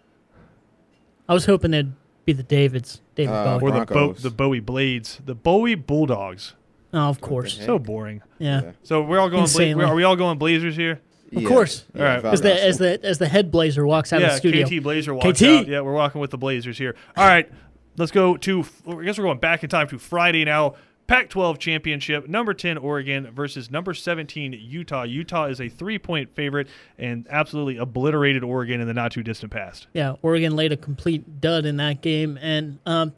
I 1.30 1.34
was 1.34 1.46
hoping 1.46 1.74
it'd 1.74 1.94
be 2.26 2.34
the 2.34 2.44
Davids, 2.44 3.00
David 3.16 3.32
Uh, 3.34 3.60
Bowie. 3.60 3.72
Or 3.72 3.80
the 3.80 3.86
Bo- 3.86 3.94
Broncos. 3.94 4.24
the 4.24 4.30
Bowie 4.32 4.60
Blades. 4.60 5.22
The 5.26 5.36
Bowie 5.36 5.76
Bulldogs. 5.76 6.56
oh, 6.94 7.10
of 7.10 7.22
course. 7.22 7.58
So 7.64 7.80
boring. 7.80 8.22
Yeah, 8.40 8.72
So 8.84 9.02
we're 9.02 9.20
all 9.20 9.30
going. 9.30 9.44
Bla- 9.46 9.62
Insanely. 9.64 9.86
are 9.86 9.96
we 9.96 10.04
all 10.04 10.16
going 10.16 10.38
Blazers 10.38 10.76
here? 10.76 11.00
Yeah. 11.32 11.48
course. 11.48 11.86
Yeah, 11.96 12.02
All 12.18 12.22
right. 12.22 12.26
as 12.34 12.42
the 12.42 12.64
as 12.64 12.78
the 12.78 13.00
as 13.04 13.18
the 13.18 13.28
head 13.28 13.50
blazer 13.50 13.88
walks 13.88 14.14
out 14.14 14.22
of 14.22 14.30
the 14.30 14.38
studio. 14.38 14.68
KT 14.68 14.84
Blazer 14.84 15.14
walks 15.16 15.40
KT. 15.40 15.44
out. 15.44 15.68
Yeah, 15.68 15.82
we're 15.82 15.94
walking 15.94 16.22
with 16.22 16.30
the 16.30 16.38
Blazers 16.38 16.78
here. 16.78 16.96
All 17.18 17.26
right, 17.28 17.50
let's 17.98 18.12
go 18.12 18.38
to. 18.38 18.60
I 18.88 19.04
guess 19.04 19.18
we're 19.18 19.24
going 19.24 19.40
back 19.40 19.64
in 19.64 19.70
time 19.70 19.88
to 19.88 19.98
Friday 19.98 20.46
now. 20.46 20.76
Pac-12 21.08 21.60
championship, 21.60 22.28
number 22.30 22.54
10 22.54 22.78
Oregon 22.78 23.30
versus 23.32 23.70
number 23.70 23.94
17 23.94 24.54
Utah. 24.54 25.04
Utah 25.04 25.46
is 25.46 25.60
a 25.60 25.68
three-point 25.68 26.34
favorite 26.34 26.68
and 26.98 27.28
absolutely 27.30 27.78
obliterated 27.78 28.44
Oregon 28.44 28.80
in 28.80 28.88
the 28.88 28.94
not 28.94 29.12
too 29.12 29.22
distant 29.22 29.52
past. 29.52 29.88
Yeah, 29.94 30.16
Oregon 30.22 30.56
laid 30.56 30.72
a 30.72 30.78
complete 30.78 31.42
dud 31.42 31.66
in 31.66 31.78
that 31.78 32.02
game, 32.02 32.40
and 32.42 32.80
um, 32.86 33.14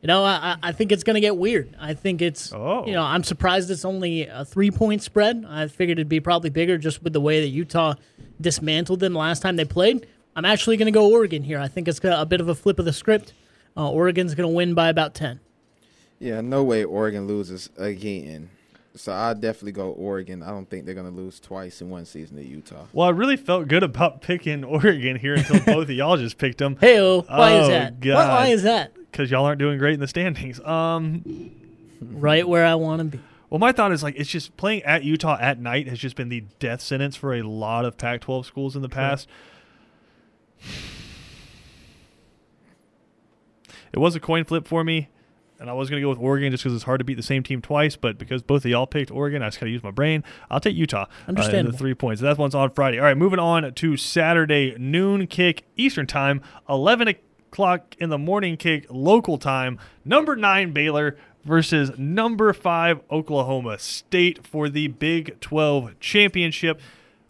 you 0.00 0.06
know 0.06 0.22
I, 0.24 0.56
I- 0.62 0.70
think 0.72 0.92
it's 0.92 1.02
going 1.02 1.14
to 1.14 1.20
get 1.20 1.36
weird. 1.36 1.76
I 1.80 1.94
think 1.94 2.22
it's 2.22 2.52
Oh. 2.54 2.86
you 2.86 2.92
know 2.92 3.02
I'm 3.02 3.24
surprised 3.24 3.68
it's 3.70 3.84
only 3.84 4.26
a 4.28 4.44
three 4.44 4.70
point 4.70 5.02
spread. 5.02 5.44
I 5.48 5.66
figured 5.66 5.98
it'd 5.98 6.08
be 6.08 6.20
probably 6.20 6.50
bigger 6.50 6.78
just 6.78 7.02
with 7.02 7.12
the 7.14 7.20
way 7.20 7.40
that 7.40 7.48
Utah 7.48 7.94
dismantled 8.40 9.00
them 9.00 9.14
last 9.14 9.40
time 9.42 9.56
they 9.56 9.64
played. 9.64 10.06
I'm 10.36 10.44
actually 10.44 10.76
going 10.76 10.86
to 10.86 10.92
go 10.92 11.10
Oregon 11.12 11.42
here. 11.42 11.58
I 11.58 11.66
think 11.66 11.88
it's 11.88 11.98
a 12.04 12.24
bit 12.26 12.40
of 12.40 12.48
a 12.48 12.54
flip 12.54 12.78
of 12.78 12.84
the 12.84 12.92
script. 12.92 13.32
Uh, 13.76 13.90
Oregon's 13.90 14.36
going 14.36 14.48
to 14.48 14.54
win 14.54 14.74
by 14.74 14.88
about 14.88 15.14
ten. 15.14 15.40
Yeah, 16.18 16.40
no 16.40 16.64
way 16.64 16.84
Oregon 16.84 17.26
loses 17.26 17.70
again. 17.76 18.50
So 18.96 19.12
I 19.12 19.34
definitely 19.34 19.72
go 19.72 19.90
Oregon. 19.90 20.42
I 20.42 20.48
don't 20.50 20.68
think 20.68 20.84
they're 20.84 20.94
gonna 20.94 21.10
lose 21.10 21.38
twice 21.38 21.80
in 21.80 21.88
one 21.90 22.04
season 22.04 22.36
to 22.36 22.42
Utah. 22.44 22.86
Well, 22.92 23.06
I 23.06 23.10
really 23.10 23.36
felt 23.36 23.68
good 23.68 23.84
about 23.84 24.20
picking 24.22 24.64
Oregon 24.64 25.16
here 25.16 25.34
until 25.34 25.60
both 25.66 25.84
of 25.84 25.90
y'all 25.90 26.16
just 26.16 26.38
picked 26.38 26.58
them 26.58 26.76
Hey, 26.80 26.98
why 27.00 27.52
Oh, 27.52 27.62
is 27.62 27.68
that? 27.68 27.92
Why, 27.94 27.98
God. 28.00 28.28
why 28.28 28.46
is 28.48 28.62
that? 28.64 28.92
because 29.12 29.30
y'all 29.30 29.44
aren't 29.44 29.58
doing 29.58 29.78
great 29.78 29.94
in 29.94 30.00
the 30.00 30.08
standings. 30.08 30.60
Um, 30.60 31.52
Right 32.00 32.46
where 32.48 32.64
I 32.64 32.74
want 32.76 32.98
to 33.00 33.04
be. 33.16 33.20
Well, 33.50 33.58
my 33.58 33.72
thought 33.72 33.90
is 33.92 34.02
like 34.02 34.14
it's 34.16 34.30
just 34.30 34.56
playing 34.56 34.82
at 34.84 35.02
Utah 35.04 35.36
at 35.40 35.58
night 35.58 35.88
has 35.88 35.98
just 35.98 36.14
been 36.16 36.28
the 36.28 36.44
death 36.58 36.80
sentence 36.80 37.16
for 37.16 37.34
a 37.34 37.42
lot 37.42 37.84
of 37.84 37.96
Pac-12 37.96 38.44
schools 38.44 38.76
in 38.76 38.82
the 38.82 38.88
past. 38.88 39.28
It 43.92 43.98
was 43.98 44.14
a 44.14 44.20
coin 44.20 44.44
flip 44.44 44.68
for 44.68 44.84
me, 44.84 45.08
and 45.58 45.68
I 45.68 45.72
was 45.72 45.90
going 45.90 46.00
to 46.00 46.04
go 46.04 46.10
with 46.10 46.18
Oregon 46.18 46.50
just 46.50 46.62
because 46.62 46.74
it's 46.74 46.84
hard 46.84 47.00
to 47.00 47.04
beat 47.04 47.16
the 47.16 47.22
same 47.22 47.42
team 47.42 47.60
twice. 47.60 47.96
But 47.96 48.18
because 48.18 48.42
both 48.42 48.64
of 48.64 48.70
y'all 48.70 48.86
picked 48.86 49.10
Oregon, 49.10 49.42
I 49.42 49.46
just 49.46 49.60
got 49.60 49.66
to 49.66 49.72
use 49.72 49.82
my 49.82 49.90
brain. 49.90 50.24
I'll 50.50 50.60
take 50.60 50.76
Utah. 50.76 51.06
Uh, 51.66 51.72
the 51.72 51.78
three 51.78 51.94
points. 51.94 52.22
That 52.22 52.38
one's 52.38 52.54
on 52.54 52.70
Friday. 52.70 52.98
All 52.98 53.04
right, 53.04 53.16
moving 53.16 53.38
on 53.38 53.72
to 53.74 53.96
Saturday 53.96 54.74
noon 54.78 55.26
kick 55.26 55.64
Eastern 55.76 56.06
time, 56.06 56.42
eleven 56.68 57.08
o'clock 57.08 57.96
in 57.98 58.10
the 58.10 58.18
morning 58.18 58.56
kick 58.56 58.86
local 58.90 59.38
time. 59.38 59.78
Number 60.04 60.36
nine 60.36 60.72
Baylor 60.72 61.16
versus 61.44 61.96
number 61.98 62.52
five 62.52 63.00
Oklahoma 63.10 63.78
State 63.78 64.46
for 64.46 64.68
the 64.68 64.88
Big 64.88 65.40
Twelve 65.40 65.98
championship. 66.00 66.80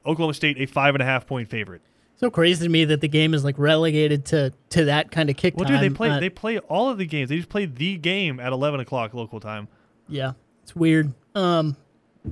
Oklahoma 0.05 0.35
State 0.35 0.59
a 0.59 0.67
five 0.67 0.95
and 0.95 1.03
a 1.03 1.07
half 1.07 1.27
point 1.27 1.49
favorite. 1.49 1.83
So 2.19 2.31
crazy 2.31 2.65
to 2.67 2.69
me 2.69 2.85
that 2.87 3.01
the 3.01 3.09
game 3.09 3.33
is 3.33 3.45
like 3.45 3.59
relegated 3.59 4.25
to 4.27 4.53
to 4.71 4.85
that 4.87 5.11
kind 5.11 5.31
of 5.31 5.37
kick 5.37 5.57
Well, 5.57 5.65
time. 5.69 5.81
dude, 5.81 5.93
they 5.93 5.95
play 5.95 6.11
Uh, 6.11 6.21
they 6.21 6.29
play 6.31 6.59
all 6.59 6.91
of 6.91 6.99
the 6.99 7.07
games. 7.07 7.29
They 7.31 7.37
just 7.37 7.49
play 7.49 7.65
the 7.67 7.97
game 7.97 8.41
at 8.41 8.53
eleven 8.53 8.81
o'clock 8.81 9.15
local 9.15 9.39
time. 9.41 9.69
Yeah, 10.09 10.33
it's 10.63 10.75
weird. 10.75 11.13
Um, 11.35 11.77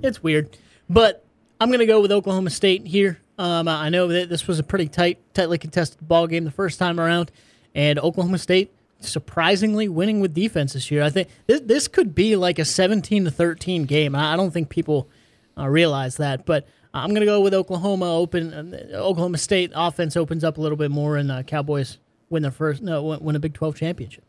it's 0.03 0.23
weird, 0.23 0.57
but 0.91 1.25
I'm 1.61 1.71
gonna 1.71 1.87
go 1.87 2.01
with 2.01 2.11
Oklahoma 2.13 2.51
State 2.51 2.87
here. 2.87 3.21
Um, 3.39 3.69
I 3.69 3.89
know 3.91 4.09
that 4.09 4.29
this 4.29 4.47
was 4.49 4.59
a 4.59 4.63
pretty 4.63 4.89
tight, 4.89 5.19
tightly 5.35 5.59
contested 5.59 5.99
ball 6.09 6.27
game 6.27 6.45
the 6.45 6.51
first 6.51 6.79
time 6.79 6.99
around, 6.99 7.31
and 7.75 7.99
Oklahoma 7.99 8.39
State 8.39 8.73
surprisingly 8.99 9.89
winning 9.89 10.21
with 10.21 10.35
defense 10.35 10.73
this 10.73 10.91
year. 10.91 11.03
I 11.03 11.11
think 11.11 11.29
this 11.47 11.61
this 11.61 11.87
could 11.87 12.15
be 12.15 12.35
like 12.35 12.59
a 12.59 12.65
17 12.65 13.25
to 13.27 13.31
13 13.31 13.85
game. 13.85 14.15
I 14.17 14.35
don't 14.37 14.51
think 14.51 14.69
people 14.69 15.09
uh, 15.57 15.69
realize 15.69 16.17
that, 16.17 16.45
but 16.45 16.67
I'm 17.03 17.13
gonna 17.13 17.27
go 17.27 17.41
with 17.41 17.55
Oklahoma. 17.55 18.17
Open 18.17 18.53
uh, 18.75 18.97
Oklahoma 18.97 19.39
State 19.39 19.73
offense 19.75 20.17
opens 20.17 20.45
up 20.45 20.59
a 20.59 20.61
little 20.61 20.77
bit 20.79 20.91
more, 20.91 21.17
and 21.17 21.31
uh, 21.31 21.43
Cowboys 21.43 21.99
win 22.31 22.43
their 22.43 22.51
first 22.53 22.83
no 22.83 23.03
win, 23.03 23.21
win 23.21 23.37
a 23.37 23.39
Big 23.39 23.55
12 23.55 23.77
championship. 23.77 24.25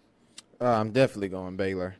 Uh, 0.60 0.65
I'm 0.65 0.91
definitely 0.91 1.30
going 1.30 1.56
Baylor. 1.56 1.95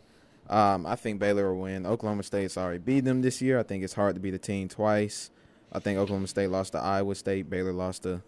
Um, 0.50 0.86
I 0.86 0.96
think 0.96 1.20
Baylor 1.20 1.54
will 1.54 1.62
win. 1.62 1.86
Oklahoma 1.86 2.24
State's 2.24 2.58
already 2.58 2.80
beat 2.80 3.02
them 3.02 3.22
this 3.22 3.42
year. 3.42 3.60
I 3.60 3.64
think 3.64 3.84
it's 3.84 3.94
hard 3.94 4.16
to 4.16 4.22
beat 4.22 4.34
a 4.34 4.40
team 4.40 4.68
twice. 4.70 5.30
I 5.72 5.80
think 5.80 6.00
Oklahoma 6.00 6.28
State 6.28 6.48
lost 6.50 6.72
to 6.72 6.80
Iowa 6.80 7.16
State. 7.16 7.50
Baylor 7.50 7.74
lost 7.74 8.04
to 8.04 8.22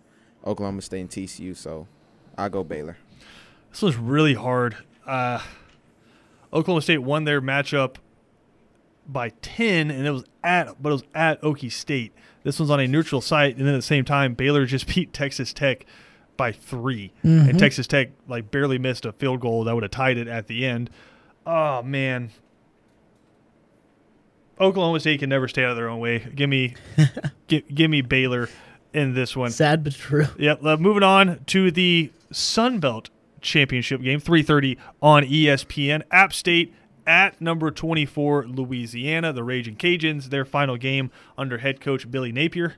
Oklahoma 0.45 0.81
State 0.81 1.01
and 1.01 1.09
TCU. 1.09 1.55
So 1.55 1.87
I 2.37 2.49
go 2.49 2.63
Baylor. 2.63 2.97
This 3.71 3.81
was 3.81 3.95
really 3.95 4.33
hard. 4.33 4.77
Uh, 5.05 5.39
Oklahoma 6.51 6.81
State 6.81 6.99
won 6.99 7.23
their 7.23 7.41
matchup 7.41 7.95
by 9.11 9.29
ten, 9.41 9.91
and 9.91 10.05
it 10.05 10.11
was 10.11 10.23
at, 10.43 10.81
but 10.81 10.89
it 10.89 10.93
was 10.93 11.03
at 11.13 11.41
Okie 11.41 11.71
State. 11.71 12.13
This 12.43 12.59
one's 12.59 12.69
on 12.69 12.79
a 12.79 12.87
neutral 12.87 13.21
site, 13.21 13.57
and 13.57 13.67
then 13.67 13.73
at 13.73 13.77
the 13.77 13.81
same 13.83 14.05
time, 14.05 14.33
Baylor 14.33 14.65
just 14.65 14.87
beat 14.93 15.13
Texas 15.13 15.53
Tech 15.53 15.85
by 16.37 16.53
3 16.53 17.11
and 17.23 17.59
Texas 17.59 17.85
Tech 17.85 18.11
like 18.25 18.49
barely 18.49 18.79
missed 18.79 19.05
a 19.05 19.11
field 19.11 19.41
goal 19.41 19.65
that 19.65 19.73
would 19.73 19.83
have 19.83 19.91
tied 19.91 20.17
it 20.17 20.29
at 20.29 20.47
the 20.47 20.65
end. 20.65 20.89
Oh 21.45 21.83
man, 21.83 22.31
Oklahoma 24.59 24.99
State 24.99 25.19
can 25.19 25.29
never 25.29 25.47
stay 25.47 25.63
out 25.63 25.71
of 25.71 25.77
their 25.77 25.89
own 25.89 25.99
way. 25.99 26.19
Give 26.19 26.49
me, 26.49 26.75
give, 27.47 27.63
give 27.73 27.91
me 27.91 28.01
Baylor 28.01 28.49
in 28.93 29.13
this 29.13 29.35
one. 29.35 29.51
Sad 29.51 29.83
but 29.83 29.93
true. 29.93 30.27
Yep. 30.37 30.63
Uh, 30.63 30.77
moving 30.77 31.03
on 31.03 31.43
to 31.47 31.71
the 31.71 32.11
Sun 32.31 32.79
Belt 32.79 33.09
Championship 33.41 34.01
game, 34.01 34.19
3:30 34.19 34.77
on 35.01 35.23
ESPN. 35.23 36.03
App 36.11 36.33
State 36.33 36.73
at 37.05 37.39
number 37.41 37.71
24 37.71 38.47
Louisiana, 38.47 39.33
the 39.33 39.43
Raging 39.43 39.75
Cajuns. 39.75 40.25
Their 40.29 40.45
final 40.45 40.77
game 40.77 41.11
under 41.37 41.59
head 41.59 41.81
coach 41.81 42.09
Billy 42.09 42.31
Napier. 42.31 42.75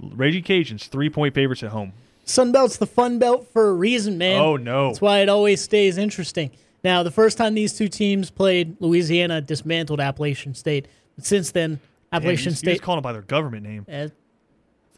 Raging 0.00 0.44
Cajuns, 0.44 0.88
three-point 0.88 1.34
favorites 1.34 1.62
at 1.62 1.70
home. 1.70 1.92
Sunbelt's 2.24 2.76
the 2.76 2.86
fun 2.86 3.18
belt 3.18 3.48
for 3.52 3.68
a 3.68 3.72
reason, 3.72 4.18
man. 4.18 4.40
Oh 4.40 4.56
no! 4.56 4.88
That's 4.88 5.00
why 5.00 5.20
it 5.20 5.28
always 5.28 5.60
stays 5.62 5.96
interesting. 5.96 6.50
Now, 6.84 7.02
the 7.02 7.10
first 7.10 7.38
time 7.38 7.54
these 7.54 7.76
two 7.76 7.88
teams 7.88 8.30
played, 8.30 8.76
Louisiana 8.80 9.40
dismantled 9.40 10.00
Appalachian 10.00 10.54
State. 10.54 10.86
But 11.16 11.24
since 11.24 11.50
then, 11.50 11.80
Appalachian 12.12 12.54
State. 12.54 12.72
just 12.72 12.82
call 12.82 12.96
them 12.96 13.02
by 13.02 13.12
their 13.12 13.22
government 13.22 13.64
name, 13.64 13.84
eh, 13.88 14.08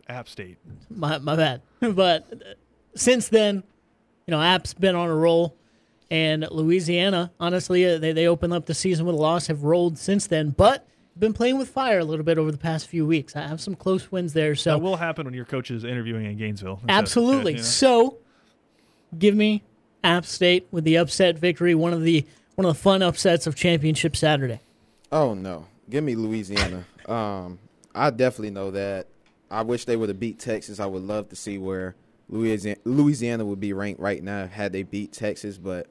App 0.08 0.28
State. 0.28 0.58
my, 0.90 1.18
my 1.18 1.36
bad. 1.36 1.62
but 1.80 2.26
uh, 2.32 2.36
since 2.94 3.28
then, 3.28 3.62
you 4.26 4.32
know, 4.32 4.42
App's 4.42 4.74
been 4.74 4.94
on 4.94 5.08
a 5.08 5.14
roll. 5.14 5.56
And 6.10 6.46
Louisiana, 6.50 7.30
honestly, 7.38 7.86
uh, 7.86 7.98
they, 7.98 8.12
they 8.12 8.26
opened 8.26 8.52
up 8.52 8.66
the 8.66 8.74
season 8.74 9.06
with 9.06 9.14
a 9.14 9.18
loss, 9.18 9.46
have 9.46 9.62
rolled 9.62 9.96
since 9.98 10.26
then. 10.26 10.50
But 10.50 10.86
been 11.18 11.32
playing 11.32 11.58
with 11.58 11.68
fire 11.68 11.98
a 12.00 12.04
little 12.04 12.24
bit 12.24 12.38
over 12.38 12.50
the 12.50 12.58
past 12.58 12.88
few 12.88 13.06
weeks. 13.06 13.36
I 13.36 13.42
have 13.46 13.60
some 13.60 13.74
close 13.76 14.10
wins 14.10 14.32
there. 14.32 14.54
So 14.54 14.70
That 14.70 14.82
will 14.82 14.96
happen 14.96 15.24
when 15.26 15.34
your 15.34 15.44
coach 15.44 15.70
is 15.70 15.84
interviewing 15.84 16.24
in 16.26 16.36
Gainesville. 16.36 16.76
That's- 16.82 16.98
Absolutely. 16.98 17.52
you 17.52 17.58
know? 17.58 17.64
So, 17.64 18.16
give 19.16 19.34
me 19.34 19.62
App 20.02 20.24
State 20.24 20.66
with 20.70 20.84
the 20.84 20.96
upset 20.96 21.38
victory. 21.38 21.74
One 21.74 21.92
of 21.92 22.02
the 22.02 22.26
one 22.56 22.66
of 22.66 22.74
the 22.74 22.80
fun 22.82 23.02
upsets 23.02 23.46
of 23.46 23.54
Championship 23.54 24.16
Saturday. 24.16 24.60
Oh 25.12 25.34
no, 25.34 25.66
give 25.88 26.04
me 26.04 26.14
Louisiana. 26.14 26.84
um, 27.08 27.58
I 27.94 28.10
definitely 28.10 28.50
know 28.50 28.70
that. 28.72 29.06
I 29.50 29.62
wish 29.62 29.84
they 29.84 29.96
would 29.96 30.08
have 30.08 30.20
beat 30.20 30.38
Texas. 30.38 30.78
I 30.80 30.86
would 30.86 31.02
love 31.02 31.28
to 31.30 31.36
see 31.36 31.58
where 31.58 31.96
Louisiana, 32.28 32.78
Louisiana 32.84 33.44
would 33.44 33.60
be 33.60 33.72
ranked 33.72 34.00
right 34.00 34.22
now 34.22 34.46
had 34.46 34.72
they 34.72 34.84
beat 34.84 35.12
Texas. 35.12 35.58
But 35.58 35.86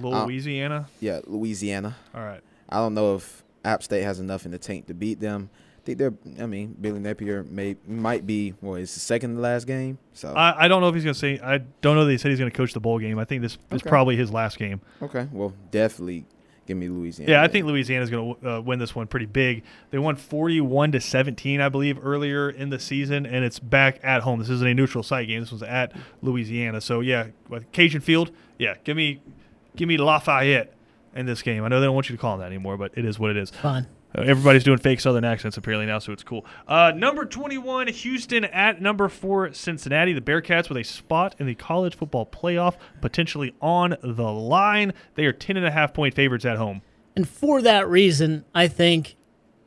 Louisiana. 0.00 0.88
yeah, 1.00 1.20
Louisiana. 1.26 1.96
All 2.14 2.22
right. 2.22 2.40
I 2.68 2.76
don't 2.76 2.94
know 2.94 3.16
if 3.16 3.42
App 3.64 3.82
State 3.82 4.02
has 4.02 4.20
enough 4.20 4.44
in 4.44 4.50
the 4.50 4.58
tank 4.58 4.86
to 4.86 4.94
beat 4.94 5.20
them. 5.20 5.50
I 5.52 5.84
think 5.84 5.98
they're. 5.98 6.14
I 6.40 6.46
mean, 6.46 6.76
Billy 6.80 7.00
Napier 7.00 7.42
may 7.44 7.76
might 7.86 8.26
be. 8.26 8.54
Well, 8.60 8.76
it's 8.76 8.94
the 8.94 9.00
second 9.00 9.34
to 9.34 9.40
last 9.40 9.66
game? 9.66 9.98
So 10.14 10.32
I, 10.32 10.64
I 10.64 10.68
don't 10.68 10.80
know 10.80 10.88
if 10.88 10.94
he's 10.94 11.02
going 11.04 11.14
to 11.14 11.18
say. 11.18 11.40
I 11.42 11.58
don't 11.80 11.96
know 11.96 12.04
that 12.04 12.10
he 12.12 12.18
said 12.18 12.30
he's 12.30 12.38
going 12.38 12.50
to 12.50 12.56
coach 12.56 12.72
the 12.72 12.80
bowl 12.80 12.98
game. 13.00 13.18
I 13.18 13.24
think 13.24 13.42
this 13.42 13.52
is 13.72 13.80
Okay. 13.82 13.88
probably 13.90 14.16
his 14.16 14.30
last 14.32 14.58
game. 14.58 14.80
okay, 15.02 15.26
well, 15.32 15.52
definitely 15.72 16.24
give 16.66 16.76
me 16.76 16.88
Louisiana. 16.88 17.32
Yeah, 17.32 17.42
I 17.42 17.48
think 17.48 17.66
Louisiana's 17.66 18.08
going 18.10 18.36
to 18.40 18.48
uh, 18.58 18.60
win 18.60 18.78
this 18.78 18.94
one 18.94 19.08
pretty 19.08 19.26
big. 19.26 19.64
They 19.90 19.98
won 19.98 20.14
41 20.14 20.92
to 20.92 21.00
17, 21.00 21.60
I 21.60 21.68
believe, 21.68 21.98
earlier 22.06 22.48
in 22.48 22.70
the 22.70 22.78
season, 22.78 23.26
and 23.26 23.44
it's 23.44 23.58
back 23.58 23.98
at 24.04 24.22
home. 24.22 24.38
This 24.38 24.50
isn't 24.50 24.66
a 24.68 24.72
neutral 24.74 25.02
site 25.02 25.26
game. 25.26 25.40
This 25.40 25.50
was 25.50 25.64
at 25.64 25.92
Louisiana. 26.22 26.80
So 26.80 27.00
yeah, 27.00 27.26
with 27.48 27.70
Cajun 27.72 28.00
Field. 28.00 28.30
Yeah, 28.58 28.74
give 28.84 28.96
me, 28.96 29.20
give 29.76 29.88
me 29.88 29.96
Lafayette 29.96 30.72
in 31.14 31.26
this 31.26 31.42
game. 31.42 31.64
I 31.64 31.68
know 31.68 31.80
they 31.80 31.86
don't 31.86 31.94
want 31.94 32.08
you 32.08 32.16
to 32.16 32.20
call 32.20 32.32
them 32.36 32.40
that 32.40 32.46
anymore, 32.46 32.76
but 32.76 32.92
it 32.96 33.04
is 33.04 33.18
what 33.18 33.30
it 33.30 33.36
is. 33.36 33.50
Fine. 33.50 33.86
Uh, 34.16 34.22
Everybody's 34.22 34.64
doing 34.64 34.78
fake 34.78 35.00
Southern 35.00 35.24
accents 35.24 35.56
apparently 35.56 35.86
now, 35.86 35.98
so 35.98 36.12
it's 36.12 36.22
cool. 36.22 36.44
Uh, 36.68 36.92
number 36.94 37.24
21, 37.24 37.88
Houston 37.88 38.44
at 38.44 38.80
number 38.80 39.08
four, 39.08 39.52
Cincinnati. 39.52 40.12
The 40.12 40.20
Bearcats 40.20 40.68
with 40.68 40.78
a 40.78 40.82
spot 40.82 41.34
in 41.38 41.46
the 41.46 41.54
college 41.54 41.96
football 41.96 42.26
playoff 42.26 42.76
potentially 43.00 43.54
on 43.60 43.96
the 44.02 44.30
line. 44.30 44.92
They 45.14 45.24
are 45.24 45.32
10 45.32 45.56
and 45.56 45.66
a 45.66 45.70
half 45.70 45.94
point 45.94 46.14
favorites 46.14 46.44
at 46.44 46.58
home. 46.58 46.82
And 47.16 47.28
for 47.28 47.62
that 47.62 47.88
reason, 47.88 48.44
I 48.54 48.68
think 48.68 49.16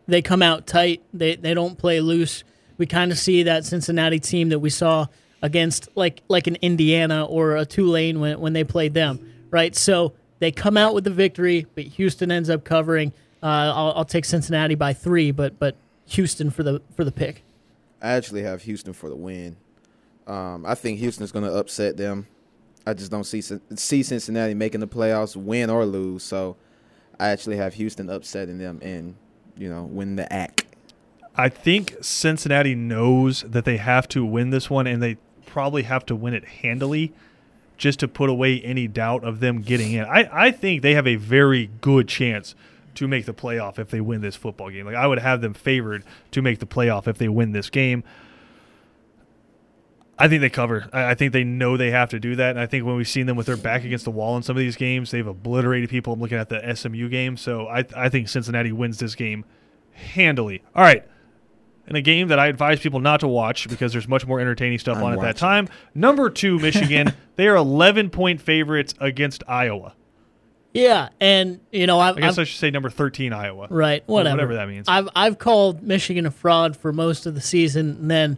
they 0.07 0.21
come 0.21 0.41
out 0.41 0.67
tight. 0.67 1.03
They 1.13 1.35
they 1.35 1.53
don't 1.53 1.77
play 1.77 1.99
loose. 1.99 2.43
We 2.77 2.85
kind 2.85 3.11
of 3.11 3.17
see 3.17 3.43
that 3.43 3.65
Cincinnati 3.65 4.19
team 4.19 4.49
that 4.49 4.59
we 4.59 4.69
saw 4.69 5.07
against 5.41 5.89
like 5.95 6.21
like 6.27 6.47
an 6.47 6.57
Indiana 6.61 7.25
or 7.25 7.55
a 7.55 7.65
Tulane 7.65 8.19
when 8.19 8.39
when 8.39 8.53
they 8.53 8.63
played 8.63 8.93
them, 8.93 9.31
right? 9.55 9.73
So 9.73 10.13
they 10.39 10.51
come 10.51 10.75
out 10.75 10.93
with 10.93 11.05
the 11.05 11.09
victory, 11.09 11.65
but 11.75 11.85
Houston 11.85 12.29
ends 12.29 12.49
up 12.49 12.65
covering. 12.65 13.13
Uh, 13.41 13.71
I'll, 13.73 13.93
I'll 13.95 14.05
take 14.05 14.25
Cincinnati 14.25 14.75
by 14.75 14.91
three, 14.91 15.31
but 15.31 15.57
but 15.57 15.77
Houston 16.07 16.49
for 16.51 16.61
the 16.61 16.81
for 16.95 17.05
the 17.05 17.11
pick. 17.11 17.43
I 18.01 18.09
actually 18.09 18.43
have 18.43 18.63
Houston 18.63 18.91
for 18.91 19.09
the 19.09 19.15
win. 19.15 19.55
Um, 20.27 20.65
I 20.65 20.75
think 20.75 20.99
Houston's 20.99 21.31
going 21.31 21.45
to 21.45 21.53
upset 21.53 21.95
them. 21.95 22.27
I 22.85 22.93
just 22.93 23.09
don't 23.09 23.23
see 23.23 23.41
see 23.41 24.03
Cincinnati 24.03 24.53
making 24.53 24.81
the 24.81 24.87
playoffs, 24.87 25.37
win 25.37 25.69
or 25.69 25.85
lose. 25.85 26.23
So 26.23 26.57
I 27.17 27.29
actually 27.29 27.55
have 27.55 27.75
Houston 27.75 28.09
upsetting 28.09 28.57
them 28.57 28.79
and 28.81 29.15
you 29.55 29.69
know 29.69 29.85
win 29.85 30.17
the 30.17 30.31
act. 30.31 30.65
I 31.37 31.47
think 31.47 31.95
Cincinnati 32.01 32.75
knows 32.75 33.43
that 33.43 33.63
they 33.63 33.77
have 33.77 34.09
to 34.09 34.25
win 34.25 34.49
this 34.49 34.69
one, 34.69 34.85
and 34.85 35.01
they 35.01 35.15
probably 35.45 35.83
have 35.83 36.05
to 36.07 36.15
win 36.15 36.33
it 36.33 36.43
handily 36.43 37.13
just 37.77 37.99
to 37.99 38.07
put 38.07 38.29
away 38.29 38.61
any 38.61 38.87
doubt 38.87 39.23
of 39.23 39.39
them 39.39 39.61
getting 39.61 39.91
in. 39.91 40.05
I, 40.05 40.29
I 40.31 40.51
think 40.51 40.81
they 40.81 40.93
have 40.93 41.07
a 41.07 41.15
very 41.15 41.69
good 41.81 42.07
chance 42.07 42.55
to 42.95 43.07
make 43.07 43.25
the 43.25 43.33
playoff 43.33 43.77
if 43.77 43.89
they 43.89 44.01
win 44.01 44.21
this 44.21 44.35
football 44.35 44.69
game. 44.69 44.85
Like 44.85 44.95
I 44.95 45.07
would 45.07 45.19
have 45.19 45.41
them 45.41 45.53
favored 45.53 46.03
to 46.31 46.41
make 46.41 46.59
the 46.59 46.65
playoff 46.65 47.07
if 47.07 47.17
they 47.17 47.29
win 47.29 47.51
this 47.51 47.69
game. 47.69 48.03
I 50.17 50.29
think 50.29 50.39
they 50.39 50.49
cover. 50.49 50.87
I, 50.93 51.13
think 51.13 51.33
they 51.33 51.43
know 51.43 51.75
they 51.75 51.91
have 51.91 52.09
to 52.11 52.19
do 52.19 52.37
that. 52.37 52.51
And 52.51 52.59
I 52.59 52.67
think 52.67 52.85
when 52.85 52.95
we've 52.95 53.07
seen 53.07 53.25
them 53.25 53.35
with 53.35 53.47
their 53.47 53.57
back 53.57 53.83
against 53.83 54.05
the 54.05 54.11
wall 54.11 54.37
in 54.37 54.43
some 54.43 54.55
of 54.55 54.61
these 54.61 54.77
games, 54.77 55.11
they've 55.11 55.27
obliterated 55.27 55.89
people. 55.89 56.13
I'm 56.13 56.21
looking 56.21 56.37
at 56.37 56.47
the 56.47 56.73
SMU 56.73 57.09
game. 57.09 57.35
So 57.35 57.67
I, 57.67 57.83
I 57.95 58.07
think 58.07 58.29
Cincinnati 58.29 58.71
wins 58.71 58.97
this 58.97 59.13
game 59.13 59.43
handily. 59.91 60.63
All 60.73 60.83
right. 60.83 61.05
In 61.87 61.95
a 61.95 62.01
game 62.01 62.29
that 62.29 62.39
I 62.39 62.47
advise 62.47 62.79
people 62.79 62.99
not 62.99 63.19
to 63.19 63.27
watch 63.27 63.69
because 63.69 63.91
there's 63.91 64.07
much 64.07 64.25
more 64.25 64.39
entertaining 64.39 64.79
stuff 64.79 64.97
I'm 64.97 65.03
on 65.03 65.13
at 65.13 65.21
that 65.21 65.37
time. 65.37 65.69
Number 65.93 66.31
two, 66.31 66.57
Michigan. 66.59 67.13
they 67.35 67.47
are 67.47 67.55
11 67.55 68.09
point 68.09 68.41
favorites 68.41 68.95
against 68.99 69.43
Iowa. 69.47 69.93
Yeah, 70.73 71.07
and 71.21 71.61
you 71.71 71.87
know 71.87 72.01
I've, 72.01 72.17
I 72.17 72.21
guess 72.21 72.33
I've 72.33 72.39
I 72.39 72.43
should 72.43 72.59
say 72.59 72.69
number 72.69 72.89
13, 72.89 73.31
Iowa. 73.31 73.67
right 73.69 74.03
whatever 74.07 74.35
whatever 74.35 74.55
that 74.55 74.67
means. 74.67 74.89
I've 74.89 75.07
I've 75.15 75.39
called 75.39 75.81
Michigan 75.81 76.25
a 76.25 76.31
fraud 76.31 76.75
for 76.75 76.91
most 76.91 77.25
of 77.25 77.33
the 77.33 77.39
season, 77.39 77.91
and 77.91 78.11
then 78.11 78.37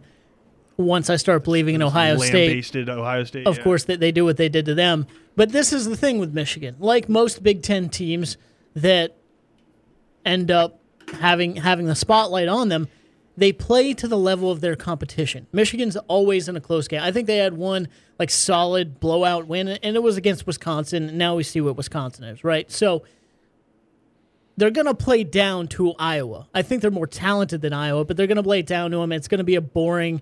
once 0.77 1.09
I 1.09 1.15
start 1.15 1.43
believing 1.43 1.73
in 1.73 1.81
Ohio 1.81 2.17
State, 2.17 2.49
Lambasted 2.49 2.89
Ohio 2.89 3.23
State. 3.23 3.47
of 3.47 3.57
yeah. 3.57 3.63
course 3.63 3.85
that 3.85 3.99
they 3.99 4.11
do 4.11 4.23
what 4.23 4.37
they 4.37 4.49
did 4.49 4.65
to 4.65 4.75
them. 4.75 5.07
But 5.35 5.51
this 5.51 5.73
is 5.73 5.85
the 5.85 5.97
thing 5.97 6.19
with 6.19 6.33
Michigan. 6.33 6.75
Like 6.77 7.09
most 7.09 7.41
Big 7.41 7.63
Ten 7.63 7.89
teams 7.89 8.37
that 8.75 9.17
end 10.23 10.51
up 10.51 10.79
having 11.19 11.55
having 11.55 11.87
the 11.87 11.95
spotlight 11.95 12.47
on 12.47 12.69
them, 12.69 12.87
they 13.37 13.53
play 13.53 13.93
to 13.93 14.07
the 14.07 14.17
level 14.17 14.49
of 14.51 14.61
their 14.61 14.75
competition. 14.75 15.45
Michigan's 15.53 15.95
always 16.07 16.49
in 16.49 16.55
a 16.55 16.61
close 16.61 16.87
game. 16.87 17.01
I 17.03 17.11
think 17.11 17.27
they 17.27 17.37
had 17.37 17.53
one 17.53 17.87
like 18.17 18.31
solid 18.31 18.99
blowout 18.99 19.45
win, 19.47 19.67
and 19.67 19.95
it 19.95 20.01
was 20.01 20.17
against 20.17 20.47
Wisconsin. 20.47 21.17
Now 21.17 21.35
we 21.35 21.43
see 21.43 21.61
what 21.61 21.77
Wisconsin 21.77 22.23
is, 22.23 22.43
right? 22.43 22.69
So 22.71 23.03
they're 24.57 24.71
going 24.71 24.87
to 24.87 24.95
play 24.95 25.23
down 25.23 25.67
to 25.69 25.93
Iowa. 25.99 26.47
I 26.53 26.63
think 26.63 26.81
they're 26.81 26.89
more 26.89 27.05
talented 27.07 27.61
than 27.61 27.73
Iowa, 27.73 28.05
but 28.05 28.17
they're 28.17 28.25
going 28.27 28.37
to 28.37 28.43
play 28.43 28.59
it 28.59 28.65
down 28.65 28.89
to 28.91 28.97
them. 28.97 29.11
It's 29.11 29.27
going 29.27 29.37
to 29.37 29.43
be 29.43 29.53
a 29.55 29.61
boring, 29.61 30.21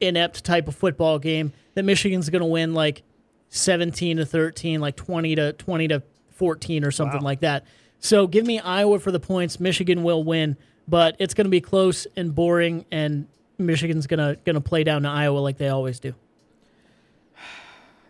inept 0.00 0.44
type 0.44 0.68
of 0.68 0.74
football 0.76 1.18
game 1.18 1.52
that 1.74 1.84
Michigan's 1.84 2.28
going 2.28 2.40
to 2.40 2.46
win 2.46 2.74
like 2.74 3.02
17 3.48 4.18
to 4.18 4.26
13, 4.26 4.80
like 4.80 4.96
20 4.96 5.34
to 5.36 5.52
20 5.54 5.88
to 5.88 6.02
14 6.32 6.84
or 6.84 6.90
something 6.90 7.20
Wow. 7.20 7.24
like 7.24 7.40
that. 7.40 7.64
So 8.00 8.26
give 8.26 8.44
me 8.44 8.58
Iowa 8.58 8.98
for 8.98 9.12
the 9.12 9.20
points. 9.20 9.58
Michigan 9.60 10.02
will 10.02 10.24
win, 10.24 10.56
but 10.88 11.16
it's 11.18 11.34
going 11.34 11.44
to 11.46 11.50
be 11.50 11.60
close 11.60 12.06
and 12.16 12.34
boring 12.34 12.84
and 12.90 13.26
Michigan's 13.58 14.06
going 14.06 14.18
to 14.18 14.40
going 14.44 14.54
to 14.54 14.60
play 14.60 14.82
down 14.84 15.02
to 15.02 15.08
Iowa 15.08 15.38
like 15.38 15.58
they 15.58 15.68
always 15.68 16.00
do. 16.00 16.14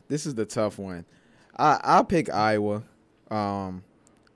This 0.08 0.26
is 0.26 0.34
the 0.34 0.44
tough 0.44 0.78
one. 0.78 1.04
I 1.56 1.80
I'll 1.82 2.04
pick 2.04 2.28
Iowa. 2.30 2.82
Um, 3.30 3.82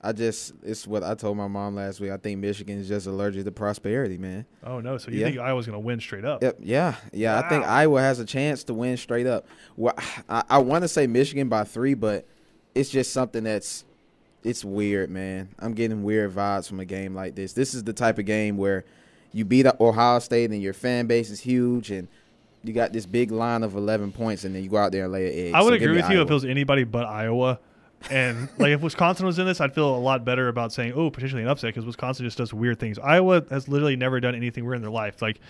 I 0.01 0.13
just 0.13 0.53
it's 0.63 0.87
what 0.87 1.03
I 1.03 1.15
told 1.15 1.37
my 1.37 1.49
mom 1.49 1.75
last 1.75 2.01
week. 2.01 2.11
I 2.13 2.17
think 2.17 2.39
Michigan 2.41 2.79
is 2.79 2.89
just 2.89 3.07
allergic 3.07 3.45
to 3.45 3.51
prosperity, 3.53 4.17
man. 4.17 4.47
Oh 4.65 4.81
no! 4.81 4.97
So 4.97 5.11
you 5.11 5.19
Yeah. 5.21 5.27
think 5.27 5.39
Iowa's 5.39 5.67
going 5.67 5.75
to 5.75 5.85
win 5.85 6.01
straight 6.01 6.25
up? 6.25 6.43
Yep. 6.43 6.59
Yeah. 6.63 6.95
Yeah. 7.13 7.39
I 7.39 7.49
think 7.49 7.65
Iowa 7.67 8.01
has 8.01 8.21
a 8.21 8.25
chance 8.25 8.65
to 8.65 8.75
win 8.75 8.97
straight 8.97 9.27
up. 9.27 9.47
Well, 9.77 9.95
I, 10.29 10.45
I 10.49 10.59
want 10.59 10.83
to 10.83 10.89
say 10.89 11.07
Michigan 11.07 11.49
by 11.49 11.65
three, 11.65 11.95
but 11.95 12.27
it's 12.75 12.89
just 12.89 13.13
something 13.13 13.45
that's 13.45 13.85
it's 14.45 14.65
weird, 14.65 15.11
man. 15.11 15.49
I'm 15.59 15.75
getting 15.75 16.03
weird 16.05 16.33
vibes 16.33 16.69
from 16.69 16.81
a 16.81 16.85
game 16.85 17.15
like 17.15 17.35
this. 17.35 17.53
This 17.53 17.75
is 17.75 17.85
the 17.85 17.93
type 17.93 18.19
of 18.19 18.27
game 18.27 18.57
where 18.57 18.85
you 19.33 19.45
beat 19.45 19.67
Ohio 19.81 20.19
State 20.21 20.51
and 20.51 20.63
your 20.63 20.73
fan 20.75 21.07
base 21.07 21.31
is 21.31 21.41
huge 21.41 21.91
and 21.91 22.09
you 22.63 22.73
got 22.73 22.93
this 22.93 23.07
big 23.07 23.31
line 23.31 23.63
of 23.63 23.75
11 23.77 24.13
points 24.13 24.45
and 24.45 24.55
then 24.55 24.63
you 24.63 24.69
go 24.71 24.77
out 24.79 24.93
there 24.93 25.05
and 25.05 25.13
lay 25.13 25.27
an 25.27 25.49
egg. 25.49 25.55
I 25.55 25.63
would 25.63 25.71
So 25.71 25.75
agree 25.75 25.97
with 25.97 26.11
you 26.11 26.21
if 26.21 26.27
Iowa. 26.27 26.31
it 26.31 26.35
was 26.35 26.45
anybody 26.45 26.85
but 26.85 27.05
Iowa. 27.07 27.59
And 28.11 28.49
like 28.59 28.71
if 28.71 28.83
Wisconsin 28.83 29.27
was 29.27 29.39
in 29.39 29.47
this, 29.47 29.61
I'd 29.61 29.75
feel 29.75 29.95
a 29.95 29.99
lot 29.99 30.25
better 30.25 30.49
about 30.49 30.73
saying, 30.73 30.93
"Oh, 30.95 31.11
potentially 31.11 31.43
an 31.43 31.49
upset," 31.49 31.69
because 31.75 31.85
Wisconsin 31.87 32.25
just 32.27 32.39
does 32.39 32.53
weird 32.53 32.79
things. 32.79 32.99
Iowa 32.99 33.45
has 33.51 33.69
literally 33.69 33.97
never 33.97 34.21
done 34.21 34.35
anything 34.35 34.65
weird 34.65 34.77
in 34.77 34.83
their 34.83 34.91
life. 34.91 35.21
Like 35.23 35.41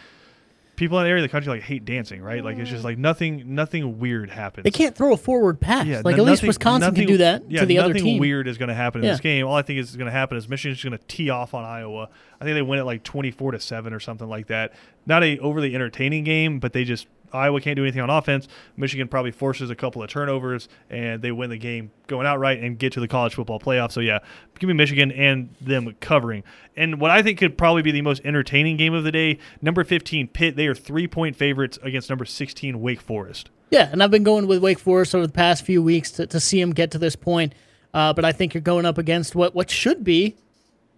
people 0.76 0.98
in 0.98 1.04
the 1.04 1.10
area 1.10 1.22
of 1.24 1.28
the 1.28 1.32
country 1.32 1.50
like 1.50 1.62
hate 1.62 1.84
dancing, 1.84 2.22
right? 2.22 2.44
Like 2.44 2.58
it's 2.58 2.70
just 2.70 2.84
like 2.84 2.98
nothing, 2.98 3.54
nothing 3.54 3.98
weird 3.98 4.30
happens. 4.30 4.64
They 4.64 4.70
can't 4.70 4.94
throw 4.94 5.12
a 5.12 5.16
forward 5.16 5.60
pass. 5.60 5.86
Yeah, 5.86 6.02
like 6.04 6.16
no- 6.16 6.22
at 6.24 6.26
least 6.26 6.42
nothing- 6.42 6.48
Wisconsin 6.48 6.80
nothing- 6.88 6.94
can 7.06 7.06
do 7.06 7.16
that 7.18 7.42
yeah, 7.50 7.60
to 7.60 7.66
the 7.66 7.78
other 7.78 7.88
nothing 7.94 8.04
team. 8.04 8.20
weird 8.20 8.46
is 8.46 8.58
going 8.58 8.68
to 8.68 8.74
happen 8.74 9.00
in 9.00 9.06
Yeah. 9.06 9.12
this 9.12 9.20
game. 9.20 9.46
All 9.46 9.56
I 9.56 9.62
think 9.62 9.80
is 9.80 9.96
going 9.96 10.06
to 10.06 10.12
happen 10.12 10.36
is 10.36 10.48
Michigan's 10.48 10.82
going 10.84 10.96
to 10.96 11.04
tee 11.08 11.30
off 11.30 11.54
on 11.54 11.64
Iowa. 11.64 12.08
I 12.40 12.44
think 12.44 12.54
they 12.54 12.62
win 12.62 12.78
it 12.78 12.84
like 12.84 13.02
twenty-four 13.02 13.52
to 13.52 13.60
seven 13.60 13.92
or 13.92 14.00
something 14.00 14.28
like 14.28 14.46
that. 14.48 14.72
Not 15.06 15.24
a 15.24 15.38
overly 15.38 15.74
entertaining 15.74 16.24
game, 16.24 16.58
but 16.60 16.72
they 16.74 16.84
just 16.84 17.06
Iowa 17.32 17.60
can't 17.60 17.76
do 17.76 17.82
anything 17.82 18.00
on 18.00 18.10
offense. 18.10 18.48
Michigan 18.76 19.08
probably 19.08 19.30
forces 19.30 19.70
a 19.70 19.74
couple 19.74 20.02
of 20.02 20.08
turnovers, 20.10 20.68
and 20.90 21.22
they 21.22 21.32
win 21.32 21.50
the 21.50 21.58
game 21.58 21.90
going 22.06 22.26
outright 22.26 22.60
and 22.62 22.78
get 22.78 22.92
to 22.92 23.00
the 23.00 23.08
college 23.08 23.34
football 23.34 23.58
playoff. 23.58 23.92
So 23.92 24.00
yeah, 24.00 24.18
give 24.58 24.68
me 24.68 24.74
Michigan 24.74 25.10
and 25.12 25.54
them 25.60 25.94
covering. 26.00 26.44
And 26.76 27.00
what 27.00 27.10
I 27.10 27.22
think 27.22 27.38
could 27.38 27.58
probably 27.58 27.82
be 27.82 27.92
the 27.92 28.02
most 28.02 28.22
entertaining 28.24 28.76
game 28.76 28.94
of 28.94 29.04
the 29.04 29.12
day: 29.12 29.38
number 29.60 29.84
fifteen 29.84 30.28
Pitt. 30.28 30.56
They 30.56 30.66
are 30.66 30.74
three-point 30.74 31.36
favorites 31.36 31.78
against 31.82 32.08
number 32.08 32.24
sixteen 32.24 32.80
Wake 32.80 33.00
Forest. 33.00 33.50
Yeah, 33.70 33.88
and 33.90 34.02
I've 34.02 34.12
been 34.12 34.22
going 34.22 34.46
with 34.46 34.62
Wake 34.62 34.78
Forest 34.78 35.14
over 35.14 35.26
the 35.26 35.32
past 35.32 35.64
few 35.64 35.82
weeks 35.82 36.12
to, 36.12 36.26
to 36.28 36.38
see 36.38 36.60
them 36.60 36.72
get 36.72 36.92
to 36.92 36.98
this 36.98 37.16
point. 37.16 37.52
Uh, 37.92 38.12
but 38.12 38.24
I 38.24 38.32
think 38.32 38.52
you're 38.52 38.60
going 38.60 38.84
up 38.84 38.98
against 38.98 39.34
what, 39.34 39.54
what 39.54 39.70
should 39.70 40.04
be, 40.04 40.36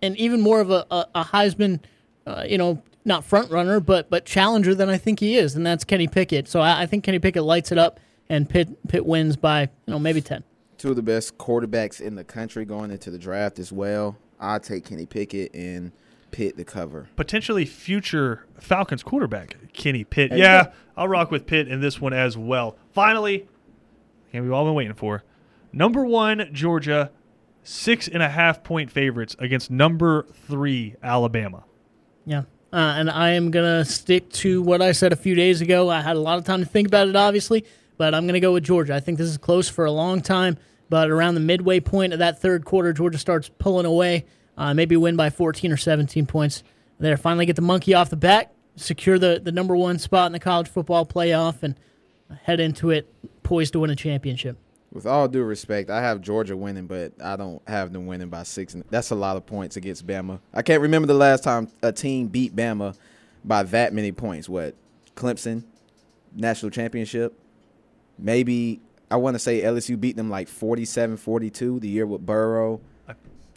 and 0.02 0.16
even 0.16 0.40
more 0.40 0.60
of 0.60 0.70
a, 0.70 0.84
a, 0.90 1.06
a 1.14 1.24
Heisman, 1.24 1.80
uh, 2.26 2.44
you 2.46 2.58
know, 2.58 2.82
not 3.08 3.24
front 3.24 3.50
runner, 3.50 3.80
but 3.80 4.08
but 4.10 4.24
challenger 4.24 4.74
than 4.74 4.88
I 4.88 4.98
think 4.98 5.18
he 5.20 5.36
is, 5.36 5.56
and 5.56 5.66
that's 5.66 5.84
Kenny 5.84 6.06
Pickett. 6.06 6.46
So 6.46 6.60
I, 6.60 6.82
I 6.82 6.86
think 6.86 7.02
Kenny 7.04 7.18
Pickett 7.18 7.42
lights 7.42 7.72
it 7.72 7.78
up, 7.78 7.98
and 8.28 8.48
Pitt 8.48 8.68
Pitt 8.88 9.04
wins 9.04 9.36
by 9.36 9.62
you 9.62 9.68
know 9.88 9.98
maybe 9.98 10.20
ten. 10.20 10.44
two 10.76 10.90
of 10.90 10.96
the 10.96 11.02
best 11.02 11.38
quarterbacks 11.38 12.00
in 12.00 12.14
the 12.14 12.24
country 12.24 12.64
going 12.64 12.90
into 12.90 13.10
the 13.10 13.18
draft 13.18 13.58
as 13.58 13.72
well. 13.72 14.16
I 14.38 14.58
take 14.60 14.84
Kenny 14.84 15.06
Pickett 15.06 15.52
and 15.54 15.90
Pitt 16.30 16.56
to 16.58 16.64
cover. 16.64 17.08
potentially 17.16 17.64
future 17.64 18.46
Falcons 18.60 19.02
quarterback, 19.02 19.56
Kenny 19.72 20.04
Pitt. 20.04 20.30
Yeah, 20.32 20.72
I'll 20.96 21.08
rock 21.08 21.30
with 21.30 21.46
Pitt 21.46 21.66
in 21.66 21.80
this 21.80 22.00
one 22.00 22.12
as 22.12 22.36
well. 22.36 22.76
Finally, 22.92 23.48
and 24.32 24.44
we've 24.44 24.52
all 24.52 24.64
been 24.66 24.74
waiting 24.74 24.94
for 24.94 25.24
number 25.72 26.04
one 26.04 26.50
Georgia, 26.52 27.10
six 27.62 28.06
and 28.06 28.22
a 28.22 28.28
half 28.28 28.62
point 28.62 28.90
favorites 28.90 29.34
against 29.38 29.70
number 29.70 30.26
three 30.46 30.94
Alabama. 31.02 31.64
Yeah. 32.26 32.42
Uh, 32.72 32.76
and 32.76 33.10
I 33.10 33.30
am 33.30 33.50
going 33.50 33.64
to 33.64 33.84
stick 33.90 34.30
to 34.34 34.60
what 34.60 34.82
I 34.82 34.92
said 34.92 35.12
a 35.12 35.16
few 35.16 35.34
days 35.34 35.60
ago. 35.60 35.88
I 35.88 36.02
had 36.02 36.16
a 36.16 36.20
lot 36.20 36.38
of 36.38 36.44
time 36.44 36.60
to 36.60 36.66
think 36.66 36.86
about 36.86 37.08
it, 37.08 37.16
obviously, 37.16 37.64
but 37.96 38.14
I'm 38.14 38.24
going 38.24 38.34
to 38.34 38.40
go 38.40 38.52
with 38.52 38.64
Georgia. 38.64 38.94
I 38.94 39.00
think 39.00 39.16
this 39.18 39.28
is 39.28 39.38
close 39.38 39.68
for 39.68 39.86
a 39.86 39.90
long 39.90 40.20
time, 40.20 40.58
but 40.90 41.10
around 41.10 41.34
the 41.34 41.40
midway 41.40 41.80
point 41.80 42.12
of 42.12 42.18
that 42.18 42.40
third 42.40 42.64
quarter, 42.66 42.92
Georgia 42.92 43.18
starts 43.18 43.50
pulling 43.58 43.86
away, 43.86 44.26
uh, 44.58 44.74
maybe 44.74 44.96
win 44.96 45.16
by 45.16 45.30
14 45.30 45.72
or 45.72 45.78
17 45.78 46.26
points. 46.26 46.62
There, 46.98 47.16
finally 47.16 47.46
get 47.46 47.56
the 47.56 47.62
monkey 47.62 47.94
off 47.94 48.10
the 48.10 48.16
back, 48.16 48.52
secure 48.76 49.18
the, 49.18 49.40
the 49.42 49.52
number 49.52 49.74
one 49.74 49.98
spot 49.98 50.26
in 50.26 50.32
the 50.32 50.40
college 50.40 50.68
football 50.68 51.06
playoff, 51.06 51.62
and 51.62 51.74
head 52.42 52.60
into 52.60 52.90
it 52.90 53.10
poised 53.42 53.72
to 53.72 53.80
win 53.80 53.90
a 53.90 53.96
championship. 53.96 54.58
With 54.92 55.06
all 55.06 55.28
due 55.28 55.42
respect, 55.42 55.90
I 55.90 56.00
have 56.00 56.22
Georgia 56.22 56.56
winning, 56.56 56.86
but 56.86 57.12
I 57.22 57.36
don't 57.36 57.60
have 57.68 57.92
them 57.92 58.06
winning 58.06 58.28
by 58.30 58.42
six. 58.44 58.74
That's 58.90 59.10
a 59.10 59.14
lot 59.14 59.36
of 59.36 59.44
points 59.44 59.76
against 59.76 60.06
Bama. 60.06 60.40
I 60.54 60.62
can't 60.62 60.80
remember 60.80 61.06
the 61.06 61.14
last 61.14 61.44
time 61.44 61.68
a 61.82 61.92
team 61.92 62.28
beat 62.28 62.56
Bama 62.56 62.96
by 63.44 63.64
that 63.64 63.92
many 63.92 64.12
points. 64.12 64.48
What? 64.48 64.74
Clemson, 65.14 65.64
national 66.34 66.70
championship. 66.70 67.38
Maybe 68.18 68.80
I 69.10 69.16
want 69.16 69.34
to 69.34 69.38
say 69.38 69.60
LSU 69.62 69.98
beat 70.00 70.16
them 70.16 70.30
like 70.30 70.48
47-42 70.48 71.80
the 71.80 71.88
year 71.88 72.06
with 72.06 72.24
Burrow. 72.24 72.80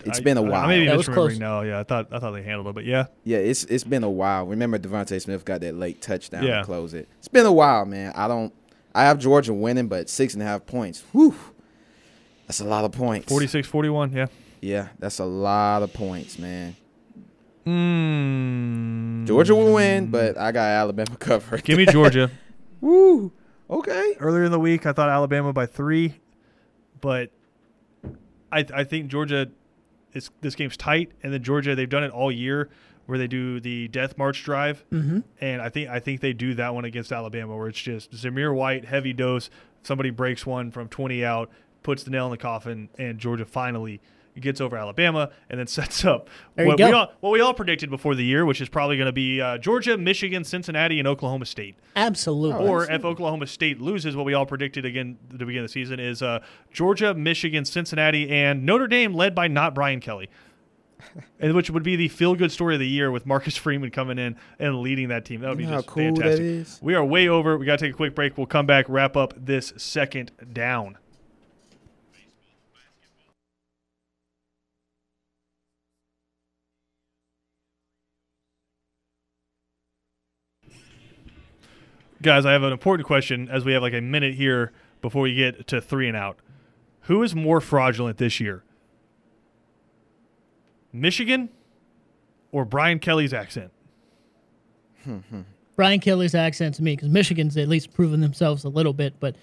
It's 0.03 0.19
I- 0.19 0.23
been 0.23 0.37
a 0.37 0.41
while. 0.41 0.65
I 0.65 0.67
may 0.67 0.79
be 0.85 0.89
was 0.97 1.07
misremembering 1.07 1.13
close. 1.13 1.39
now. 1.39 1.61
Yeah, 1.61 1.79
I 1.79 1.83
thought 1.83 2.07
I 2.11 2.17
thought 2.19 2.31
they 2.31 2.41
handled 2.41 2.67
it, 2.67 2.73
but 2.73 2.85
yeah, 2.85 3.05
Yeah, 3.23 3.37
it's 3.37 3.65
it's 3.65 3.83
been 3.83 4.03
a 4.03 4.09
while. 4.09 4.47
Remember 4.47 4.79
DeVonta 4.79 5.21
Smith 5.21 5.45
got 5.45 5.61
that 5.61 5.75
late 5.75 6.01
touchdown 6.01 6.43
Yeah. 6.43 6.59
to 6.59 6.65
close 6.65 6.95
it. 6.95 7.07
It's 7.19 7.27
been 7.27 7.45
a 7.45 7.51
while, 7.53 7.85
man. 7.85 8.11
I 8.15 8.27
don't. 8.27 8.51
I 8.93 9.03
have 9.05 9.19
Georgia 9.19 9.53
winning, 9.53 9.87
but 9.87 10.09
six 10.09 10.33
and 10.33 10.43
a 10.43 10.45
half 10.45 10.65
points. 10.65 11.03
Whew, 11.11 11.35
that's 12.47 12.59
a 12.59 12.65
lot 12.65 12.83
of 12.85 12.91
points. 12.91 13.31
46-41, 13.31 14.13
Yeah. 14.13 14.27
Yeah, 14.59 14.89
that's 14.99 15.17
a 15.19 15.25
lot 15.25 15.81
of 15.81 15.91
points, 15.91 16.37
man. 16.37 16.75
Mm, 17.65 19.25
Georgia 19.27 19.55
will 19.55 19.73
win, 19.73 20.07
but 20.07 20.37
I 20.37 20.51
got 20.51 20.65
Alabama 20.67 21.15
covered. 21.19 21.63
Give 21.63 21.77
me 21.77 21.85
Georgia. 21.85 22.29
Woo. 22.81 23.31
Okay. 23.69 24.15
Earlier 24.19 24.43
in 24.43 24.51
the 24.51 24.59
week, 24.59 24.85
I 24.85 24.91
thought 24.93 25.09
Alabama 25.09 25.53
by 25.53 25.65
three, 25.65 26.15
but 26.99 27.31
I 28.51 28.65
I 28.73 28.83
think 28.83 29.07
Georgia 29.07 29.49
is 30.13 30.29
this 30.41 30.55
game's 30.55 30.75
tight, 30.77 31.11
and 31.23 31.31
then 31.33 31.41
Georgia 31.43 31.75
they've 31.75 31.89
done 31.89 32.03
it 32.03 32.11
all 32.11 32.31
year 32.31 32.69
where 33.05 33.17
they 33.17 33.27
do 33.27 33.59
the 33.59 33.87
death 33.89 34.17
march 34.17 34.43
drive, 34.43 34.83
mm-hmm. 34.91 35.19
and 35.39 35.61
I 35.61 35.69
think 35.69 35.89
I 35.89 35.99
think 35.99 36.21
they 36.21 36.33
do 36.33 36.53
that 36.55 36.73
one 36.73 36.85
against 36.85 37.11
Alabama 37.11 37.55
where 37.55 37.67
it's 37.67 37.81
just 37.81 38.11
Zamir 38.11 38.53
White 38.53 38.85
heavy 38.85 39.13
dose, 39.13 39.49
somebody 39.83 40.09
breaks 40.09 40.45
one 40.45 40.71
from 40.71 40.87
twenty 40.87 41.23
out, 41.25 41.49
puts 41.83 42.03
the 42.03 42.11
nail 42.11 42.25
in 42.25 42.31
the 42.31 42.37
coffin, 42.37 42.89
and 42.97 43.19
Georgia 43.19 43.45
finally 43.45 44.01
gets 44.39 44.61
over 44.61 44.77
Alabama 44.77 45.29
and 45.49 45.59
then 45.59 45.67
sets 45.67 46.05
up 46.05 46.29
what 46.55 46.77
we 46.77 46.83
all 46.91 47.11
what 47.19 47.31
we 47.31 47.41
all 47.41 47.53
predicted 47.53 47.89
before 47.89 48.15
the 48.15 48.23
year, 48.23 48.45
which 48.45 48.61
is 48.61 48.69
probably 48.69 48.97
going 48.97 49.07
to 49.07 49.11
be 49.11 49.41
uh, 49.41 49.57
Georgia, 49.57 49.97
Michigan, 49.97 50.43
Cincinnati, 50.43 50.99
and 50.99 51.07
Oklahoma 51.07 51.45
State. 51.45 51.75
Absolutely. 51.95 52.65
Or 52.65 52.89
if 52.89 53.03
Oklahoma 53.03 53.47
State 53.47 53.81
loses, 53.81 54.15
what 54.15 54.25
we 54.25 54.33
all 54.33 54.45
predicted 54.45 54.85
again 54.85 55.17
at 55.31 55.39
the 55.39 55.45
beginning 55.45 55.65
of 55.65 55.69
the 55.69 55.73
season 55.73 55.99
is 55.99 56.21
uh, 56.21 56.39
Georgia, 56.71 57.13
Michigan, 57.13 57.65
Cincinnati, 57.65 58.29
and 58.29 58.65
Notre 58.65 58.87
Dame, 58.87 59.13
led 59.13 59.35
by 59.35 59.47
not 59.47 59.75
Brian 59.75 59.99
Kelly, 59.99 60.29
and 61.39 61.53
which 61.53 61.69
would 61.69 61.83
be 61.83 61.95
the 61.95 62.07
feel-good 62.07 62.51
story 62.51 62.75
of 62.75 62.79
the 62.79 62.87
year 62.87 63.11
with 63.11 63.25
Marcus 63.25 63.57
Freeman 63.57 63.91
coming 63.91 64.17
in 64.17 64.35
and 64.59 64.79
leading 64.79 65.09
that 65.09 65.25
team. 65.25 65.41
That 65.41 65.49
would 65.49 65.59
You 65.59 65.67
be 65.67 65.71
just 65.71 65.87
cool 65.87 66.15
fantastic. 66.15 66.83
We 66.83 66.95
are 66.95 67.03
way 67.03 67.27
over. 67.27 67.57
We 67.57 67.65
got 67.65 67.79
to 67.79 67.85
take 67.85 67.93
a 67.93 67.97
quick 67.97 68.15
break. 68.15 68.37
We'll 68.37 68.47
come 68.47 68.65
back, 68.65 68.85
wrap 68.87 69.15
up 69.17 69.33
this 69.37 69.73
second 69.77 70.31
down. 70.53 70.97
Guys, 82.21 82.45
I 82.45 82.51
have 82.51 82.61
an 82.61 82.71
important 82.71 83.07
question 83.07 83.49
as 83.49 83.65
we 83.65 83.73
have 83.73 83.81
like 83.81 83.93
a 83.93 84.01
minute 84.01 84.35
here 84.35 84.71
before 85.01 85.23
we 85.23 85.33
get 85.33 85.65
to 85.67 85.81
three 85.81 86.07
and 86.07 86.15
out. 86.15 86.37
Who 87.05 87.23
is 87.23 87.33
more 87.33 87.59
fraudulent 87.59 88.17
this 88.17 88.39
year? 88.39 88.63
Michigan 90.93 91.49
or 92.51 92.65
Brian 92.65 92.99
Kelly's 92.99 93.33
accent? 93.33 93.71
Brian 95.75 95.99
Kelly's 95.99 96.35
accent 96.35 96.75
to 96.75 96.83
me 96.83 96.95
because 96.95 97.09
Michigan's 97.09 97.57
at 97.57 97.67
least 97.67 97.93
proven 97.93 98.21
themselves 98.21 98.63
a 98.63 98.69
little 98.69 98.93
bit, 98.93 99.15
but 99.19 99.35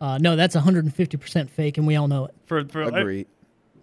uh, 0.00 0.18
no, 0.18 0.36
that's 0.36 0.54
150% 0.54 1.48
fake, 1.48 1.78
and 1.78 1.86
we 1.86 1.96
all 1.96 2.08
know 2.08 2.26
it. 2.26 2.34
For, 2.46 2.64
for 2.66 2.82
Agreed. 2.82 3.26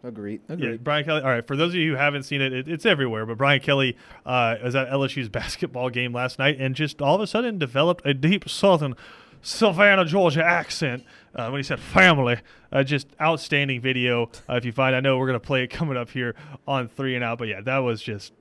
Agreed. 0.04 0.42
Yeah, 0.50 0.76
Brian 0.76 1.06
Kelly. 1.06 1.22
All 1.22 1.30
right, 1.30 1.48
for 1.48 1.56
those 1.56 1.70
of 1.70 1.76
you 1.76 1.92
who 1.92 1.98
haven't 1.98 2.24
seen 2.24 2.42
it, 2.42 2.52
it 2.52 2.68
it's 2.68 2.86
everywhere. 2.86 3.26
But 3.26 3.38
Brian 3.38 3.62
Kelly 3.62 3.96
uh, 4.26 4.58
was 4.62 4.76
at 4.76 4.90
LSU's 4.90 5.30
basketball 5.30 5.90
game 5.90 6.12
last 6.12 6.38
night, 6.40 6.58
and 6.60 6.76
just 6.76 7.02
all 7.02 7.16
of 7.16 7.22
a 7.22 7.28
sudden 7.28 7.58
developed 7.58 8.06
a 8.06 8.14
deep 8.14 8.50
Southern 8.50 8.96
Savannah, 9.42 10.04
Georgia 10.04 10.44
accent 10.44 11.06
uh, 11.36 11.50
when 11.50 11.60
he 11.60 11.64
said 11.64 11.80
"family." 11.80 12.38
Uh, 12.72 12.84
just 12.84 13.08
outstanding 13.22 13.82
video. 13.82 14.30
Uh, 14.50 14.56
if 14.56 14.66
you 14.66 14.72
find, 14.72 14.96
I 14.96 15.00
know 15.00 15.18
we're 15.18 15.28
gonna 15.28 15.40
play 15.40 15.64
it 15.64 15.68
coming 15.68 15.98
up 15.98 16.10
here 16.10 16.36
on 16.68 16.88
three 16.88 17.16
and 17.16 17.24
out. 17.24 17.38
But 17.38 17.48
yeah, 17.48 17.62
that 17.62 17.80
was 17.80 18.02
just 18.02 18.34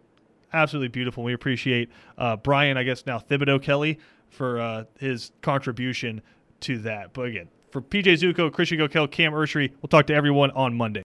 absolutely 0.52 0.88
beautiful. 0.88 1.24
We 1.24 1.32
appreciate 1.32 1.90
uh, 2.18 2.36
Brian, 2.36 2.76
I 2.76 2.82
guess 2.82 3.06
now 3.06 3.18
Thibodeau 3.18 3.62
Kelly, 3.62 3.98
for 4.28 4.60
uh, 4.60 4.84
his 4.98 5.32
contribution 5.40 6.22
to 6.60 6.78
that. 6.78 7.12
But 7.12 7.26
again, 7.26 7.48
for 7.70 7.80
PJ 7.80 8.20
Zuko, 8.20 8.52
Christian 8.52 8.78
Gokel, 8.78 9.10
Cam 9.10 9.34
Urshery, 9.34 9.72
we'll 9.80 9.88
talk 9.88 10.06
to 10.08 10.14
everyone 10.14 10.50
on 10.52 10.74
Monday. 10.74 11.00